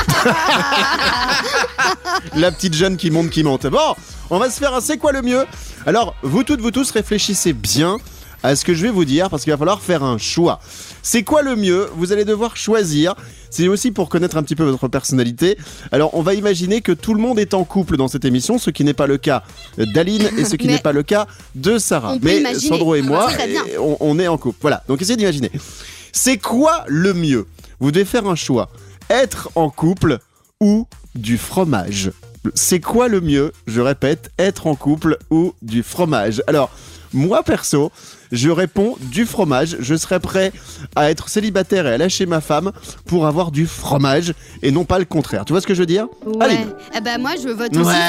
La 2.36 2.52
petite 2.52 2.74
jeune 2.74 2.98
qui 2.98 3.12
monte, 3.12 3.30
qui 3.30 3.44
monte. 3.44 3.68
Bon, 3.68 3.96
on 4.30 4.40
va 4.40 4.50
se 4.50 4.58
faire 4.60 4.74
un 4.74 4.82
c'est 4.82 4.98
quoi 4.98 5.12
le 5.12 5.22
mieux 5.22 5.46
Alors, 5.86 6.16
vous 6.24 6.44
toutes, 6.44 6.62
vous 6.62 6.72
tous, 6.72 6.92
réfléchissez 6.92 7.54
bien 7.54 7.98
à 8.42 8.56
ce 8.56 8.66
que 8.66 8.74
je 8.74 8.84
vais 8.84 8.90
vous 8.92 9.06
dire 9.06 9.30
parce 9.30 9.44
qu'il 9.44 9.52
va 9.54 9.58
falloir 9.58 9.82
faire 9.82 10.04
un 10.04 10.18
choix. 10.18 10.60
C'est 11.02 11.24
quoi 11.24 11.42
le 11.42 11.56
mieux? 11.56 11.90
Vous 11.96 12.12
allez 12.12 12.26
devoir 12.26 12.58
choisir. 12.58 13.16
C'est 13.50 13.68
aussi 13.68 13.92
pour 13.92 14.10
connaître 14.10 14.36
un 14.36 14.44
petit 14.44 14.56
peu 14.56 14.64
votre 14.64 14.88
personnalité. 14.88 15.58
Alors, 15.92 16.16
on 16.16 16.22
va 16.22 16.34
imaginer 16.34 16.82
que 16.82 16.92
tout 16.92 17.14
le 17.14 17.22
monde 17.22 17.40
est 17.40 17.54
en 17.54 17.64
couple 17.64 17.98
dans 17.98 18.08
cette 18.08 18.26
émission, 18.26 18.58
ce 18.58 18.70
qui 18.72 18.84
n'est 18.84 18.94
pas 18.96 19.08
le 19.08 19.18
cas 19.18 19.44
d'Aline 19.78 20.28
et 20.38 20.44
ce 20.46 20.56
qui 20.56 20.68
n'est 20.68 20.80
pas 20.80 20.92
le 20.92 21.04
cas 21.04 21.28
de 21.56 21.78
Sarah. 21.78 22.16
Mais 22.22 22.54
Sandro 22.56 22.96
et 22.96 23.02
moi, 23.02 23.30
on, 23.80 23.98
on 24.00 24.20
est 24.20 24.28
en 24.28 24.38
couple. 24.38 24.58
Voilà, 24.62 24.84
donc 24.88 25.02
essayez 25.02 25.18
d'imaginer. 25.18 25.52
C'est 26.16 26.38
quoi 26.38 26.86
le 26.88 27.16
mieux? 27.16 27.48
Vous 27.80 27.92
devez 27.92 28.06
faire 28.06 28.28
un 28.28 28.36
choix. 28.36 28.70
Être 29.10 29.50
en 29.56 29.72
couple 29.72 30.20
ou 30.62 30.88
du 31.16 31.40
fromage. 31.40 32.12
C'est 32.54 32.80
quoi 32.80 33.08
le 33.08 33.20
mieux? 33.20 33.52
Je 33.66 33.82
répète, 33.82 34.32
être 34.38 34.68
en 34.68 34.76
couple 34.76 35.18
ou 35.32 35.56
du 35.64 35.82
fromage. 35.82 36.44
Alors, 36.46 36.70
moi 37.14 37.44
perso, 37.44 37.92
je 38.32 38.50
réponds 38.50 38.96
du 39.00 39.26
fromage. 39.26 39.78
Je 39.80 39.96
serais 39.96 40.20
prêt 40.20 40.52
à 40.96 41.10
être 41.12 41.30
célibataire 41.30 41.86
et 41.88 41.94
à 41.94 41.98
lâcher 41.98 42.26
ma 42.26 42.42
femme 42.42 42.72
pour 43.06 43.28
avoir 43.28 43.52
du 43.52 43.68
fromage 43.68 44.34
et 44.62 44.72
non 44.72 44.86
pas 44.86 45.00
le 45.00 45.06
contraire. 45.06 45.46
Tu 45.46 45.54
vois 45.54 45.62
ce 45.62 45.68
que 45.68 45.74
je 45.74 45.82
veux 45.82 45.86
dire 45.86 46.08
Ouais. 46.26 46.66
Eh 46.96 47.02
ben 47.02 47.20
moi 47.22 47.32
je 47.42 47.50
vote 47.50 47.76
aussi. 47.76 48.00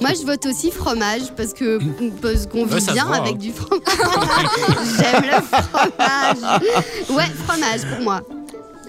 Moi 0.00 0.10
je 0.20 0.26
vote 0.26 0.46
aussi 0.46 0.70
fromage 0.70 1.32
parce 1.36 1.52
que 1.52 1.78
parce 2.20 2.46
qu'on 2.46 2.64
vit 2.66 2.86
bien 2.92 3.10
avec 3.12 3.38
du 3.38 3.52
fromage. 3.52 3.82
J'aime 4.98 5.24
le 5.24 5.42
fromage. 5.42 6.60
Ouais, 7.10 7.30
fromage 7.46 7.80
pour 7.94 8.04
moi. 8.04 8.22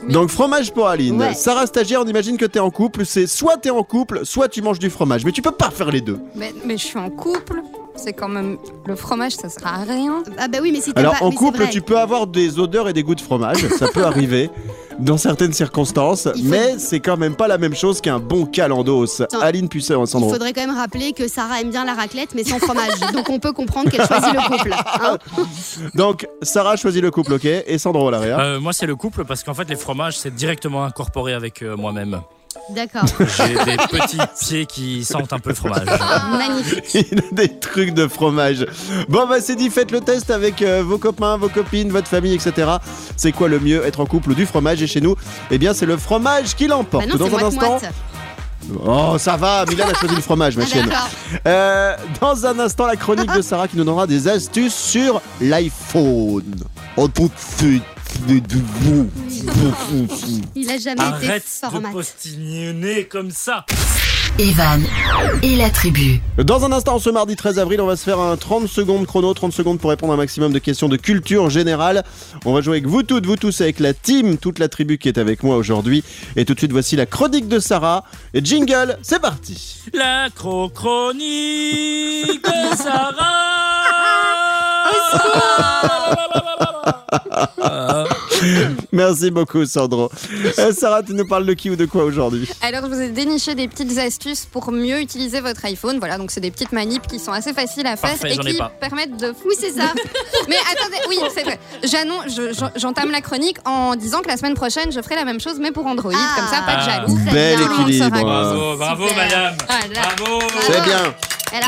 Donc 0.10 0.30
fromage 0.30 0.72
pour 0.74 0.88
Aline. 0.88 1.34
Sarah 1.34 1.66
stagiaire, 1.66 2.02
on 2.02 2.08
imagine 2.08 2.38
que 2.38 2.46
tu 2.46 2.58
es 2.58 2.62
en 2.62 2.70
couple. 2.70 3.06
C'est 3.06 3.26
soit 3.28 3.58
tu 3.58 3.70
es 3.70 3.72
en 3.72 3.84
couple, 3.84 4.22
soit 4.26 4.50
tu 4.50 4.62
manges 4.62 4.80
du 4.80 4.90
fromage. 4.90 5.24
Mais 5.26 5.32
tu 5.32 5.42
peux 5.42 5.52
pas 5.52 5.70
faire 5.72 5.90
les 5.92 6.02
deux. 6.02 6.20
Mais, 6.36 6.54
mais 6.66 6.78
je 6.78 6.84
suis 6.84 7.00
en 7.00 7.10
couple. 7.10 7.62
C'est 7.96 8.14
quand 8.14 8.28
même 8.28 8.58
le 8.86 8.96
fromage, 8.96 9.34
ça 9.34 9.50
sert 9.50 9.68
à 9.68 9.84
rien. 9.84 10.24
Ah 10.38 10.48
bah 10.48 10.60
oui, 10.62 10.72
mais 10.72 10.82
si 10.82 10.92
Alors 10.96 11.22
en 11.22 11.32
couple, 11.32 11.68
tu 11.70 11.82
peux 11.82 11.98
avoir 11.98 12.28
des 12.28 12.60
odeurs 12.60 12.90
et 12.90 12.94
des 12.94 13.04
goûts 13.04 13.16
de 13.16 13.22
fromage, 13.22 13.68
ça 13.78 13.88
peut 13.88 14.04
arriver 14.06 14.50
dans 15.00 15.18
certaines 15.18 15.54
circonstances, 15.54 16.28
mais 16.44 16.78
c'est 16.78 17.00
quand 17.00 17.18
même 17.18 17.36
pas 17.36 17.48
la 17.48 17.58
même 17.58 17.76
chose 17.76 18.02
qu'un 18.02 18.20
bon 18.20 18.46
calendos. 18.46 19.22
Aline 19.42 19.70
Pucet 19.70 19.96
en 19.96 20.06
Il 20.06 20.10
faudrait 20.10 20.54
quand 20.54 20.66
même 20.66 20.76
rappeler 20.76 21.14
que 21.14 21.28
Sarah 21.28 21.62
aime 21.62 21.72
bien 21.72 21.86
la 21.86 21.94
raclette, 21.94 22.36
mais 22.36 22.44
sans 22.44 22.60
fromage. 22.60 23.00
Donc 23.14 23.30
on 23.30 23.40
peut 23.40 23.54
comprendre 23.54 23.90
qu'elle 23.90 24.06
choisit 24.06 24.34
le 24.34 24.58
couple. 24.58 24.74
Hein. 24.74 25.18
Donc 25.96 26.28
Sarah 26.42 26.76
choisit 26.76 27.02
le 27.02 27.12
couple, 27.12 27.34
ok? 27.34 27.46
Et 27.46 27.78
Sandro, 27.78 28.10
là, 28.12 28.20
euh, 28.22 28.60
Moi, 28.60 28.74
c'est 28.74 28.86
le 28.86 28.96
couple 28.96 29.26
parce 29.26 29.44
qu'en 29.44 29.54
fait, 29.54 29.70
les 29.70 29.76
fromages, 29.76 30.18
c'est 30.18 30.34
directement 30.34 30.84
incorporé 30.84 31.34
avec 31.34 31.62
euh, 31.62 31.76
moi-même. 31.76 32.22
D'accord. 32.70 33.04
J'ai 33.20 33.54
des 33.66 33.78
petits 33.78 34.18
pieds 34.40 34.66
qui 34.66 35.06
sentent 35.06 35.34
un 35.34 35.40
peu 35.40 35.50
le 35.50 35.56
fromage. 35.56 35.88
Magnifique. 36.38 36.94
Il 37.12 37.20
a 37.20 37.32
des 37.32 37.60
trucs 37.60 37.94
de 37.94 38.08
fromage. 38.08 38.66
Bon, 39.10 39.28
bah 39.28 39.42
c'est 39.42 39.56
dit, 39.56 39.70
faites 39.70 39.92
le 39.92 40.02
test 40.02 40.30
avec 40.32 40.62
euh, 40.62 40.84
vos 40.84 40.98
copains, 40.98 41.38
vos 41.38 41.50
copines, 41.50 41.90
votre 41.90 42.08
famille, 42.08 42.34
etc. 42.34 42.72
C'est 43.18 43.32
quoi 43.32 43.48
le 43.48 43.60
mieux, 43.60 43.86
être 43.86 44.00
en 44.00 44.06
couple 44.06 44.32
ou 44.32 44.34
du 44.34 44.46
fromage 44.46 44.82
Et 44.82 44.88
chez 44.88 45.02
nous, 45.02 45.16
eh 45.52 45.58
bien, 45.58 45.74
c'est 45.74 45.86
le 45.86 45.98
fromage 45.98 46.56
qui 46.56 46.68
l'emporte. 46.68 47.08
Bah 47.08 47.18
dans 47.18 47.38
un 47.38 47.44
instant. 47.44 47.80
Oh, 48.86 49.18
ça 49.18 49.36
va, 49.36 49.66
Milan 49.68 49.88
a 49.92 49.94
choisi 49.94 50.16
le 50.16 50.22
fromage, 50.22 50.56
ma 50.56 50.64
ah, 50.64 50.68
chienne. 50.68 50.90
Euh, 51.46 51.96
dans 52.22 52.46
un 52.46 52.60
instant, 52.60 52.86
la 52.86 52.96
chronique 52.96 53.32
de 53.34 53.42
Sarah 53.42 53.68
qui 53.68 53.78
nous 53.78 53.84
donnera 53.84 54.08
des 54.08 54.28
astuces 54.28 54.76
sur 54.76 55.22
l'iPhone. 55.42 56.56
Oh, 56.96 57.08
tout 57.08 57.28
de 57.28 57.32
suite. 57.58 57.84
Il 60.56 60.70
a 60.70 60.78
jamais 60.78 61.02
Arrête 61.02 61.44
été 61.44 61.78
de 61.78 61.92
postillonner 61.92 63.06
comme 63.06 63.32
ça. 63.32 63.66
Evan 64.40 64.84
et 65.44 65.56
la 65.56 65.70
tribu. 65.70 66.20
Dans 66.38 66.66
un 66.66 66.72
instant, 66.72 66.98
ce 66.98 67.12
mardi 67.12 67.36
13 67.36 67.60
avril, 67.60 67.80
on 67.82 67.86
va 67.86 67.96
se 67.96 68.04
faire 68.04 68.20
un 68.20 68.36
30 68.36 68.68
secondes 68.68 69.06
chrono, 69.06 69.32
30 69.32 69.54
secondes 69.54 69.80
pour 69.80 69.92
répondre 69.92 70.12
à 70.12 70.16
un 70.16 70.18
maximum 70.18 70.52
de 70.52 70.60
questions 70.60 70.90
de 70.90 70.98
culture 70.98 71.52
générale. 71.52 72.04
On 72.46 72.54
va 72.54 72.62
jouer 72.62 72.78
avec 72.78 72.88
vous 72.88 73.04
toutes, 73.04 73.28
vous 73.28 73.36
tous, 73.36 73.62
avec 73.62 73.80
la 73.80 73.94
team, 73.94 74.38
toute 74.38 74.58
la 74.58 74.70
tribu 74.70 74.98
qui 74.98 75.08
est 75.08 75.20
avec 75.20 75.44
moi 75.44 75.58
aujourd'hui. 75.58 76.04
Et 76.36 76.46
tout 76.46 76.56
de 76.56 76.60
suite, 76.60 76.72
voici 76.72 76.96
la 76.96 77.06
chronique 77.06 77.48
de 77.48 77.60
Sarah. 77.60 78.06
Et 78.34 78.44
jingle, 78.44 78.98
c'est 79.04 79.22
parti. 79.22 79.84
La 79.94 80.30
chronique 80.34 82.44
de 82.44 82.76
Sarah. 82.76 83.73
Merci 88.92 89.32
beaucoup, 89.32 89.66
Sandro. 89.66 90.12
Euh, 90.60 90.72
Sarah, 90.74 91.02
tu 91.04 91.14
nous 91.14 91.28
parles 91.28 91.46
de 91.46 91.54
qui 91.54 91.70
ou 91.70 91.76
de 91.76 91.86
quoi 91.86 92.04
aujourd'hui? 92.04 92.48
Alors, 92.62 92.82
je 92.84 92.88
vous 92.88 93.02
ai 93.02 93.10
déniché 93.10 93.56
des 93.56 93.68
petites 93.68 93.98
astuces 93.98 94.46
pour 94.46 94.72
mieux 94.72 95.00
utiliser 95.00 95.42
votre 95.42 95.64
iPhone. 95.66 96.00
Voilà, 96.00 96.18
donc 96.18 96.32
c'est 96.32 96.42
des 96.42 96.52
petites 96.52 96.72
manips 96.72 97.08
qui 97.08 97.20
sont 97.20 97.32
assez 97.32 97.54
faciles 97.54 97.88
à 97.88 97.96
faire 97.96 98.24
et 98.26 98.38
qui 98.38 98.60
permettent 98.80 99.18
de. 99.18 99.34
Oui, 99.46 99.56
c'est 99.60 99.72
ça. 99.72 99.94
mais 100.50 100.58
attendez, 100.72 100.98
oui, 101.10 101.20
c'est 101.34 101.44
vrai. 101.44 101.60
J'entame 102.76 103.12
la 103.12 103.22
chronique 103.22 103.58
en 103.66 103.96
disant 103.96 104.22
que 104.22 104.28
la 104.28 104.38
semaine 104.38 104.56
prochaine, 104.56 104.92
je 104.92 105.02
ferai 105.02 105.16
la 105.16 105.26
même 105.26 105.40
chose, 105.40 105.58
mais 105.60 105.72
pour 105.72 105.86
Android. 105.86 106.12
Comme 106.12 106.48
ça, 106.48 106.62
pas 106.66 106.76
de 106.76 106.82
ah. 106.82 106.90
jaloux. 106.90 107.18
Bel 107.32 107.62
équilibre. 107.62 108.10
Bravo, 108.10 108.78
bravo, 108.78 109.06
madame. 109.16 109.56
Bravo. 109.94 110.40
C'est 110.62 110.84
bien. 110.84 111.14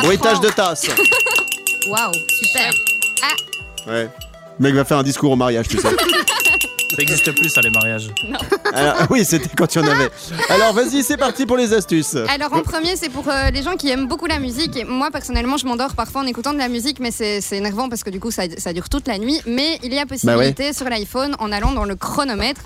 Bruitage 0.01 0.39
de 0.39 0.49
tasse. 0.49 0.87
Waouh, 1.89 2.11
super. 2.29 2.94
Ah. 3.23 3.89
Ouais. 3.89 4.09
Le 4.59 4.63
mec 4.63 4.75
va 4.75 4.85
faire 4.85 4.97
un 4.97 5.03
discours 5.03 5.31
au 5.31 5.35
mariage, 5.35 5.67
tu 5.67 5.77
sais. 5.77 5.87
Ça 6.95 6.97
n'existe 6.99 7.31
plus, 7.31 7.49
ça, 7.49 7.61
les 7.61 7.71
mariages. 7.71 8.09
Non. 8.29 8.39
oui, 9.09 9.25
c'était 9.25 9.49
quand 9.49 9.73
il 9.75 9.81
y 9.81 9.85
en 9.85 9.87
avait. 9.87 10.09
Alors, 10.49 10.71
vas-y, 10.73 11.03
c'est 11.03 11.17
parti 11.17 11.45
pour 11.45 11.57
les 11.57 11.73
astuces. 11.73 12.15
Alors, 12.29 12.53
en 12.53 12.61
premier, 12.61 12.95
c'est 12.95 13.09
pour 13.09 13.27
euh, 13.27 13.49
les 13.49 13.63
gens 13.63 13.75
qui 13.75 13.89
aiment 13.89 14.07
beaucoup 14.07 14.27
la 14.27 14.39
musique. 14.39 14.77
Et 14.77 14.85
moi, 14.85 15.11
personnellement, 15.11 15.57
je 15.57 15.65
m'endors 15.65 15.93
parfois 15.93 16.21
en 16.21 16.25
écoutant 16.25 16.53
de 16.53 16.57
la 16.57 16.69
musique, 16.69 16.99
mais 16.99 17.11
c'est 17.11 17.41
énervant 17.51 17.89
parce 17.89 18.03
que 18.03 18.09
du 18.09 18.19
coup, 18.19 18.31
ça, 18.31 18.47
dure 18.73 18.87
toute 18.87 19.07
la 19.07 19.17
nuit. 19.17 19.41
Mais 19.45 19.79
il 19.83 19.93
y 19.93 19.97
a 19.97 20.05
bah 20.05 20.15
possibilité 20.15 20.71
sur 20.71 20.87
l'iPhone, 20.87 21.35
en 21.39 21.51
allant 21.51 21.71
dans 21.71 21.85
le 21.85 21.95
chronomètre, 21.95 22.61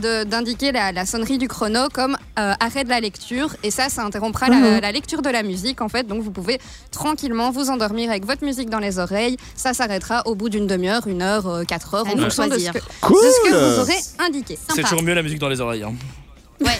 d'indiquer 0.00 0.72
la, 0.72 1.06
sonnerie 1.06 1.38
du 1.38 1.48
chrono 1.48 1.88
comme 1.92 2.16
euh, 2.38 2.52
arrêt 2.60 2.84
de 2.84 2.88
la 2.88 3.00
lecture. 3.00 3.54
Et 3.62 3.70
ça, 3.70 3.88
ça 3.88 4.02
interrompra 4.02 4.48
mhm. 4.48 4.80
la, 4.80 4.92
lecture 4.92 5.22
de 5.22 5.30
la 5.30 5.42
musique, 5.42 5.80
en 5.80 5.88
fait. 5.88 6.06
Donc, 6.06 6.22
vous 6.22 6.30
pouvez 6.30 6.60
tranquillement 6.90 7.50
vous 7.50 7.70
endormir 7.70 8.10
avec 8.10 8.24
votre 8.26 8.44
musique 8.44 8.70
dans 8.70 8.78
les 8.78 8.98
oreilles. 8.98 9.36
Ça 9.54 9.74
s'arrêtera 9.74 10.22
au 10.26 10.34
bout 10.34 10.48
d'une 10.48 10.66
demi-heure, 10.66 11.06
une 11.06 11.22
heure, 11.22 11.46
euh, 11.46 11.64
quatre 11.64 11.94
heures, 11.94 12.06
en 12.06 12.16
fonction 12.16 12.48
de 12.48 12.58
ce, 12.58 12.70
que, 12.70 12.78
ce, 12.78 13.50
que, 13.50 13.74
vous 13.74 13.80
aurez 13.80 13.98
indiqué. 14.18 14.58
C'est 14.74 14.82
toujours 14.82 15.02
mieux 15.02 15.14
la 15.14 15.22
musique 15.22 15.38
dans 15.38 15.48
les 15.48 15.60
oreilles. 15.60 15.84
Hein. 15.84 15.94
Ouais. 16.60 16.78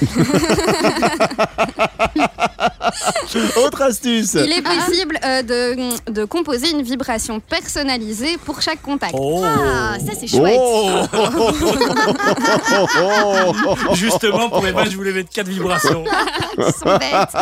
Autre 3.65 3.83
astuce. 3.83 4.35
Il 4.35 4.53
est 4.53 4.63
possible 4.63 5.19
euh, 5.25 5.43
de, 5.43 6.11
de, 6.11 6.25
composer 6.25 6.71
une 6.71 6.83
vibration 6.83 7.41
personnalisée 7.41 8.37
pour 8.45 8.61
chaque 8.63 8.83
contact. 8.83 9.15
Oh. 9.17 9.43
Ah, 9.45 9.97
ça 9.99 10.13
c'est 10.19 10.27
chouette. 10.27 10.59
Oh. 10.61 11.03
Justement, 13.95 14.49
pour 14.51 14.67
Eva, 14.67 14.85
je 14.85 14.97
voulais 14.97 15.13
mettre 15.13 15.31
quatre 15.31 15.49
vibrations. 15.49 16.05
Ils 16.59 16.65
sont 16.65 16.99
bêtes. 16.99 17.35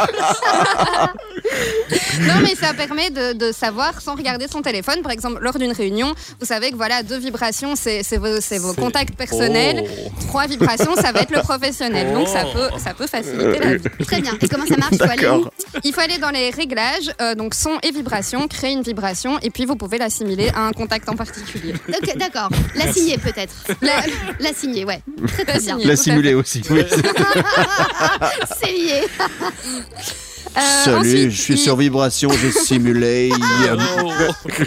non, 2.20 2.34
mais 2.42 2.54
ça 2.54 2.74
permet 2.74 3.10
de, 3.10 3.32
de, 3.32 3.52
savoir 3.52 4.00
sans 4.00 4.14
regarder 4.14 4.46
son 4.48 4.62
téléphone. 4.62 5.02
Par 5.02 5.12
exemple, 5.12 5.38
lors 5.40 5.58
d'une 5.58 5.72
réunion, 5.72 6.14
vous 6.40 6.46
savez 6.46 6.70
que 6.70 6.76
voilà, 6.76 7.02
deux 7.02 7.18
vibrations, 7.18 7.74
c'est 7.76 8.02
vos, 8.16 8.38
vos 8.60 8.74
contacts 8.74 9.16
personnels. 9.16 9.84
Oh. 9.86 10.10
Trois 10.28 10.46
vibrations, 10.46 10.94
ça 10.96 11.12
va 11.12 11.20
être 11.20 11.34
le 11.34 11.40
professionnel. 11.40 12.12
Donc 12.12 12.28
ça 12.28 12.44
peut, 12.52 12.68
ça 12.78 12.94
peut 12.94 13.06
faciliter 13.06 13.58
la 13.58 13.76
vie. 13.76 13.82
Très 14.06 14.20
bien. 14.20 14.32
Et 14.40 14.48
comment 14.48 14.66
ça 14.66 14.76
marche? 14.76 14.98
Il 15.14 15.20
faut 15.20 15.28
aller 15.28 15.44
Il 15.84 15.92
faut 15.92 16.00
aller 16.00 16.18
dans 16.18 16.30
les 16.30 16.50
réglages, 16.50 17.10
euh, 17.20 17.34
donc 17.34 17.54
son 17.54 17.78
et 17.82 17.90
vibration, 17.90 18.48
créer 18.48 18.72
une 18.72 18.82
vibration, 18.82 19.38
et 19.40 19.50
puis 19.50 19.64
vous 19.64 19.76
pouvez 19.76 19.98
l'assimiler 19.98 20.50
à 20.54 20.66
un 20.66 20.72
contact 20.72 21.08
en 21.08 21.16
particulier. 21.16 21.74
Ok, 21.88 22.16
d'accord. 22.16 22.50
La 22.74 22.92
signer 22.92 23.18
peut-être. 23.18 23.54
La, 23.80 24.02
la 24.40 24.52
signer, 24.52 24.84
ouais. 24.84 25.00
Très, 25.26 25.44
très 25.44 25.60
bien. 25.60 25.78
La 25.82 25.96
simuler 25.96 26.34
aussi. 26.34 26.62
Oui. 26.70 26.84
C'est 28.60 28.72
lié. 28.72 29.02
Euh, 30.58 30.84
Salut, 30.84 31.30
je 31.30 31.40
suis 31.40 31.58
sur 31.58 31.76
vibration, 31.76 32.30
j'ai 32.30 32.50
simulé. 32.50 33.30
Oh. 33.70 34.10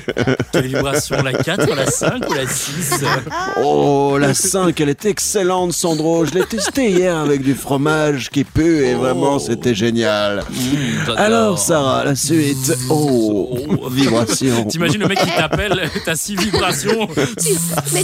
Quelle 0.51 0.67
vibration, 0.67 1.21
la 1.21 1.33
4, 1.33 1.75
la 1.75 1.85
5 1.85 2.29
ou 2.29 2.33
la 2.33 2.47
6 2.47 3.03
Oh, 3.63 4.17
la 4.19 4.33
5, 4.33 4.79
elle 4.79 4.89
est 4.89 5.05
excellente, 5.05 5.73
Sandro. 5.73 6.25
Je 6.25 6.33
l'ai 6.33 6.45
testée 6.45 6.89
hier 6.89 7.17
avec 7.17 7.41
du 7.41 7.53
fromage 7.53 8.29
qui 8.29 8.43
pue 8.43 8.85
et 8.85 8.93
vraiment, 8.93 9.35
oh. 9.35 9.39
c'était 9.39 9.75
génial. 9.75 10.43
Mmh, 10.49 11.11
Alors, 11.17 11.59
Sarah, 11.59 12.05
la 12.05 12.15
suite. 12.15 12.73
Oh, 12.89 13.57
oh. 13.67 13.89
vibration. 13.89 14.65
T'imagines 14.65 15.01
le 15.01 15.07
mec 15.07 15.19
qui 15.19 15.31
t'appelle, 15.35 15.89
t'as 16.05 16.15
6 16.15 16.35
vibrations. 16.35 17.07
Tu, 17.15 17.53
mais 17.93 18.01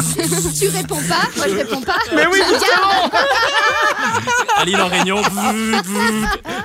tu, 0.59 0.67
réponds 0.67 1.01
pas, 1.07 1.29
moi 1.37 1.45
je 1.49 1.55
réponds 1.55 1.81
pas. 1.81 1.97
Mais 2.15 2.25
oui, 2.27 2.39
justement 2.49 3.09
Aline 4.65 4.81
en 4.81 4.87
réunion, 4.87 5.17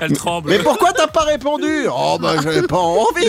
elle 0.00 0.12
tremble. 0.14 0.48
Mais 0.48 0.58
pourquoi 0.58 0.90
t'as 0.94 1.06
pas 1.06 1.24
répondu? 1.24 1.86
Oh 1.94 2.16
bah 2.18 2.36
j'avais 2.42 2.62
pas 2.62 2.78
envie 2.78 3.26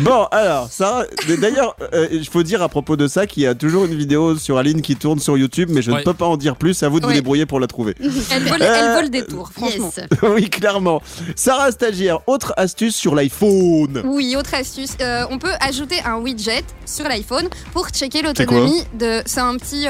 Bon, 0.00 0.24
alors, 0.30 0.68
ça, 0.70 1.04
d'ailleurs, 1.40 1.76
euh, 1.92 2.08
il 2.10 2.26
faut 2.26 2.42
dire 2.42 2.62
à 2.62 2.70
propos 2.70 2.96
de 2.96 3.06
ça 3.06 3.26
qu'il 3.26 3.42
y 3.42 3.46
a 3.46 3.54
toujours 3.54 3.84
une 3.84 3.94
vidéo 3.94 4.36
sur 4.38 4.56
Aline 4.56 4.80
qui 4.80 4.96
tourne 4.96 5.18
sur 5.18 5.36
YouTube, 5.36 5.68
mais 5.72 5.82
je 5.82 5.90
ne 5.90 6.00
peux 6.00 6.14
pas 6.14 6.24
en 6.24 6.38
dire 6.38 6.56
plus. 6.56 6.82
À 6.82 6.88
vous 6.88 7.00
de 7.00 7.06
vous 7.06 7.12
débrouiller 7.12 7.44
pour 7.44 7.60
la 7.60 7.66
trouver. 7.66 7.94
Elle 8.00 8.44
vole, 8.44 8.62
elle 8.62 9.10
des 9.10 9.26
tours, 9.26 9.50
franchement. 9.52 9.92
oui, 10.22 10.48
clairement. 10.48 11.02
Sarah 11.36 11.70
Stagiaire, 11.70 12.20
autre 12.26 12.54
astuce 12.56 12.96
sur 12.96 13.14
l'iPhone. 13.14 14.02
Oui, 14.06 14.36
autre 14.36 14.54
astuce. 14.54 14.96
on 15.30 15.38
peut 15.38 15.52
ajouter 15.60 15.96
un 16.06 16.16
widget 16.16 16.64
sur 16.86 17.06
l'iPhone 17.06 17.48
pour 17.74 17.90
checker 17.90 18.22
l'autonomie 18.22 18.84
de. 18.94 19.22
C'est 19.26 19.40
un 19.40 19.56
petit 19.56 19.86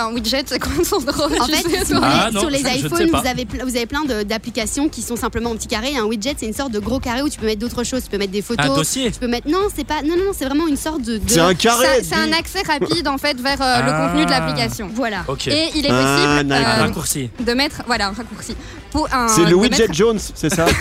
un 0.00 0.12
widget, 0.12 0.44
c'est 0.46 0.58
quoi 0.58 0.72
son 0.84 0.98
drôle? 0.98 1.32
En 1.40 1.46
fait, 1.46 1.84
sur, 1.84 2.50
les, 2.50 2.62
ah, 2.64 2.76
iPhones, 2.76 3.10
vous 3.10 3.28
avez, 3.28 3.46
vous 3.62 3.76
avez 3.76 3.86
plein 3.86 4.04
d'applications 4.24 4.88
qui 4.88 5.02
sont 5.02 5.16
simplement 5.16 5.50
en 5.50 5.56
petit 5.56 5.68
carré. 5.68 5.96
Un 5.96 6.04
widget, 6.04 6.34
c'est 6.38 6.46
une 6.46 6.54
sorte 6.54 6.72
de 6.72 6.78
gros 6.78 6.98
carré 7.00 7.22
où 7.22 7.28
tu 7.28 7.38
peux 7.38 7.46
mettre 7.46 7.60
d'autres 7.60 7.84
choses. 7.84 8.04
Tu 8.04 8.10
peux 8.10 8.18
mettre 8.18 8.32
des 8.32 8.42
photos. 8.42 8.66
Un 8.66 8.74
dossier. 8.74 9.10
Tu 9.10 9.18
peux 9.18 9.28
mettre. 9.28 9.48
Non, 9.48 9.68
c'est 9.74 9.86
pas. 9.86 10.02
Non, 10.02 10.16
non, 10.16 10.32
c'est 10.32 10.46
vraiment 10.46 10.66
une 10.66 10.76
sorte 10.76 11.02
de. 11.02 11.20
C'est 11.26 11.40
un 11.40 11.54
carré. 11.54 12.02
C'est 12.02 12.16
un 12.16 12.32
accès 12.32 12.62
rapide 12.62 13.08
en 13.08 13.18
fait 13.18 13.40
vers 13.40 13.60
euh, 13.60 13.82
le 13.82 14.06
contenu 14.06 14.26
de 14.26 14.32
ah. 14.32 14.40
l'application. 14.40 14.90
Voilà. 14.92 15.24
Et 15.46 15.68
il 15.74 15.86
est 15.86 15.88
possible 15.88 16.52
euh, 16.52 16.82
raccourci. 16.82 17.30
de 17.38 17.52
mettre. 17.52 17.82
Voilà, 17.86 18.08
un 18.08 18.12
raccourci. 18.12 18.54
C'est 19.28 19.44
le 19.44 19.54
widget 19.54 19.88
Jones, 19.92 20.18
c'est 20.34 20.50
ça 20.52 20.66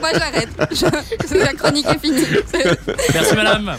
Moi 0.00 0.10
j'arrête. 0.14 0.48
La 1.30 1.52
chronique 1.54 1.86
est 1.86 1.98
finie. 1.98 2.24
Merci 3.14 3.34
madame. 3.34 3.76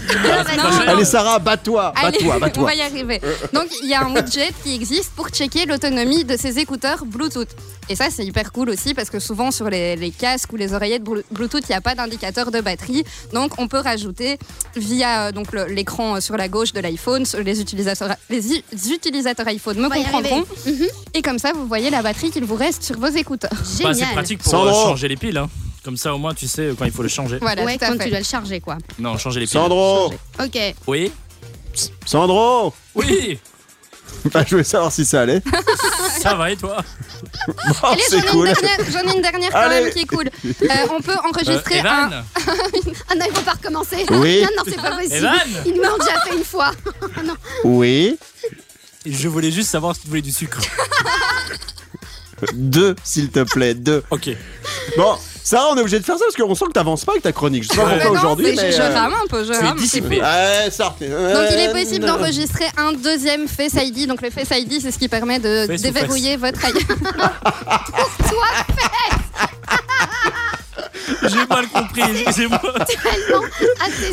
Allez 0.88 1.06
Sarah, 1.06 1.40
bats-toi, 1.40 1.94
bats-toi, 2.02 2.40
bats-toi. 2.40 2.64
On 2.64 2.66
va 2.66 2.76
y 2.76 2.82
arriver. 2.82 3.22
Donc 3.54 3.68
il 3.82 3.90
y 3.90 3.94
a 3.94 4.04
un 4.04 4.14
widget 4.14 4.54
qui 4.64 4.76
existe 4.76 5.12
pour 5.16 5.30
checker 5.30 5.66
l'autonomie 5.66 6.24
de 6.24 6.36
ces 6.38 6.60
écouteurs 6.60 7.06
Bluetooth. 7.06 7.50
Et 7.90 7.96
ça, 7.96 8.10
c'est 8.10 8.26
hyper 8.26 8.52
cool 8.52 8.70
aussi 8.70 8.94
parce 8.94 9.10
que 9.10 9.20
souvent 9.20 9.52
sur 9.52 9.70
les, 9.70 10.14
casques 10.18 10.52
ou 10.52 10.58
les 10.58 10.74
oreillettes 10.74 11.04
Bluetooth, 11.04 11.64
il 11.64 11.72
n'y 11.72 11.76
a 11.76 11.82
pas 11.82 11.96
d'indicateur 11.96 12.52
de 12.52 12.60
batterie. 12.60 13.04
Donc, 13.34 13.54
on 13.60 13.68
peut 13.68 13.80
rajouter 13.80 14.38
via 14.76 15.28
euh, 15.28 15.32
donc 15.32 15.54
l'écran 15.70 16.20
sur 16.20 16.36
la 16.36 16.50
gauche 16.50 16.74
de 16.74 16.82
l'iPhone, 16.82 17.24
les 17.44 17.62
utilisateurs, 17.62 18.16
les 18.30 18.64
utilisateurs 18.92 19.48
iPhone 19.48 19.80
me 19.80 19.90
comprendront. 19.90 20.46
Mhm. 20.66 20.88
Et 21.14 21.22
comme 21.22 21.40
ça, 21.40 21.54
vous 21.54 21.68
voyez 21.68 21.90
la 21.90 22.02
batterie 22.02 22.32
qu'il 22.32 22.44
vous 22.44 22.56
reste 22.56 22.84
sur 22.84 22.98
vos 23.00 23.08
écouteurs. 23.08 23.52
Bah, 23.82 23.94
c'est 23.94 24.06
pratique 24.14 24.44
pour 24.44 24.56
euh, 24.56 24.72
changer 24.72 25.08
les 25.08 25.16
piles. 25.16 25.38
Hein. 25.38 25.50
Comme 25.84 25.98
ça, 25.98 26.14
au 26.14 26.18
moins, 26.18 26.34
tu 26.34 26.48
sais 26.48 26.72
quand 26.78 26.86
il 26.86 26.92
faut 26.92 27.04
le 27.04 27.10
changer. 27.10 27.38
Voilà, 27.40 27.64
ouais, 27.64 27.78
quand 27.78 27.98
tu 27.98 28.10
dois 28.10 28.20
le 28.20 28.26
charger, 28.26 28.60
quoi. 28.60 28.78
Non, 29.00 29.18
changer 29.18 29.40
les 29.40 29.46
piles. 29.46 29.54
Sandro 29.54 30.14
Ok. 30.40 30.76
Oui 30.88 31.12
Sandro 32.06 32.74
Oui 32.96 33.40
je 34.34 34.50
voulais 34.50 34.64
savoir 34.64 34.92
si 34.92 35.06
ça 35.06 35.22
allait. 35.22 35.42
ça 36.22 36.34
va 36.36 36.52
et 36.52 36.56
toi 36.56 36.78
Allez, 37.84 38.04
j'en 38.10 38.46
ai, 38.46 39.10
ai, 39.10 39.16
une 39.16 39.22
dernière 39.22 39.52
quand 39.52 39.70
même 39.70 39.90
qui 39.92 40.00
est 40.00 40.06
cool. 40.06 40.30
Euh, 40.46 40.68
on 40.92 41.02
peut 41.02 41.16
enregistrer 41.24 41.80
euh, 41.80 41.84
un. 41.84 42.10
ah 43.10 43.16
non, 43.16 43.26
il 43.28 43.36
faut 43.36 43.42
pas 43.42 43.54
recommencer. 43.54 44.06
Oui. 44.12 44.42
Non, 44.42 44.50
non, 44.58 44.64
c'est 44.66 44.82
pas 44.82 44.92
possible. 44.92 45.30
Il 45.66 45.74
nous 45.76 45.82
l'a 45.82 45.90
déjà 46.00 46.22
fait 46.22 46.36
une 46.36 46.44
fois. 46.44 46.72
non. 47.24 47.36
Oui. 47.64 48.18
Je 49.10 49.28
voulais 49.28 49.52
juste 49.52 49.70
savoir 49.70 49.96
si 49.96 50.02
tu 50.02 50.08
voulais 50.08 50.22
du 50.22 50.32
sucre. 50.32 50.60
deux, 52.54 52.96
s'il 53.04 53.30
te 53.30 53.44
plaît, 53.44 53.74
deux. 53.74 54.04
Ok. 54.12 54.30
Bon, 54.98 55.16
Sarah, 55.44 55.70
on 55.72 55.78
est 55.78 55.82
obligé 55.82 56.00
de 56.00 56.06
faire 56.06 56.18
ça 56.18 56.26
parce 56.26 56.36
qu'on 56.36 56.56
sent 56.56 56.66
que 56.66 56.74
t'avances 56.74 57.06
pas 57.06 57.14
avec 57.14 57.24
ta 57.24 57.32
chronique. 57.32 57.64
Je 57.64 57.70
sais 57.70 57.76
pas 57.76 57.90
pourquoi 57.90 58.12
aujourd'hui. 58.12 58.54
Mais 58.56 58.72
je, 58.72 58.82
rame 58.82 59.14
un 59.14 59.28
peu, 59.28 59.44
je 59.46 59.54
rame. 59.54 59.78
dissipé. 59.78 60.22
Ouais, 60.22 60.70
ça. 60.72 60.96
Donc 61.00 61.00
il 61.00 61.60
est 61.60 61.72
possible 61.72 62.06
d'enregistrer 62.06 62.66
un 62.78 62.94
deuxième 62.94 63.48
Face 63.48 63.74
ID. 63.76 64.08
Donc 64.08 64.22
le 64.22 64.30
Face 64.30 64.50
ID, 64.52 64.82
c'est 64.82 64.92
ce 64.92 65.00
qui 65.00 65.08
permet 65.08 65.40
de 65.40 65.66
déverrouiller 65.78 66.38
votre 66.38 66.64
iPhone. 66.66 67.00
toi, 68.30 68.48
J'ai 71.24 71.46
mal 71.48 71.68
compris, 71.70 72.02
excusez-moi. 72.22 72.62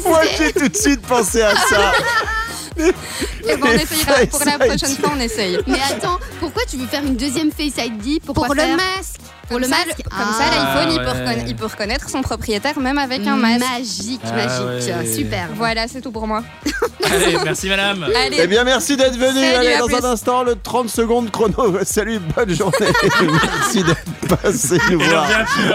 Moi, 0.04 0.20
j'ai 0.38 0.52
tout 0.52 0.68
de 0.68 0.76
suite 0.76 1.02
pensé 1.02 1.42
à 1.42 1.54
ça. 1.56 1.92
Et 3.48 3.56
bon, 3.56 3.68
on 3.68 3.72
essayera. 3.72 4.26
Pour 4.26 4.44
la 4.44 4.58
prochaine 4.58 4.96
fois, 4.96 5.12
on 5.16 5.20
essaye. 5.20 5.58
Mais 5.66 5.78
attends, 5.90 6.18
pourquoi 6.40 6.62
tu 6.68 6.76
veux 6.76 6.86
faire 6.86 7.04
une 7.04 7.16
deuxième 7.16 7.50
Face 7.52 7.84
ID 7.84 8.22
Pour 8.22 8.54
le 8.54 8.76
masque. 8.76 9.20
Pour 9.48 9.58
le 9.58 9.68
masque, 9.68 10.02
comme 10.04 10.32
ça, 10.32 10.44
ah, 10.50 10.84
l'iPhone, 10.86 11.44
il, 11.46 11.54
peut 11.54 11.66
reconnaître 11.66 12.08
son 12.08 12.22
propriétaire 12.22 12.78
même 12.78 12.96
avec 12.96 13.26
un 13.26 13.36
masque. 13.36 13.60
Magique, 13.60 14.20
ah, 14.24 14.32
magique. 14.32 15.14
Super. 15.14 15.48
Voilà, 15.54 15.86
c'est 15.86 16.00
tout 16.00 16.10
pour 16.10 16.26
moi. 16.26 16.42
Allez, 17.04 17.36
merci 17.44 17.68
madame. 17.68 18.04
Allez. 18.16 18.38
Eh 18.40 18.46
bien, 18.46 18.64
merci 18.64 18.96
d'être 18.96 19.18
venu. 19.18 19.44
Allez, 19.44 19.76
dans 19.78 20.06
un 20.06 20.12
instant, 20.12 20.42
le 20.44 20.56
30 20.56 20.88
secondes 20.88 21.30
chrono. 21.30 21.78
Salut, 21.84 22.20
bonne 22.34 22.54
journée. 22.54 22.86
merci 23.20 23.84
d'être 23.84 24.42
passé 24.42 24.78
nous 24.90 25.00
voir. 25.00 25.28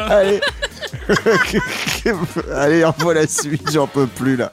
Allez. 0.09 0.41
Allez, 2.55 2.83
envoie 2.83 3.13
la 3.13 3.27
suite, 3.27 3.69
j'en 3.71 3.87
peux 3.87 4.07
plus 4.07 4.35
là. 4.35 4.51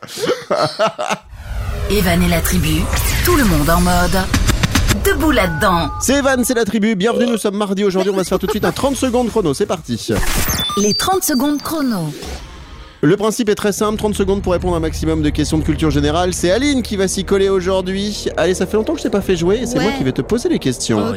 Evan 1.88 2.20
et 2.20 2.28
la 2.28 2.40
tribu, 2.40 2.80
tout 3.24 3.36
le 3.36 3.44
monde 3.44 3.70
en 3.70 3.80
mode 3.80 4.18
debout 5.04 5.30
là-dedans. 5.30 5.88
C'est 6.00 6.14
Evan, 6.14 6.44
c'est 6.44 6.54
la 6.54 6.64
tribu. 6.64 6.96
Bienvenue, 6.96 7.26
nous 7.30 7.38
sommes 7.38 7.56
mardi. 7.56 7.84
Aujourd'hui, 7.84 8.10
on 8.10 8.16
va 8.16 8.24
se 8.24 8.28
faire 8.28 8.40
tout 8.40 8.46
de 8.46 8.50
suite 8.50 8.64
un 8.64 8.72
30 8.72 8.96
secondes 8.96 9.28
chrono. 9.28 9.54
C'est 9.54 9.66
parti. 9.66 10.08
Les 10.78 10.94
30 10.94 11.22
secondes 11.22 11.62
chrono. 11.62 12.12
Le 13.02 13.16
principe 13.16 13.50
est 13.50 13.54
très 13.54 13.72
simple, 13.72 13.98
30 13.98 14.14
secondes 14.14 14.42
pour 14.42 14.52
répondre 14.52 14.74
à 14.74 14.78
un 14.78 14.80
maximum 14.80 15.22
de 15.22 15.28
questions 15.28 15.58
de 15.58 15.64
culture 15.64 15.90
générale. 15.90 16.32
C'est 16.32 16.50
Aline 16.50 16.82
qui 16.82 16.96
va 16.96 17.08
s'y 17.08 17.24
coller 17.24 17.50
aujourd'hui. 17.50 18.26
Allez, 18.38 18.54
ça 18.54 18.66
fait 18.66 18.76
longtemps 18.76 18.94
que 18.94 18.98
je 18.98 19.04
t'ai 19.04 19.10
pas 19.10 19.20
fait 19.20 19.36
jouer 19.36 19.58
et 19.58 19.66
c'est 19.66 19.78
moi 19.78 19.92
qui 19.92 20.02
vais 20.02 20.12
te 20.12 20.22
poser 20.22 20.48
les 20.48 20.58
questions. 20.58 21.12
Oh, 21.12 21.14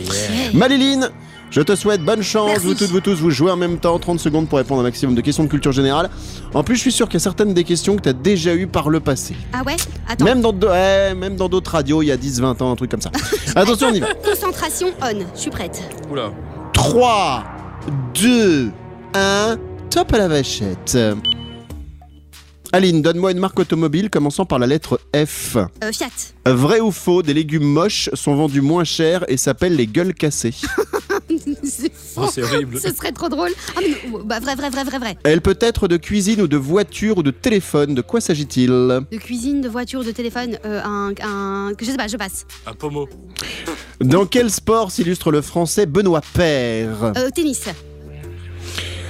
je 1.52 1.62
te 1.62 1.76
souhaite 1.76 2.02
bonne 2.02 2.22
chance. 2.22 2.60
Vous 2.60 2.76
toutes, 2.76 2.90
vous 2.90 3.00
tous, 3.00 3.16
vous 3.16 3.32
jouez 3.32 3.50
en 3.50 3.58
même 3.58 3.80
temps. 3.80 3.98
30 3.98 4.20
secondes 4.20 4.48
pour 4.48 4.58
répondre 4.58 4.82
à 4.82 4.84
un 4.84 4.88
maximum 4.88 5.16
de 5.16 5.22
questions 5.22 5.44
de 5.44 5.50
culture 5.50 5.72
générale. 5.72 6.10
En 6.54 6.64
plus, 6.64 6.76
je 6.76 6.82
suis 6.82 6.92
sûr 6.92 7.08
qu'il 7.08 7.16
y 7.16 7.18
a 7.18 7.24
certaines 7.24 7.54
des 7.54 7.64
questions 7.64 7.96
que 7.96 8.02
tu 8.02 8.10
as 8.10 8.14
déjà 8.14 8.54
eues 8.54 8.68
par 8.68 8.90
le 8.90 9.00
passé. 9.00 9.36
Ah 9.54 9.64
ouais? 9.66 9.76
Attends. 10.08 10.26
Même 10.26 10.42
dans, 10.42 10.54
même 10.54 11.38
dans 11.38 11.50
d'autres 11.50 11.72
radios, 11.72 12.04
il 12.04 12.08
y 12.08 12.12
a 12.12 12.18
10, 12.18 12.42
20 12.42 12.62
ans, 12.62 12.72
un 12.72 12.76
truc 12.76 12.92
comme 12.92 13.02
ça. 13.02 13.10
Attention, 13.56 13.88
on 13.90 13.94
y 13.94 14.00
va. 14.00 14.14
Concentration 14.14 14.88
on. 15.02 15.20
Je 15.34 15.40
suis 15.40 15.50
prête. 15.50 15.82
Oula. 16.12 16.32
3, 16.74 17.44
2, 18.22 18.72
1. 19.16 19.58
Top 19.90 20.14
à 20.14 20.18
la 20.20 20.28
vachette. 20.28 20.98
Aline, 22.72 23.02
donne-moi 23.02 23.32
une 23.32 23.40
marque 23.40 23.60
automobile 23.60 24.12
commençant 24.12 24.46
par 24.46 24.60
la 24.60 24.68
lettre 24.68 25.00
F. 25.16 25.58
Euh, 25.84 25.92
Fiat. 25.92 26.08
Vrai 26.46 26.80
ou 26.80 26.92
faux, 26.92 27.24
des 27.24 27.34
légumes 27.34 27.64
moches 27.64 28.10
sont 28.14 28.36
vendus 28.36 28.62
moins 28.62 28.84
cher 28.84 29.26
et 29.28 29.38
s'appellent 29.38 29.76
les 29.76 29.88
gueules 29.88 30.14
cassées. 30.14 30.54
c'est 31.64 31.92
oh, 32.16 32.28
c'est 32.32 32.44
horrible. 32.44 32.80
Ce 32.80 32.94
serait 32.94 33.12
trop 33.12 33.28
drôle. 33.28 33.50
Ah, 33.76 33.80
bah, 34.24 34.40
vrai, 34.40 34.56
vrai, 34.56 34.70
vrai, 34.70 34.84
vrai, 34.84 35.00
vrai. 35.00 35.18
Elle 35.24 35.42
peut 35.42 35.58
être 35.60 35.88
de 35.88 35.98
cuisine 35.98 36.42
ou 36.42 36.48
de 36.48 36.58
voiture 36.58 37.18
ou 37.18 37.24
de 37.24 37.32
téléphone. 37.32 37.96
De 37.96 38.02
quoi 38.02 38.22
s'agit-il? 38.22 38.70
De 38.70 39.18
cuisine, 39.18 39.62
de 39.62 39.70
voiture, 39.70 40.04
de 40.04 40.12
téléphone. 40.12 40.60
Euh, 40.64 40.82
un, 40.84 41.14
un, 41.24 41.72
je 41.80 41.86
sais 41.86 41.98
pas, 41.98 42.08
je 42.08 42.18
passe. 42.18 42.46
Un 42.68 42.74
pommeau. 42.74 43.10
Dans 44.00 44.28
quel 44.28 44.52
sport 44.52 44.92
s'illustre 44.92 45.32
le 45.32 45.42
français 45.42 45.88
Benoît 45.88 46.22
Père 46.34 47.14
euh, 47.18 47.30
Tennis. 47.34 47.66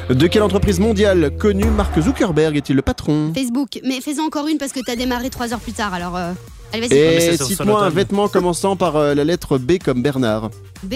De 0.10 0.26
quelle 0.26 0.42
entreprise 0.42 0.80
mondiale 0.80 1.32
connue 1.38 1.70
Mark 1.70 2.00
Zuckerberg 2.00 2.58
est-il 2.58 2.76
le 2.76 2.82
patron 2.82 3.32
Facebook. 3.36 3.80
Mais 3.84 4.02
fais-en 4.02 4.24
encore 4.24 4.48
une 4.48 4.58
parce 4.58 4.72
que 4.72 4.80
t'as 4.84 4.96
démarré 4.96 5.30
trois 5.30 5.54
heures 5.54 5.60
plus 5.60 5.74
tard, 5.74 5.94
alors... 5.94 6.18
Euh, 6.18 6.32
allez, 6.74 6.88
vas-y. 6.88 6.98
Et 6.98 7.38
cite-moi 7.38 7.84
un 7.84 7.90
vêtement 7.90 8.28
commençant 8.28 8.76
par 8.76 8.96
euh, 8.96 9.14
la 9.14 9.24
lettre 9.24 9.60
B 9.60 9.74
comme 9.78 10.02
Bernard. 10.02 10.50
B 10.82 10.96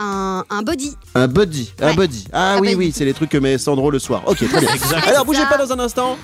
un, 0.00 0.44
un, 0.50 0.62
body. 0.62 0.96
Un 1.14 1.28
body, 1.28 1.72
un 1.80 1.94
body. 1.94 2.24
Ah 2.32 2.56
oui, 2.60 2.74
oui, 2.74 2.90
c'est 2.92 3.04
les 3.04 3.14
trucs 3.14 3.30
que 3.30 3.38
met 3.38 3.56
Sandro 3.56 3.90
le 3.90 3.98
soir. 4.00 4.22
Ok, 4.26 4.38
très 4.38 4.60
bien. 4.60 4.70
Alors 5.06 5.24
bougez 5.24 5.44
pas 5.48 5.58
dans 5.58 5.72
un 5.72 5.78
instant. 5.78 6.16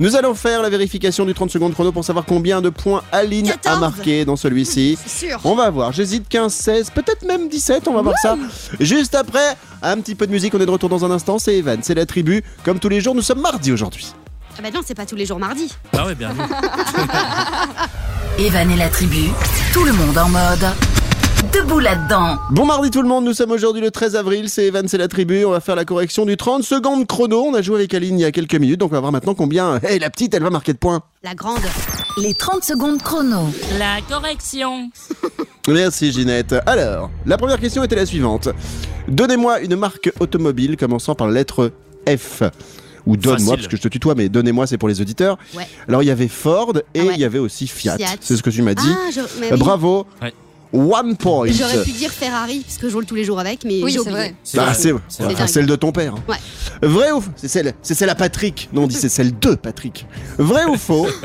Nous 0.00 0.16
allons 0.16 0.34
faire 0.34 0.62
la 0.62 0.70
vérification 0.70 1.26
du 1.26 1.34
30 1.34 1.50
secondes 1.50 1.74
chrono 1.74 1.92
pour 1.92 2.06
savoir 2.06 2.24
combien 2.24 2.62
de 2.62 2.70
points 2.70 3.02
Aline 3.12 3.52
a 3.66 3.76
marqué 3.76 4.24
dans 4.24 4.34
celui-ci. 4.34 4.96
On 5.44 5.54
va 5.54 5.68
voir, 5.68 5.92
j'hésite 5.92 6.26
15, 6.26 6.54
16, 6.54 6.90
peut-être 6.90 7.22
même 7.26 7.50
17, 7.50 7.86
on 7.86 7.92
va 7.92 8.00
voir 8.00 8.14
ça. 8.22 8.38
Juste 8.80 9.14
après, 9.14 9.56
un 9.82 10.00
petit 10.00 10.14
peu 10.14 10.26
de 10.26 10.32
musique, 10.32 10.54
on 10.54 10.60
est 10.60 10.64
de 10.64 10.70
retour 10.70 10.88
dans 10.88 11.04
un 11.04 11.10
instant, 11.10 11.38
c'est 11.38 11.58
Evan, 11.58 11.80
c'est 11.82 11.94
la 11.94 12.06
tribu. 12.06 12.42
Comme 12.64 12.78
tous 12.78 12.88
les 12.88 13.02
jours, 13.02 13.14
nous 13.14 13.20
sommes 13.20 13.40
mardi 13.40 13.72
aujourd'hui. 13.72 14.14
Ah 14.58 14.62
bah 14.62 14.70
non, 14.72 14.80
c'est 14.84 14.94
pas 14.94 15.04
tous 15.04 15.16
les 15.16 15.26
jours 15.26 15.38
mardi. 15.38 15.70
Ah 15.92 16.06
ouais, 16.06 16.14
bien. 16.14 16.30
Evan 18.38 18.70
et 18.70 18.76
la 18.76 18.88
tribu, 18.88 19.28
tout 19.74 19.84
le 19.84 19.92
monde 19.92 20.16
en 20.16 20.30
mode 20.30 20.66
debout 21.52 21.78
là-dedans. 21.78 22.36
Bon 22.50 22.66
mardi 22.66 22.90
tout 22.90 23.02
le 23.02 23.08
monde, 23.08 23.24
nous 23.24 23.32
sommes 23.32 23.50
aujourd'hui 23.50 23.80
le 23.80 23.90
13 23.90 24.16
avril, 24.16 24.48
c'est 24.48 24.66
Evan, 24.66 24.86
c'est 24.88 24.98
la 24.98 25.08
tribu, 25.08 25.44
on 25.44 25.50
va 25.50 25.60
faire 25.60 25.76
la 25.76 25.84
correction 25.84 26.26
du 26.26 26.36
30 26.36 26.62
secondes 26.62 27.06
chrono. 27.06 27.44
On 27.44 27.54
a 27.54 27.62
joué 27.62 27.76
avec 27.76 27.94
Aline 27.94 28.18
il 28.18 28.22
y 28.22 28.24
a 28.24 28.32
quelques 28.32 28.54
minutes, 28.54 28.78
donc 28.78 28.90
on 28.90 28.94
va 28.94 29.00
voir 29.00 29.12
maintenant 29.12 29.34
combien 29.34 29.80
hey, 29.82 29.98
la 29.98 30.10
petite 30.10 30.34
elle 30.34 30.42
va 30.42 30.50
marquer 30.50 30.72
de 30.72 30.78
points. 30.78 31.02
La 31.22 31.34
grande. 31.34 31.60
Les 32.18 32.34
30 32.34 32.62
secondes 32.62 33.02
chrono. 33.02 33.48
La 33.78 33.98
correction. 34.08 34.90
Merci 35.68 36.12
Ginette. 36.12 36.54
Alors, 36.66 37.10
la 37.26 37.38
première 37.38 37.58
question 37.58 37.82
était 37.82 37.96
la 37.96 38.06
suivante. 38.06 38.48
Donnez-moi 39.08 39.60
une 39.60 39.76
marque 39.76 40.12
automobile 40.20 40.76
commençant 40.76 41.14
par 41.14 41.26
la 41.26 41.34
lettre 41.34 41.72
F 42.08 42.42
ou 43.06 43.16
donne-moi, 43.16 43.56
parce 43.56 43.66
que 43.66 43.76
je 43.76 43.82
te 43.82 43.88
tutoie, 43.88 44.14
mais 44.14 44.28
donnez-moi, 44.28 44.66
c'est 44.66 44.76
pour 44.76 44.88
les 44.88 45.00
auditeurs. 45.00 45.38
Alors, 45.88 46.02
il 46.02 46.06
y 46.06 46.10
avait 46.10 46.28
Ford 46.28 46.74
et 46.94 47.00
ah 47.00 47.12
il 47.14 47.18
y 47.18 47.24
avait 47.24 47.38
aussi 47.38 47.66
Fiat. 47.66 47.96
C'est 48.20 48.36
ce 48.36 48.42
que 48.42 48.50
tu 48.50 48.60
m'as 48.62 48.74
dit. 48.74 48.92
Ah, 49.50 49.56
Bravo. 49.56 50.06
One 50.72 51.16
point. 51.16 51.46
J'aurais 51.50 51.82
pu 51.82 51.90
dire 51.90 52.10
Ferrari, 52.10 52.60
parce 52.64 52.78
que 52.78 52.88
je 52.88 52.94
roule 52.94 53.04
tous 53.06 53.16
les 53.16 53.24
jours 53.24 53.40
avec, 53.40 53.64
mais 53.64 53.82
oui, 53.82 53.92
c'est 53.92 54.08
vrai. 54.10 54.34
Bah, 54.54 54.72
c'est 54.74 55.46
celle 55.48 55.66
de 55.66 55.76
ton 55.76 55.90
père. 55.92 56.14
Ouais. 56.28 56.36
Vrai 56.82 57.10
ou 57.10 57.20
faux 57.20 57.30
C'est 57.36 57.48
celle, 57.48 57.74
c'est 57.82 57.94
celle 57.94 58.08
à 58.10 58.14
Patrick. 58.14 58.68
Non, 58.72 58.84
on 58.84 58.86
dit 58.86 58.94
c'est 58.94 59.08
celle 59.08 59.36
de 59.38 59.54
Patrick. 59.56 60.06
Vrai 60.38 60.64
ou 60.66 60.76
faux 60.76 61.08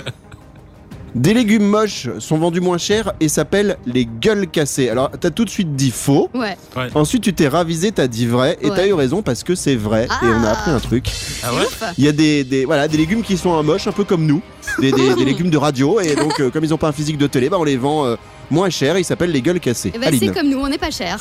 Des 1.15 1.33
légumes 1.33 1.63
moches 1.65 2.09
sont 2.19 2.37
vendus 2.37 2.59
moins 2.59 2.77
cher 2.77 3.13
et 3.21 3.29
s'appellent 3.29 3.77
les 3.85 4.05
gueules 4.05 4.47
cassées. 4.47 4.89
Alors, 4.89 5.11
t'as 5.17 5.29
tout 5.29 5.45
de 5.45 5.49
suite 5.49 5.73
dit 5.73 5.91
faux. 5.91 6.29
Ouais. 6.33 6.57
Ensuite, 6.93 7.23
tu 7.23 7.33
t'es 7.33 7.47
ravisé, 7.47 7.93
t'as 7.93 8.07
dit 8.07 8.25
vrai 8.25 8.57
et 8.61 8.69
Ouais. 8.69 8.75
t'as 8.75 8.85
eu 8.85 8.91
raison 8.91 9.21
parce 9.21 9.43
que 9.43 9.55
c'est 9.55 9.77
vrai. 9.77 10.09
Et 10.23 10.25
on 10.25 10.43
a 10.43 10.49
Ah. 10.49 10.51
appris 10.51 10.71
un 10.71 10.79
truc. 10.81 11.09
Ah 11.41 11.53
ouais 11.53 11.63
Il 11.97 12.03
y 12.03 12.09
a 12.09 12.11
des, 12.11 12.43
des- 12.43 12.65
voilà, 12.65 12.89
des 12.89 12.97
légumes 12.97 13.21
qui 13.21 13.37
sont 13.37 13.53
un 13.53 13.63
moche, 13.63 13.87
un 13.87 13.93
peu 13.93 14.03
comme 14.03 14.25
nous. 14.25 14.41
Des, 14.81 14.91
des- 14.91 15.13
des 15.15 15.23
légumes 15.25 15.49
de 15.49 15.57
radio. 15.57 16.01
Et 16.01 16.15
donc, 16.15 16.37
euh, 16.41 16.49
comme 16.49 16.65
ils 16.65 16.71
n'ont 16.71 16.77
pas 16.77 16.89
un 16.89 16.91
physique 16.93 17.17
de 17.17 17.27
télé, 17.27 17.47
bah, 17.47 17.55
on 17.59 17.63
les 17.63 17.77
vend 17.77 18.05
euh, 18.05 18.17
moins 18.51 18.69
cher. 18.69 18.97
Ils 18.97 19.05
s'appellent 19.05 19.31
les 19.31 19.41
gueules 19.41 19.59
cassées. 19.59 19.91
Eh 19.93 19.97
ben, 19.99 20.13
c'est 20.19 20.33
comme 20.33 20.49
nous, 20.49 20.59
on 20.59 20.67
n'est 20.67 20.77
pas 20.77 20.91
cher. 20.91 21.17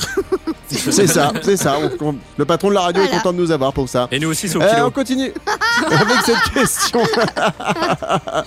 C'est 0.69 1.07
ça, 1.07 1.33
c'est 1.43 1.57
ça. 1.57 1.77
On- 2.01 2.09
on- 2.09 2.17
le 2.37 2.45
patron 2.45 2.69
de 2.71 2.75
la 2.75 2.81
radio 2.81 3.03
est 3.03 3.09
content 3.09 3.33
de 3.33 3.39
nous 3.39 3.51
avoir 3.51 3.73
pour 3.73 3.89
ça. 3.89 4.09
Et 4.11 4.19
nous 4.19 4.31
aussi, 4.31 4.49
c'est 4.49 4.57
au 4.57 4.63
Euh, 4.63 4.75
kilo. 4.75 4.87
on 4.87 4.91
continue 4.91 5.33
avec 5.91 6.17
cette 6.25 6.53
question. 6.55 7.01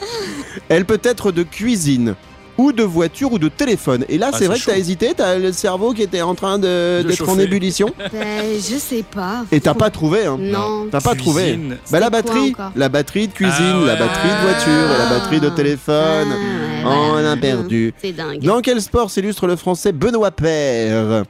Elle 0.69 0.85
peut 0.85 0.99
être 1.03 1.31
de 1.31 1.43
cuisine 1.43 2.15
ou 2.57 2.71
de 2.71 2.81
voiture 2.81 3.31
ou 3.31 3.37
de 3.37 3.49
téléphone. 3.49 4.03
Et 4.09 4.17
là, 4.17 4.31
Ah, 4.33 4.35
c'est 4.37 4.47
vrai 4.47 4.57
que 4.57 4.65
t'as 4.65 4.71
chaud. 4.73 4.79
hésité, 4.79 5.13
t'as 5.15 5.37
le 5.37 5.51
cerveau 5.51 5.93
qui 5.93 6.01
était 6.01 6.23
en 6.23 6.33
train 6.33 6.57
de- 6.57 7.03
De 7.03 7.07
d'être 7.07 7.21
en 7.21 7.25
chauffer. 7.27 7.43
ébullition. 7.43 7.93
Ben, 8.11 8.45
je 8.55 8.77
sais 8.79 9.03
pas. 9.03 9.45
Et 9.51 9.61
t'as 9.61 9.75
pas 9.75 9.91
trouvé, 9.91 10.25
hein 10.25 10.37
Non. 10.39 10.87
T'as 10.89 10.99
pas 11.01 11.13
trouvé. 11.13 11.53
Cuisine. 11.53 11.77
Bah 11.91 11.99
la 11.99 12.07
C'était 12.07 12.21
quoi 12.23 12.33
batterie, 12.33 12.49
encore 12.55 12.71
la 12.75 12.89
batterie 12.89 13.27
de 13.27 13.33
cuisine, 13.33 13.53
Ah 13.59 13.85
la 13.85 13.93
ouais. 13.93 13.99
batterie 13.99 14.29
de 14.29 14.41
voiture 14.41 14.95
et 14.95 14.97
la 14.97 15.05
batterie 15.19 15.39
de 15.39 15.47
Ah. 15.47 15.51
téléphone. 15.55 16.27
Ah, 16.31 16.56
On 16.85 17.11
voilà. 17.11 17.31
a 17.31 17.37
perdu. 17.37 17.93
C'est 18.01 18.11
dingue. 18.11 18.41
Dans 18.41 18.61
quel 18.61 18.81
sport 18.81 19.09
s'illustre 19.11 19.47
le 19.47 19.55
français 19.55 19.91
Benoît 19.91 20.31
Père 20.31 21.23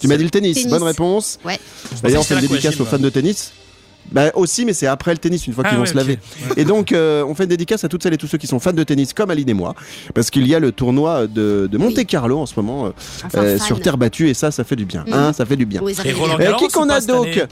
Tu 0.00 0.08
m'as 0.08 0.16
dit 0.16 0.24
le 0.24 0.30
tennis. 0.30 0.56
Tennis. 0.56 0.70
Bonne 0.70 0.82
réponse. 0.82 1.38
Ouais. 1.44 1.58
D'ailleurs, 2.02 2.20
on 2.20 2.24
fait 2.24 2.34
une 2.34 2.40
dédicace 2.40 2.80
aux 2.80 2.84
fans 2.84 2.98
de 2.98 3.10
tennis. 3.10 3.52
Bah 4.12 4.30
aussi, 4.34 4.64
mais 4.64 4.74
c'est 4.74 4.86
après 4.86 5.12
le 5.12 5.18
tennis, 5.18 5.46
une 5.46 5.54
fois 5.54 5.64
Ah 5.66 5.70
qu'ils 5.70 5.78
vont 5.78 5.84
ouais, 5.84 5.90
se 5.90 5.96
laver. 5.96 6.18
Ouais. 6.48 6.52
Et 6.58 6.64
donc, 6.64 6.92
euh, 6.92 7.24
on 7.26 7.34
fait 7.34 7.44
une 7.44 7.48
dédicace 7.48 7.84
à 7.84 7.88
toutes 7.88 8.02
celles 8.02 8.12
et 8.12 8.18
tous 8.18 8.26
ceux 8.26 8.38
qui 8.38 8.46
sont 8.46 8.60
fans 8.60 8.72
de 8.72 8.84
tennis, 8.84 9.12
comme 9.14 9.30
Aline 9.30 9.48
et 9.48 9.54
moi, 9.54 9.74
parce 10.12 10.30
qu'il 10.30 10.46
y 10.46 10.54
a 10.54 10.58
le 10.58 10.72
tournoi 10.72 11.26
de, 11.26 11.68
de 11.70 11.78
Monte 11.78 12.04
Carlo 12.06 12.38
en 12.38 12.46
ce 12.46 12.54
moment 12.56 12.86
euh, 12.86 12.90
Enfin, 13.24 13.38
euh, 13.42 13.58
sur 13.58 13.80
terre 13.80 13.96
battue, 13.96 14.28
et 14.28 14.34
ça, 14.34 14.50
ça 14.50 14.62
fait 14.64 14.76
du 14.76 14.84
bien. 14.84 15.04
Mhm. 15.06 15.12
Hein, 15.14 15.32
ça 15.32 15.46
fait 15.46 15.56
du 15.56 15.66
bien. 15.66 15.80
Oui, 15.82 15.96
Et. 16.04 16.10
Euh, 16.10 16.52
qui 16.58 16.68
qu'on 16.68 16.88
a 16.90 17.00
donc 17.00 17.26
année 17.26 17.42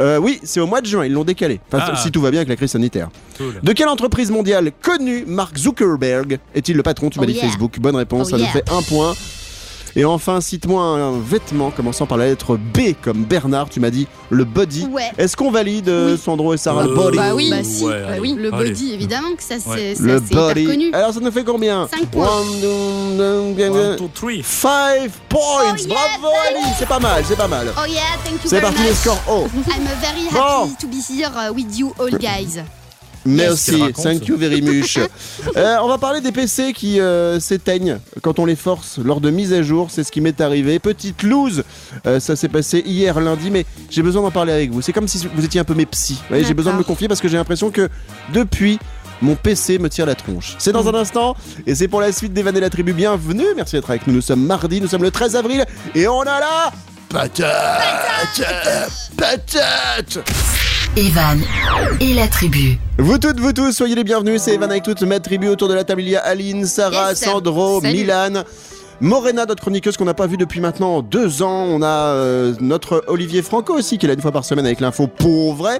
Euh, 0.00 0.18
Oui, 0.18 0.40
c'est 0.42 0.60
au 0.60 0.66
mois 0.66 0.80
de 0.80 0.86
juin, 0.86 1.04
ils 1.04 1.12
l'ont 1.12 1.24
décalé. 1.24 1.60
Enfin, 1.72 1.84
Ah. 1.92 1.96
si 1.96 2.10
tout 2.10 2.20
va 2.20 2.30
bien 2.30 2.40
avec 2.40 2.48
la 2.48 2.56
crise 2.56 2.70
sanitaire. 2.70 3.08
Cool. 3.36 3.60
De 3.62 3.72
quelle 3.72 3.88
entreprise 3.88 4.30
mondiale 4.30 4.70
connue 4.82 5.24
Mark 5.26 5.56
Zuckerberg 5.56 6.38
est-il 6.54 6.76
le 6.76 6.82
patron? 6.82 7.10
Tu 7.10 7.18
m'as 7.18 7.24
Oh 7.24 7.26
dit 7.26 7.34
yeah. 7.34 7.44
Facebook. 7.46 7.78
Bonne 7.78 7.96
réponse, 7.96 8.28
Oh 8.28 8.30
ça 8.36 8.38
nous 8.38 8.46
fait 8.46 8.68
un 8.70 8.82
point. 8.82 9.14
Et 9.98 10.04
enfin, 10.04 10.40
cite-moi 10.40 10.80
un 10.80 11.18
vêtement 11.18 11.72
commençant 11.72 12.06
par 12.06 12.18
la 12.18 12.26
lettre 12.26 12.56
B 12.56 12.94
comme 13.02 13.24
Bernard. 13.24 13.68
Tu 13.68 13.80
m'as 13.80 13.90
dit 13.90 14.06
le 14.30 14.44
body. 14.44 14.86
Ouais. 14.86 15.10
Est-ce 15.18 15.36
qu'on 15.36 15.50
valide 15.50 15.88
euh, 15.88 16.12
Oui. 16.12 16.20
Sandro 16.24 16.54
et 16.54 16.56
Sarah 16.56 16.84
le 16.84 16.92
Euh, 16.92 16.94
body? 16.94 17.16
Bah 17.18 17.34
oui. 17.34 17.50
Bah 17.50 17.64
si, 17.64 17.84
Ouais, 17.84 18.00
bah 18.02 18.08
allez. 18.12 18.20
oui. 18.20 18.34
Le 18.38 18.54
Allez. 18.54 18.68
body, 18.70 18.92
évidemment 18.94 19.34
que 19.36 19.42
ça, 19.42 19.56
c'est 19.58 19.96
Le 20.00 20.18
c'est 20.20 20.26
hyper 20.26 20.46
body. 20.48 20.64
connu. 20.66 20.92
Alors 20.92 21.12
ça 21.12 21.18
nous 21.18 21.32
fait 21.32 21.42
combien? 21.42 21.88
Cinq 21.88 22.06
points. 22.10 22.28
One, 22.28 22.46
two, 22.60 23.56
two, 23.58 23.72
One, 23.74 23.96
two, 23.96 24.08
three. 24.14 24.40
Five 24.44 25.10
points. 25.28 25.40
Oh, 25.72 25.76
yeah, 25.76 25.86
Bravo 25.88 26.28
Ali, 26.48 26.64
c'est 26.78 26.86
pas 26.88 27.00
mal, 27.00 27.24
c'est 27.26 27.36
pas 27.36 27.48
mal. 27.48 27.66
Oh 27.76 27.86
yeah, 27.88 28.00
thank 28.24 28.34
you 28.44 28.48
C'est 28.50 28.60
parti 28.60 28.80
les 28.84 28.90
much. 28.90 28.98
scores 28.98 29.20
hauts. 29.26 29.48
I'm 29.52 29.82
very 30.00 30.28
Bon. 30.32 30.38
happy 30.66 30.76
to 30.80 30.86
be 30.86 31.00
here 31.12 31.28
uh, 31.34 31.52
with 31.52 31.76
you 31.76 31.92
all 31.98 32.10
guys. 32.12 32.62
Merci, 33.28 33.92
thank 33.92 34.26
you 34.26 34.36
very 34.36 34.62
much. 34.62 34.98
Euh, 35.56 35.76
on 35.82 35.88
va 35.88 35.98
parler 35.98 36.20
des 36.20 36.30
PC 36.30 36.72
qui 36.72 37.00
euh, 37.00 37.40
s'éteignent 37.40 37.98
quand 38.22 38.38
on 38.38 38.44
les 38.44 38.54
force 38.54 38.98
lors 38.98 39.20
de 39.20 39.30
mise 39.30 39.52
à 39.52 39.62
jour. 39.62 39.88
C'est 39.90 40.04
ce 40.04 40.12
qui 40.12 40.20
m'est 40.20 40.40
arrivé. 40.40 40.78
Petite 40.78 41.22
loose, 41.22 41.64
euh, 42.06 42.20
ça 42.20 42.36
s'est 42.36 42.48
passé 42.48 42.82
hier 42.84 43.18
lundi, 43.20 43.50
mais 43.50 43.64
j'ai 43.90 44.02
besoin 44.02 44.22
d'en 44.22 44.30
parler 44.30 44.52
avec 44.52 44.70
vous. 44.70 44.82
C'est 44.82 44.92
comme 44.92 45.08
si 45.08 45.26
vous 45.34 45.44
étiez 45.44 45.60
un 45.60 45.64
peu 45.64 45.74
mes 45.74 45.86
psys. 45.86 46.20
J'ai 46.30 46.54
besoin 46.54 46.74
de 46.74 46.78
me 46.78 46.84
confier 46.84 47.08
parce 47.08 47.20
que 47.20 47.28
j'ai 47.28 47.36
l'impression 47.36 47.70
que 47.70 47.88
depuis. 48.32 48.78
Mon 49.20 49.34
PC 49.34 49.80
me 49.80 49.88
tire 49.88 50.06
la 50.06 50.14
tronche. 50.14 50.54
C'est 50.60 50.70
dans 50.70 50.88
un 50.88 50.94
instant 50.94 51.34
et 51.66 51.74
c'est 51.74 51.88
pour 51.88 52.00
la 52.00 52.12
suite 52.12 52.32
d'Evan 52.32 52.56
et 52.56 52.60
la 52.60 52.70
tribu. 52.70 52.92
Bienvenue, 52.92 53.46
merci 53.56 53.74
d'être 53.74 53.90
avec 53.90 54.06
nous. 54.06 54.12
Nous 54.12 54.20
sommes 54.20 54.46
mardi, 54.46 54.80
nous 54.80 54.86
sommes 54.86 55.02
le 55.02 55.10
13 55.10 55.34
avril 55.34 55.64
et 55.96 56.06
on 56.06 56.20
a 56.20 56.38
la 56.38 56.72
patate, 57.08 58.44
patate. 59.16 60.18
Evan 60.98 61.40
et 62.00 62.12
la 62.12 62.26
tribu. 62.26 62.76
Vous 62.98 63.18
toutes, 63.18 63.38
vous 63.38 63.52
tous, 63.52 63.70
soyez 63.70 63.94
les 63.94 64.02
bienvenus. 64.02 64.42
C'est 64.42 64.54
Evan 64.54 64.68
avec 64.68 64.82
toute 64.82 65.00
ma 65.02 65.20
tribu 65.20 65.46
autour 65.48 65.68
de 65.68 65.74
la 65.74 65.84
table. 65.84 66.02
Il 66.02 66.08
y 66.08 66.16
a 66.16 66.20
Aline, 66.24 66.66
Sarah, 66.66 67.10
Yes. 67.10 67.20
Sandro, 67.22 67.80
Salut. 67.80 67.96
Milan. 67.98 68.42
Morena, 69.00 69.46
notre 69.46 69.60
chroniqueuse 69.62 69.96
qu'on 69.96 70.04
n'a 70.06 70.14
pas 70.14 70.26
vue 70.26 70.36
depuis 70.36 70.60
maintenant 70.60 71.02
deux 71.02 71.42
ans. 71.42 71.66
On 71.68 71.82
a 71.82 71.86
euh, 71.86 72.54
notre 72.60 73.04
Olivier 73.06 73.42
Franco 73.42 73.72
aussi, 73.74 73.96
qui 73.96 74.06
est 74.06 74.08
là 74.08 74.14
une 74.14 74.20
fois 74.20 74.32
par 74.32 74.44
semaine 74.44 74.66
avec 74.66 74.80
l'info 74.80 75.06
pour 75.06 75.54
vrai. 75.54 75.78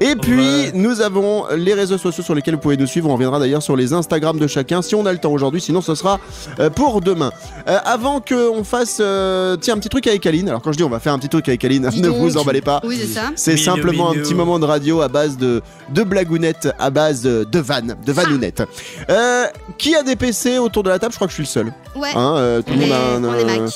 Et 0.00 0.16
puis, 0.16 0.38
Ouais. 0.38 0.70
nous 0.74 1.00
avons 1.00 1.44
les 1.56 1.72
réseaux 1.74 1.98
sociaux 1.98 2.24
sur 2.24 2.34
lesquels 2.34 2.54
vous 2.54 2.60
pouvez 2.60 2.76
nous 2.76 2.86
suivre. 2.86 3.08
On 3.08 3.12
reviendra 3.14 3.38
d'ailleurs 3.38 3.62
sur 3.62 3.76
les 3.76 3.92
Instagram 3.92 4.38
de 4.38 4.46
chacun 4.48 4.82
si 4.82 4.96
on 4.96 5.06
a 5.06 5.12
le 5.12 5.18
temps 5.18 5.30
aujourd'hui. 5.32 5.60
Sinon, 5.60 5.80
ce 5.82 5.94
sera 5.94 6.18
euh, 6.58 6.68
pour 6.68 7.00
demain. 7.00 7.30
Euh, 7.68 7.78
avant 7.84 8.20
qu'on 8.20 8.64
fasse 8.64 8.98
euh, 9.00 9.56
tiens, 9.56 9.74
un 9.74 9.78
petit 9.78 9.88
truc 9.88 10.08
avec 10.08 10.26
Aline. 10.26 10.48
Alors, 10.48 10.60
quand 10.60 10.72
je 10.72 10.78
dis 10.78 10.84
on 10.84 10.88
va 10.90 10.98
faire 10.98 11.12
un 11.12 11.18
petit 11.20 11.28
truc 11.28 11.48
avec 11.48 11.64
Aline, 11.64 11.88
Dis 11.90 12.02
ne 12.02 12.08
donc. 12.08 12.16
vous 12.18 12.36
emballez 12.38 12.60
pas. 12.60 12.80
Oui, 12.84 12.98
c'est 13.00 13.06
ça. 13.06 13.30
C'est 13.36 13.54
Mignon, 13.54 13.74
simplement 13.76 14.10
un 14.10 14.14
petit 14.14 14.34
moment 14.34 14.58
de 14.58 14.64
radio 14.64 15.00
à 15.00 15.06
base 15.08 15.36
de, 15.36 15.62
de 15.94 16.02
blagounettes, 16.02 16.68
à 16.80 16.90
base 16.90 17.22
de, 17.22 17.44
de 17.44 17.58
vannes, 17.60 17.94
de 18.04 18.12
vanounettes. 18.12 18.62
Euh, 19.10 19.44
qui 19.78 19.94
a 19.94 20.02
des 20.02 20.16
PC 20.16 20.58
autour 20.58 20.82
de 20.82 20.88
la 20.88 20.98
table? 20.98 21.12
Je 21.12 21.18
crois 21.18 21.28
que 21.28 21.32
je 21.32 21.36
suis 21.36 21.44
le 21.44 21.48
seul. 21.48 21.72
Ouais. 21.94 22.08
Hein, 22.16 22.34
euh, 22.36 22.47
tout 22.62 22.72
on 22.72 22.76
le 22.76 22.80
monde 22.80 22.92
a 22.92 22.98
un, 22.98 23.20
Mac. 23.44 23.72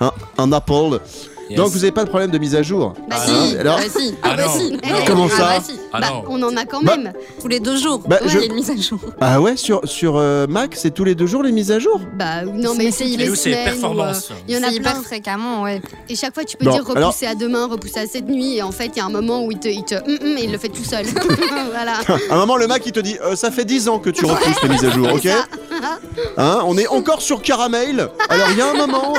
un- 0.00 0.12
un 0.38 0.52
Apple. 0.52 1.00
Yes. 1.50 1.58
Donc 1.58 1.68
vous 1.70 1.78
n'avez 1.78 1.92
pas 1.92 2.04
de 2.04 2.08
problème 2.08 2.30
de 2.30 2.38
mise 2.38 2.54
à 2.54 2.62
jour. 2.62 2.94
Bah 3.08 3.16
Ah, 3.18 3.26
si. 3.26 3.32
Hein, 3.32 3.60
alors 3.60 3.76
Bah 3.78 3.82
si. 3.94 4.14
Ah 4.22 4.34
bah 4.36 4.44
si. 4.48 4.76
Comment 5.06 5.28
ça 5.28 5.36
Ah 5.50 5.58
bah 5.58 5.64
si. 5.66 5.78
Ah 5.92 6.00
Bah, 6.00 6.06
non. 6.12 6.24
on 6.28 6.42
en 6.42 6.56
a 6.56 6.64
quand 6.64 6.82
Bah, 6.82 6.96
même. 6.96 7.12
Tous 7.40 7.48
les 7.48 7.60
deux 7.60 7.76
jours. 7.76 8.00
Bah, 8.06 8.18
Ouais, 8.22 8.28
je- 8.28 8.38
Il 8.38 8.40
y 8.40 8.42
a 8.44 8.46
une 8.46 8.54
mise 8.54 8.70
à 8.70 8.76
jour. 8.76 8.98
Ah 9.20 9.40
ouais, 9.40 9.56
sur, 9.56 9.80
sur 9.86 10.16
euh, 10.16 10.46
Mac, 10.46 10.74
c'est 10.76 10.90
tous 10.92 11.04
les 11.04 11.14
deux 11.14 11.26
jours 11.26 11.42
les 11.42 11.52
mises 11.52 11.70
à 11.70 11.78
jour 11.78 12.00
Bah 12.16 12.42
non, 12.44 12.74
mais 12.76 12.90
c'est 12.90 13.04
les 13.04 13.34
semaines. 13.34 13.68
euh, 13.84 14.12
Il 14.48 14.54
y 14.54 14.58
en 14.58 14.62
a 14.62 14.70
hyper 14.70 14.92
plein. 14.94 15.02
fréquemment, 15.02 15.62
ouais. 15.62 15.82
Et 16.08 16.16
chaque 16.16 16.32
fois, 16.34 16.44
tu 16.44 16.56
peux 16.56 16.64
Bon, 16.64 16.70
dire 16.72 16.84
alors- 16.94 17.08
repousser 17.10 17.26
à 17.26 17.34
demain, 17.34 17.66
repousser 17.66 18.00
à 18.00 18.06
cette 18.06 18.28
nuit. 18.28 18.56
Et 18.56 18.62
en 18.62 18.72
fait, 18.72 18.86
il 18.94 18.96
y 18.96 19.00
a 19.00 19.04
un 19.06 19.10
moment 19.10 19.44
où 19.44 19.50
il 19.52 19.58
te, 19.58 19.68
il 19.68 19.84
te, 19.84 19.94
hum, 19.96 20.18
hum, 20.22 20.38
et 20.38 20.44
il 20.44 20.52
le 20.52 20.58
fait 20.58 20.68
tout 20.70 20.84
seul. 20.84 21.04
voilà. 21.72 21.94
À 22.30 22.34
un 22.34 22.38
moment, 22.38 22.56
le 22.56 22.66
Mac 22.66 22.82
il 22.86 22.92
te 22.92 23.00
dit 23.00 23.16
euh, 23.24 23.36
Ça 23.36 23.50
fait 23.50 23.64
10 23.64 23.88
ans 23.88 23.98
que 23.98 24.10
tu 24.10 24.24
repousses 24.24 24.62
les 24.62 24.68
mises 24.70 24.84
à 24.84 24.90
jour, 24.90 25.08
ok 25.14 25.28
Hein, 26.36 26.60
On 26.66 26.78
est 26.78 26.86
encore 26.86 27.20
sur 27.22 27.42
Caramel. 27.42 28.08
Alors 28.28 28.46
il 28.52 28.56
y 28.58 28.60
a 28.60 28.70
un 28.70 28.74
moment, 28.74 29.14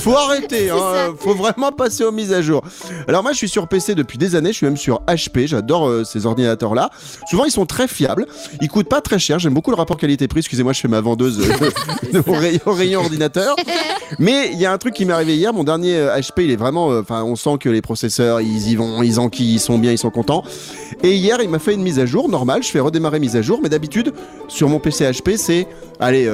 faut 0.00 0.16
arrêter, 0.16 0.70
hein, 0.70 0.76
ça. 0.78 1.08
Faut 1.28 1.34
vraiment 1.34 1.72
passer 1.72 2.04
aux 2.04 2.12
mises 2.12 2.32
à 2.32 2.40
jour. 2.40 2.62
Alors 3.06 3.22
moi 3.22 3.32
je 3.32 3.36
suis 3.36 3.48
sur 3.48 3.68
PC 3.68 3.94
depuis 3.94 4.16
des 4.16 4.34
années, 4.34 4.50
je 4.50 4.56
suis 4.56 4.66
même 4.66 4.76
sur 4.76 5.02
HP, 5.06 5.46
j'adore 5.46 5.86
euh, 5.86 6.04
ces 6.04 6.24
ordinateurs 6.24 6.74
là. 6.74 6.90
Souvent 7.28 7.44
ils 7.44 7.50
sont 7.50 7.66
très 7.66 7.86
fiables, 7.86 8.26
ils 8.62 8.68
coûtent 8.68 8.88
pas 8.88 9.00
très 9.00 9.18
cher, 9.18 9.38
j'aime 9.38 9.54
beaucoup 9.54 9.70
le 9.70 9.76
rapport 9.76 9.98
qualité-prix, 9.98 10.40
excusez-moi 10.40 10.72
je 10.72 10.80
fais 10.80 10.88
ma 10.88 11.00
vendeuse 11.00 11.40
euh, 11.40 12.22
au, 12.26 12.32
rayon, 12.32 12.60
au 12.66 12.72
rayon 12.72 13.00
ordinateur. 13.00 13.56
Mais 14.18 14.50
il 14.52 14.58
y 14.58 14.64
a 14.64 14.72
un 14.72 14.78
truc 14.78 14.94
qui 14.94 15.04
m'est 15.04 15.12
arrivé 15.12 15.36
hier, 15.36 15.52
mon 15.52 15.64
dernier 15.64 15.96
euh, 15.96 16.18
HP 16.18 16.44
il 16.44 16.50
est 16.50 16.56
vraiment, 16.56 16.90
euh, 16.90 17.02
enfin 17.02 17.22
on 17.24 17.36
sent 17.36 17.58
que 17.60 17.68
les 17.68 17.82
processeurs 17.82 18.40
ils 18.40 18.70
y 18.70 18.76
vont, 18.76 19.02
ils 19.02 19.20
enquillent, 19.20 19.54
ils 19.54 19.60
sont 19.60 19.78
bien, 19.78 19.92
ils 19.92 19.98
sont 19.98 20.10
contents. 20.10 20.44
Et 21.02 21.14
hier 21.14 21.38
il 21.42 21.50
m'a 21.50 21.58
fait 21.58 21.74
une 21.74 21.82
mise 21.82 21.98
à 21.98 22.06
jour 22.06 22.28
normale, 22.28 22.62
je 22.62 22.70
fais 22.70 22.80
redémarrer 22.80 23.20
mise 23.20 23.36
à 23.36 23.42
jour, 23.42 23.60
mais 23.62 23.68
d'habitude 23.68 24.14
sur 24.48 24.68
mon 24.68 24.78
PC 24.78 25.04
HP 25.04 25.36
c'est, 25.36 25.66
allez, 26.00 26.30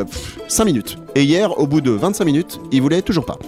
5 0.47 0.65
minutes. 0.65 0.99
Et 1.17 1.25
hier 1.25 1.59
au 1.59 1.67
bout 1.67 1.81
de 1.81 1.91
25 1.91 2.25
minutes 2.25 2.61
il 2.71 2.81
voulait 2.81 3.03
toujours 3.03 3.27
pas. 3.27 3.39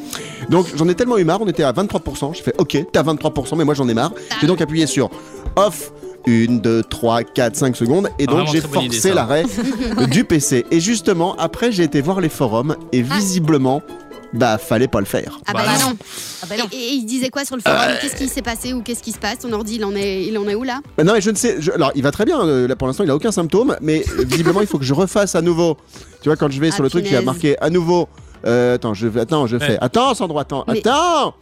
Donc 0.51 0.67
j'en 0.77 0.89
ai 0.89 0.95
tellement 0.95 1.19
eu 1.19 1.25
marre, 1.27 1.41
on 1.43 1.47
était 1.49 1.63
à 1.65 1.73
23%, 1.73 2.35
je 2.37 2.43
fais 2.43 2.55
ok, 2.59 2.79
t'as 2.93 3.03
23%, 3.03 3.57
mais 3.57 3.65
moi 3.65 3.75
j'en 3.75 3.89
ai 3.89 3.95
marre. 3.95 4.13
J'ai 4.41 4.47
donc 4.47 4.61
appuyé 4.61 4.87
sur 4.87 5.11
off. 5.57 5.93
1, 6.29 6.57
2, 6.57 6.83
3, 6.83 7.23
4, 7.23 7.55
5 7.55 7.77
secondes. 7.77 8.09
Et 8.19 8.27
donc 8.27 8.35
Vraiment 8.39 8.51
j'ai 8.51 8.61
forcé 8.61 9.13
l'arrêt 9.15 9.45
du 10.11 10.25
PC. 10.25 10.67
Et 10.73 10.81
justement, 10.81 11.37
après 11.37 11.71
j'ai 11.71 11.85
été 11.85 12.01
voir 12.01 12.21
les 12.21 12.29
forums 12.29 12.75
et 12.91 13.01
visiblement, 13.01 13.81
bah 14.33 14.59
fallait 14.59 14.89
pas 14.89 14.99
le 14.99 15.07
faire. 15.07 15.39
Ah 15.47 15.53
bah, 15.53 15.61
Bah 15.65 15.73
non. 15.81 15.91
non. 15.91 15.97
Ah 16.43 16.47
bah 16.49 16.57
non. 16.59 16.65
Et, 16.73 16.77
et 16.77 16.93
il 16.95 17.05
disait 17.05 17.29
quoi 17.31 17.45
sur 17.45 17.55
le 17.55 17.63
forum? 17.63 17.79
Qu'est-ce 18.01 18.17
qui 18.17 18.27
s'est 18.27 18.43
passé 18.43 18.73
ou 18.73 18.83
qu'est-ce 18.83 19.05
qui 19.05 19.13
se 19.13 19.19
passe? 19.19 19.39
Ton 19.39 19.53
ordi, 19.53 19.77
il 19.77 19.85
en 19.85 19.95
est, 19.95 20.25
il 20.25 20.37
en 20.37 20.49
est 20.49 20.57
où 20.57 20.65
là? 20.65 20.81
Bah 20.99 21.05
non 21.05 21.13
mais 21.13 21.21
je 21.21 21.31
ne 21.31 21.37
sais. 21.37 21.59
je- 21.61 21.71
alors 21.71 21.93
il 21.95 22.03
va 22.03 22.11
très 22.11 22.25
bien. 22.25 22.41
euh, 22.45 22.67
là 22.67 22.75
pour 22.75 22.89
l'instant 22.89 23.05
il 23.05 23.11
a 23.11 23.15
aucun 23.15 23.31
symptôme, 23.31 23.77
mais 23.81 24.03
euh, 24.19 24.25
visiblement 24.25 24.63
il 24.63 24.67
faut 24.67 24.79
que 24.79 24.85
je 24.85 24.95
refasse 24.95 25.37
à 25.37 25.43
nouveau. 25.43 25.77
Tu 26.23 26.29
vois 26.29 26.35
quand 26.37 26.51
je 26.51 26.61
vais 26.61 26.71
Ah, 26.73 26.75
sur 26.75 26.83
le 26.83 26.91
truc 26.91 27.05
il 27.07 27.13
y 27.13 27.17
a 27.17 27.23
marqué 27.23 27.57
à 27.61 27.71
nouveau. 27.71 28.09
Euh, 28.47 28.75
attends 28.77 28.95
je 28.95 29.07
vais. 29.09 29.21
Attends 29.21 29.47
je 29.47 29.59
fais. 29.59 29.73
Ouais. 29.73 29.79
Attends 29.81 30.15
Sandro 30.15 30.39
attends 30.39 30.65
Mais- 30.69 30.79
attends. 30.87 31.35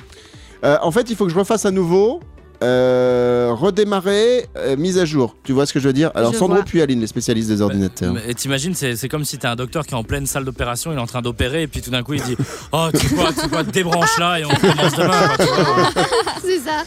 Euh, 0.64 0.76
en 0.82 0.90
fait 0.90 1.11
il 1.11 1.16
faut 1.16 1.26
que 1.26 1.32
je 1.32 1.38
refasse 1.38 1.66
à 1.66 1.70
nouveau. 1.70 2.20
euh, 2.62 3.50
redémarrer, 3.52 4.46
euh, 4.57 4.76
mise 4.76 4.96
à 4.98 5.05
jour. 5.05 5.34
Tu 5.44 5.52
vois 5.52 5.66
ce 5.66 5.74
que 5.74 5.80
je 5.80 5.86
veux 5.88 5.92
dire? 5.92 6.11
Alors 6.14 6.32
Je 6.32 6.38
Sandro 6.38 6.55
vois. 6.57 6.64
puis 6.64 6.80
Aline, 6.80 6.98
les 7.00 7.07
spécialistes 7.07 7.48
des 7.48 7.61
ordinateurs. 7.61 8.14
Mais 8.14 8.32
t'imagines, 8.32 8.74
c'est 8.74 8.96
c'est 8.96 9.09
comme 9.09 9.24
si 9.24 9.36
t'es 9.36 9.46
un 9.48 9.57
docteur 9.57 9.84
qui 9.84 9.92
est 9.92 9.96
en 9.98 10.05
pleine 10.05 10.24
salle 10.24 10.44
d'opération, 10.46 10.90
il 10.92 10.96
est 10.96 11.00
en 11.00 11.07
train 11.07 11.20
d'opérer, 11.20 11.62
et 11.62 11.66
puis 11.66 11.82
tout 11.82 11.90
d'un 11.90 12.02
coup 12.02 12.14
il 12.14 12.22
dit 12.22 12.36
Oh, 12.72 12.88
tu 12.98 13.09
quoi, 13.14 13.30
tu 13.38 13.48
quoi, 13.50 13.64
débranche 13.64 14.18
là 14.18 14.38
et 14.40 14.44
on 14.46 14.55
commence 14.55 14.94
demain. 14.94 15.28
quoi, 15.28 15.44
tu 15.44 15.52
vois. 15.52 16.05
C'est 16.42 16.59
ça. 16.61 16.84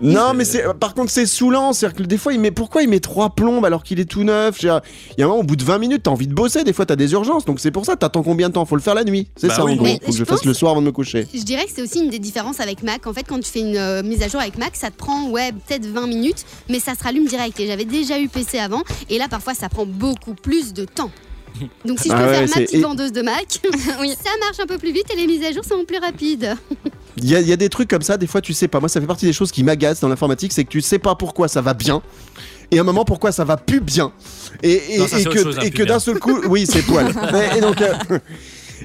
Non, 0.00 0.34
mais 0.34 0.44
c'est 0.44 0.64
par 0.78 0.94
contre 0.94 1.10
c'est 1.10 1.26
saoulant, 1.26 1.72
c'est 1.72 1.92
que 1.92 2.02
des 2.02 2.18
fois 2.18 2.32
il 2.32 2.40
met 2.40 2.50
pourquoi 2.50 2.82
il 2.82 2.88
met 2.88 3.00
trois 3.00 3.30
plombes 3.30 3.64
alors 3.64 3.82
qu'il 3.82 4.00
est 4.00 4.04
tout 4.04 4.24
neuf? 4.24 4.62
Il 4.62 4.66
y 4.66 4.68
a 4.68 4.82
un 5.18 5.26
moment 5.26 5.40
au 5.40 5.42
bout 5.42 5.56
de 5.56 5.64
20 5.64 5.78
minutes 5.78 6.02
t'as 6.04 6.10
envie 6.10 6.26
de 6.26 6.34
bosser, 6.34 6.64
des 6.64 6.72
fois 6.72 6.86
t'as 6.86 6.96
des 6.96 7.12
urgences, 7.12 7.44
donc 7.44 7.60
c'est 7.60 7.70
pour 7.70 7.84
ça 7.84 7.96
t'attends 7.96 8.22
combien 8.22 8.48
de 8.48 8.54
temps? 8.54 8.64
Faut 8.64 8.76
le 8.76 8.82
faire 8.82 8.94
la 8.94 9.04
nuit, 9.04 9.28
c'est 9.36 9.48
bah 9.48 9.54
ça 9.54 9.64
en 9.64 9.74
gros. 9.74 9.86
Faut 9.86 10.12
que 10.12 10.16
je, 10.16 10.24
fasse 10.24 10.44
le 10.44 10.54
soir 10.54 10.72
avant 10.72 10.80
de 10.80 10.86
me 10.86 10.92
coucher. 10.92 11.26
Je 11.32 11.42
dirais 11.42 11.64
que 11.64 11.70
c'est 11.74 11.82
aussi 11.82 12.00
une 12.00 12.10
des 12.10 12.18
différences 12.18 12.60
avec 12.60 12.82
Mac. 12.82 13.06
En 13.06 13.12
fait, 13.12 13.24
quand 13.24 13.40
tu 13.40 13.50
fais 13.50 13.60
une 13.60 13.76
euh, 13.76 14.02
mise 14.02 14.22
à 14.22 14.28
jour 14.28 14.40
avec 14.40 14.58
Mac, 14.58 14.76
ça 14.76 14.90
te 14.90 14.96
prend 14.96 15.28
ouais 15.30 15.52
peut-être 15.52 15.86
20 15.86 16.06
minutes, 16.06 16.44
mais 16.68 16.80
ça 16.80 16.94
se 16.94 17.02
rallume 17.02 17.26
direct. 17.26 17.58
Et 17.60 17.66
j'avais 17.66 17.84
déjà 17.84 18.20
eu 18.20 18.28
PC 18.28 18.58
avant, 18.58 18.82
et 19.10 19.18
là 19.18 19.26
parfois 19.28 19.54
ça 19.54 19.68
prend 19.68 19.86
beaucoup 19.86 20.34
plus 20.34 20.72
de 20.72 20.84
temps. 20.84 21.10
Donc 21.84 21.98
si 21.98 22.08
je 22.08 22.14
ah 22.14 22.22
peux 22.22 22.32
faire 22.32 22.48
ma 22.48 22.66
petite 22.66 22.82
vendeuse 22.82 23.12
de 23.12 23.22
Mac, 23.22 23.60
oui. 24.00 24.10
ça 24.10 24.30
marche 24.40 24.60
un 24.60 24.66
peu 24.66 24.78
plus 24.78 24.92
vite 24.92 25.06
et 25.12 25.16
les 25.16 25.26
mises 25.26 25.44
à 25.44 25.52
jour 25.52 25.64
sont 25.64 25.84
plus 25.84 25.98
rapides. 25.98 26.56
Il 27.22 27.28
y, 27.28 27.52
a, 27.52 27.56
des 27.56 27.68
trucs 27.68 27.88
comme 27.88 28.02
ça, 28.02 28.16
des 28.16 28.26
fois 28.26 28.40
tu 28.40 28.52
sais 28.52 28.68
pas. 28.68 28.80
Moi, 28.80 28.88
ça 28.88 29.00
fait 29.00 29.06
partie 29.06 29.26
des 29.26 29.32
choses 29.32 29.50
qui 29.50 29.64
m'agacent 29.64 30.00
dans 30.00 30.08
l'informatique, 30.08 30.52
c'est 30.52 30.64
que 30.64 30.70
tu 30.70 30.80
sais 30.80 30.98
pas 30.98 31.14
pourquoi 31.14 31.48
ça 31.48 31.60
va 31.60 31.74
bien 31.74 32.02
et 32.70 32.78
à 32.78 32.82
un 32.82 32.84
moment 32.84 33.04
pourquoi 33.04 33.32
ça 33.32 33.44
va 33.44 33.56
plus 33.56 33.80
bien. 33.80 34.12
Et, 34.62 34.78
que, 35.70 35.82
d'un 35.84 35.98
seul 35.98 36.18
coup, 36.18 36.38
oui, 36.48 36.66
c'est 36.70 36.82
poil. 36.82 37.12
et, 37.56 37.60
donc. 37.60 37.80
Euh, 37.80 38.18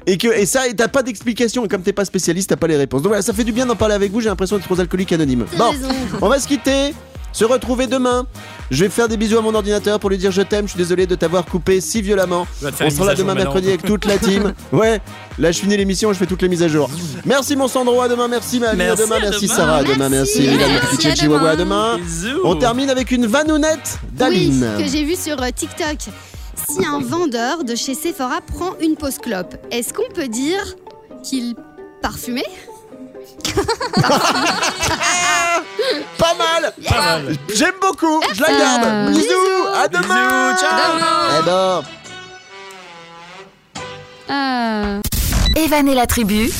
et 0.06 0.18
que 0.18 0.28
et 0.28 0.44
ça 0.44 0.62
t'as 0.76 0.88
pas 0.88 1.02
d'explication 1.02 1.64
et 1.64 1.68
comme 1.68 1.82
t'es 1.82 1.92
pas 1.92 2.04
spécialiste 2.04 2.50
t'as 2.50 2.56
pas 2.56 2.66
les 2.66 2.76
réponses 2.76 3.00
donc 3.00 3.10
voilà 3.10 3.22
ça 3.22 3.32
fait 3.32 3.44
du 3.44 3.52
bien 3.52 3.64
d'en 3.64 3.76
parler 3.76 3.94
avec 3.94 4.10
vous 4.10 4.20
j'ai 4.20 4.28
l'impression 4.28 4.58
d'être 4.58 4.70
aux 4.70 4.80
alcooliques 4.80 5.12
anonymes 5.12 5.46
bon 5.56 5.72
on 6.20 6.28
va 6.28 6.40
se 6.40 6.48
quitter 6.48 6.92
se 7.34 7.44
retrouver 7.44 7.86
demain. 7.86 8.26
Je 8.70 8.84
vais 8.84 8.90
faire 8.90 9.08
des 9.08 9.18
bisous 9.18 9.36
à 9.36 9.42
mon 9.42 9.54
ordinateur 9.54 10.00
pour 10.00 10.08
lui 10.08 10.16
dire 10.16 10.30
je 10.30 10.40
t'aime. 10.40 10.66
Je 10.66 10.70
suis 10.70 10.78
désolé 10.78 11.06
de 11.06 11.14
t'avoir 11.14 11.44
coupé 11.44 11.82
si 11.82 12.00
violemment. 12.00 12.46
On 12.62 12.90
sera 12.90 13.06
là 13.06 13.14
demain 13.14 13.34
mercredi 13.34 13.68
avec 13.68 13.82
toute 13.82 14.06
la 14.06 14.16
team. 14.16 14.54
Ouais, 14.72 15.00
là 15.38 15.52
je 15.52 15.60
finis 15.60 15.76
l'émission, 15.76 16.12
je 16.12 16.18
fais 16.18 16.26
toutes 16.26 16.42
les 16.42 16.48
mises 16.48 16.62
à 16.62 16.68
jour. 16.68 16.88
Merci 17.24 17.54
mon 17.54 17.68
Sandro, 17.68 18.00
à 18.00 18.08
demain, 18.08 18.28
merci 18.28 18.58
ma 18.58 18.72
merci 18.74 19.02
à 19.02 19.04
demain, 19.04 19.18
merci 19.20 19.48
Sarah, 19.48 19.76
à 19.78 19.84
demain, 19.84 20.08
merci 20.08 20.48
à 20.48 21.56
demain. 21.56 21.98
On 22.44 22.56
termine 22.56 22.88
avec 22.88 23.10
une 23.10 23.26
vanounette 23.26 23.98
d'Aline. 24.12 24.74
Oui, 24.76 24.84
que 24.84 24.90
j'ai 24.90 25.04
vu 25.04 25.16
sur 25.16 25.40
euh, 25.42 25.50
TikTok. 25.54 25.98
Si 26.68 26.84
un 26.86 27.00
vendeur 27.00 27.64
de 27.64 27.74
chez 27.74 27.94
Sephora 27.94 28.40
prend 28.40 28.74
une 28.80 28.96
pause 28.96 29.18
clope, 29.18 29.56
est-ce 29.70 29.92
qu'on 29.92 30.08
peut 30.14 30.28
dire 30.28 30.76
qu'il 31.22 31.54
parfumait? 32.00 32.42
Pas 36.18 36.34
mal, 36.34 36.72
J'aime 37.54 37.74
beaucoup, 37.80 38.20
je 38.34 38.42
la 38.42 38.48
garde. 38.48 39.10
Bisous, 39.12 39.66
à 39.74 39.88
demain. 39.88 40.56
ciao. 40.56 40.98
Eh 41.38 41.42
ben. 41.44 41.82
Evan 45.56 45.88
et 45.88 45.94
la 45.94 46.06
tribu 46.06 46.50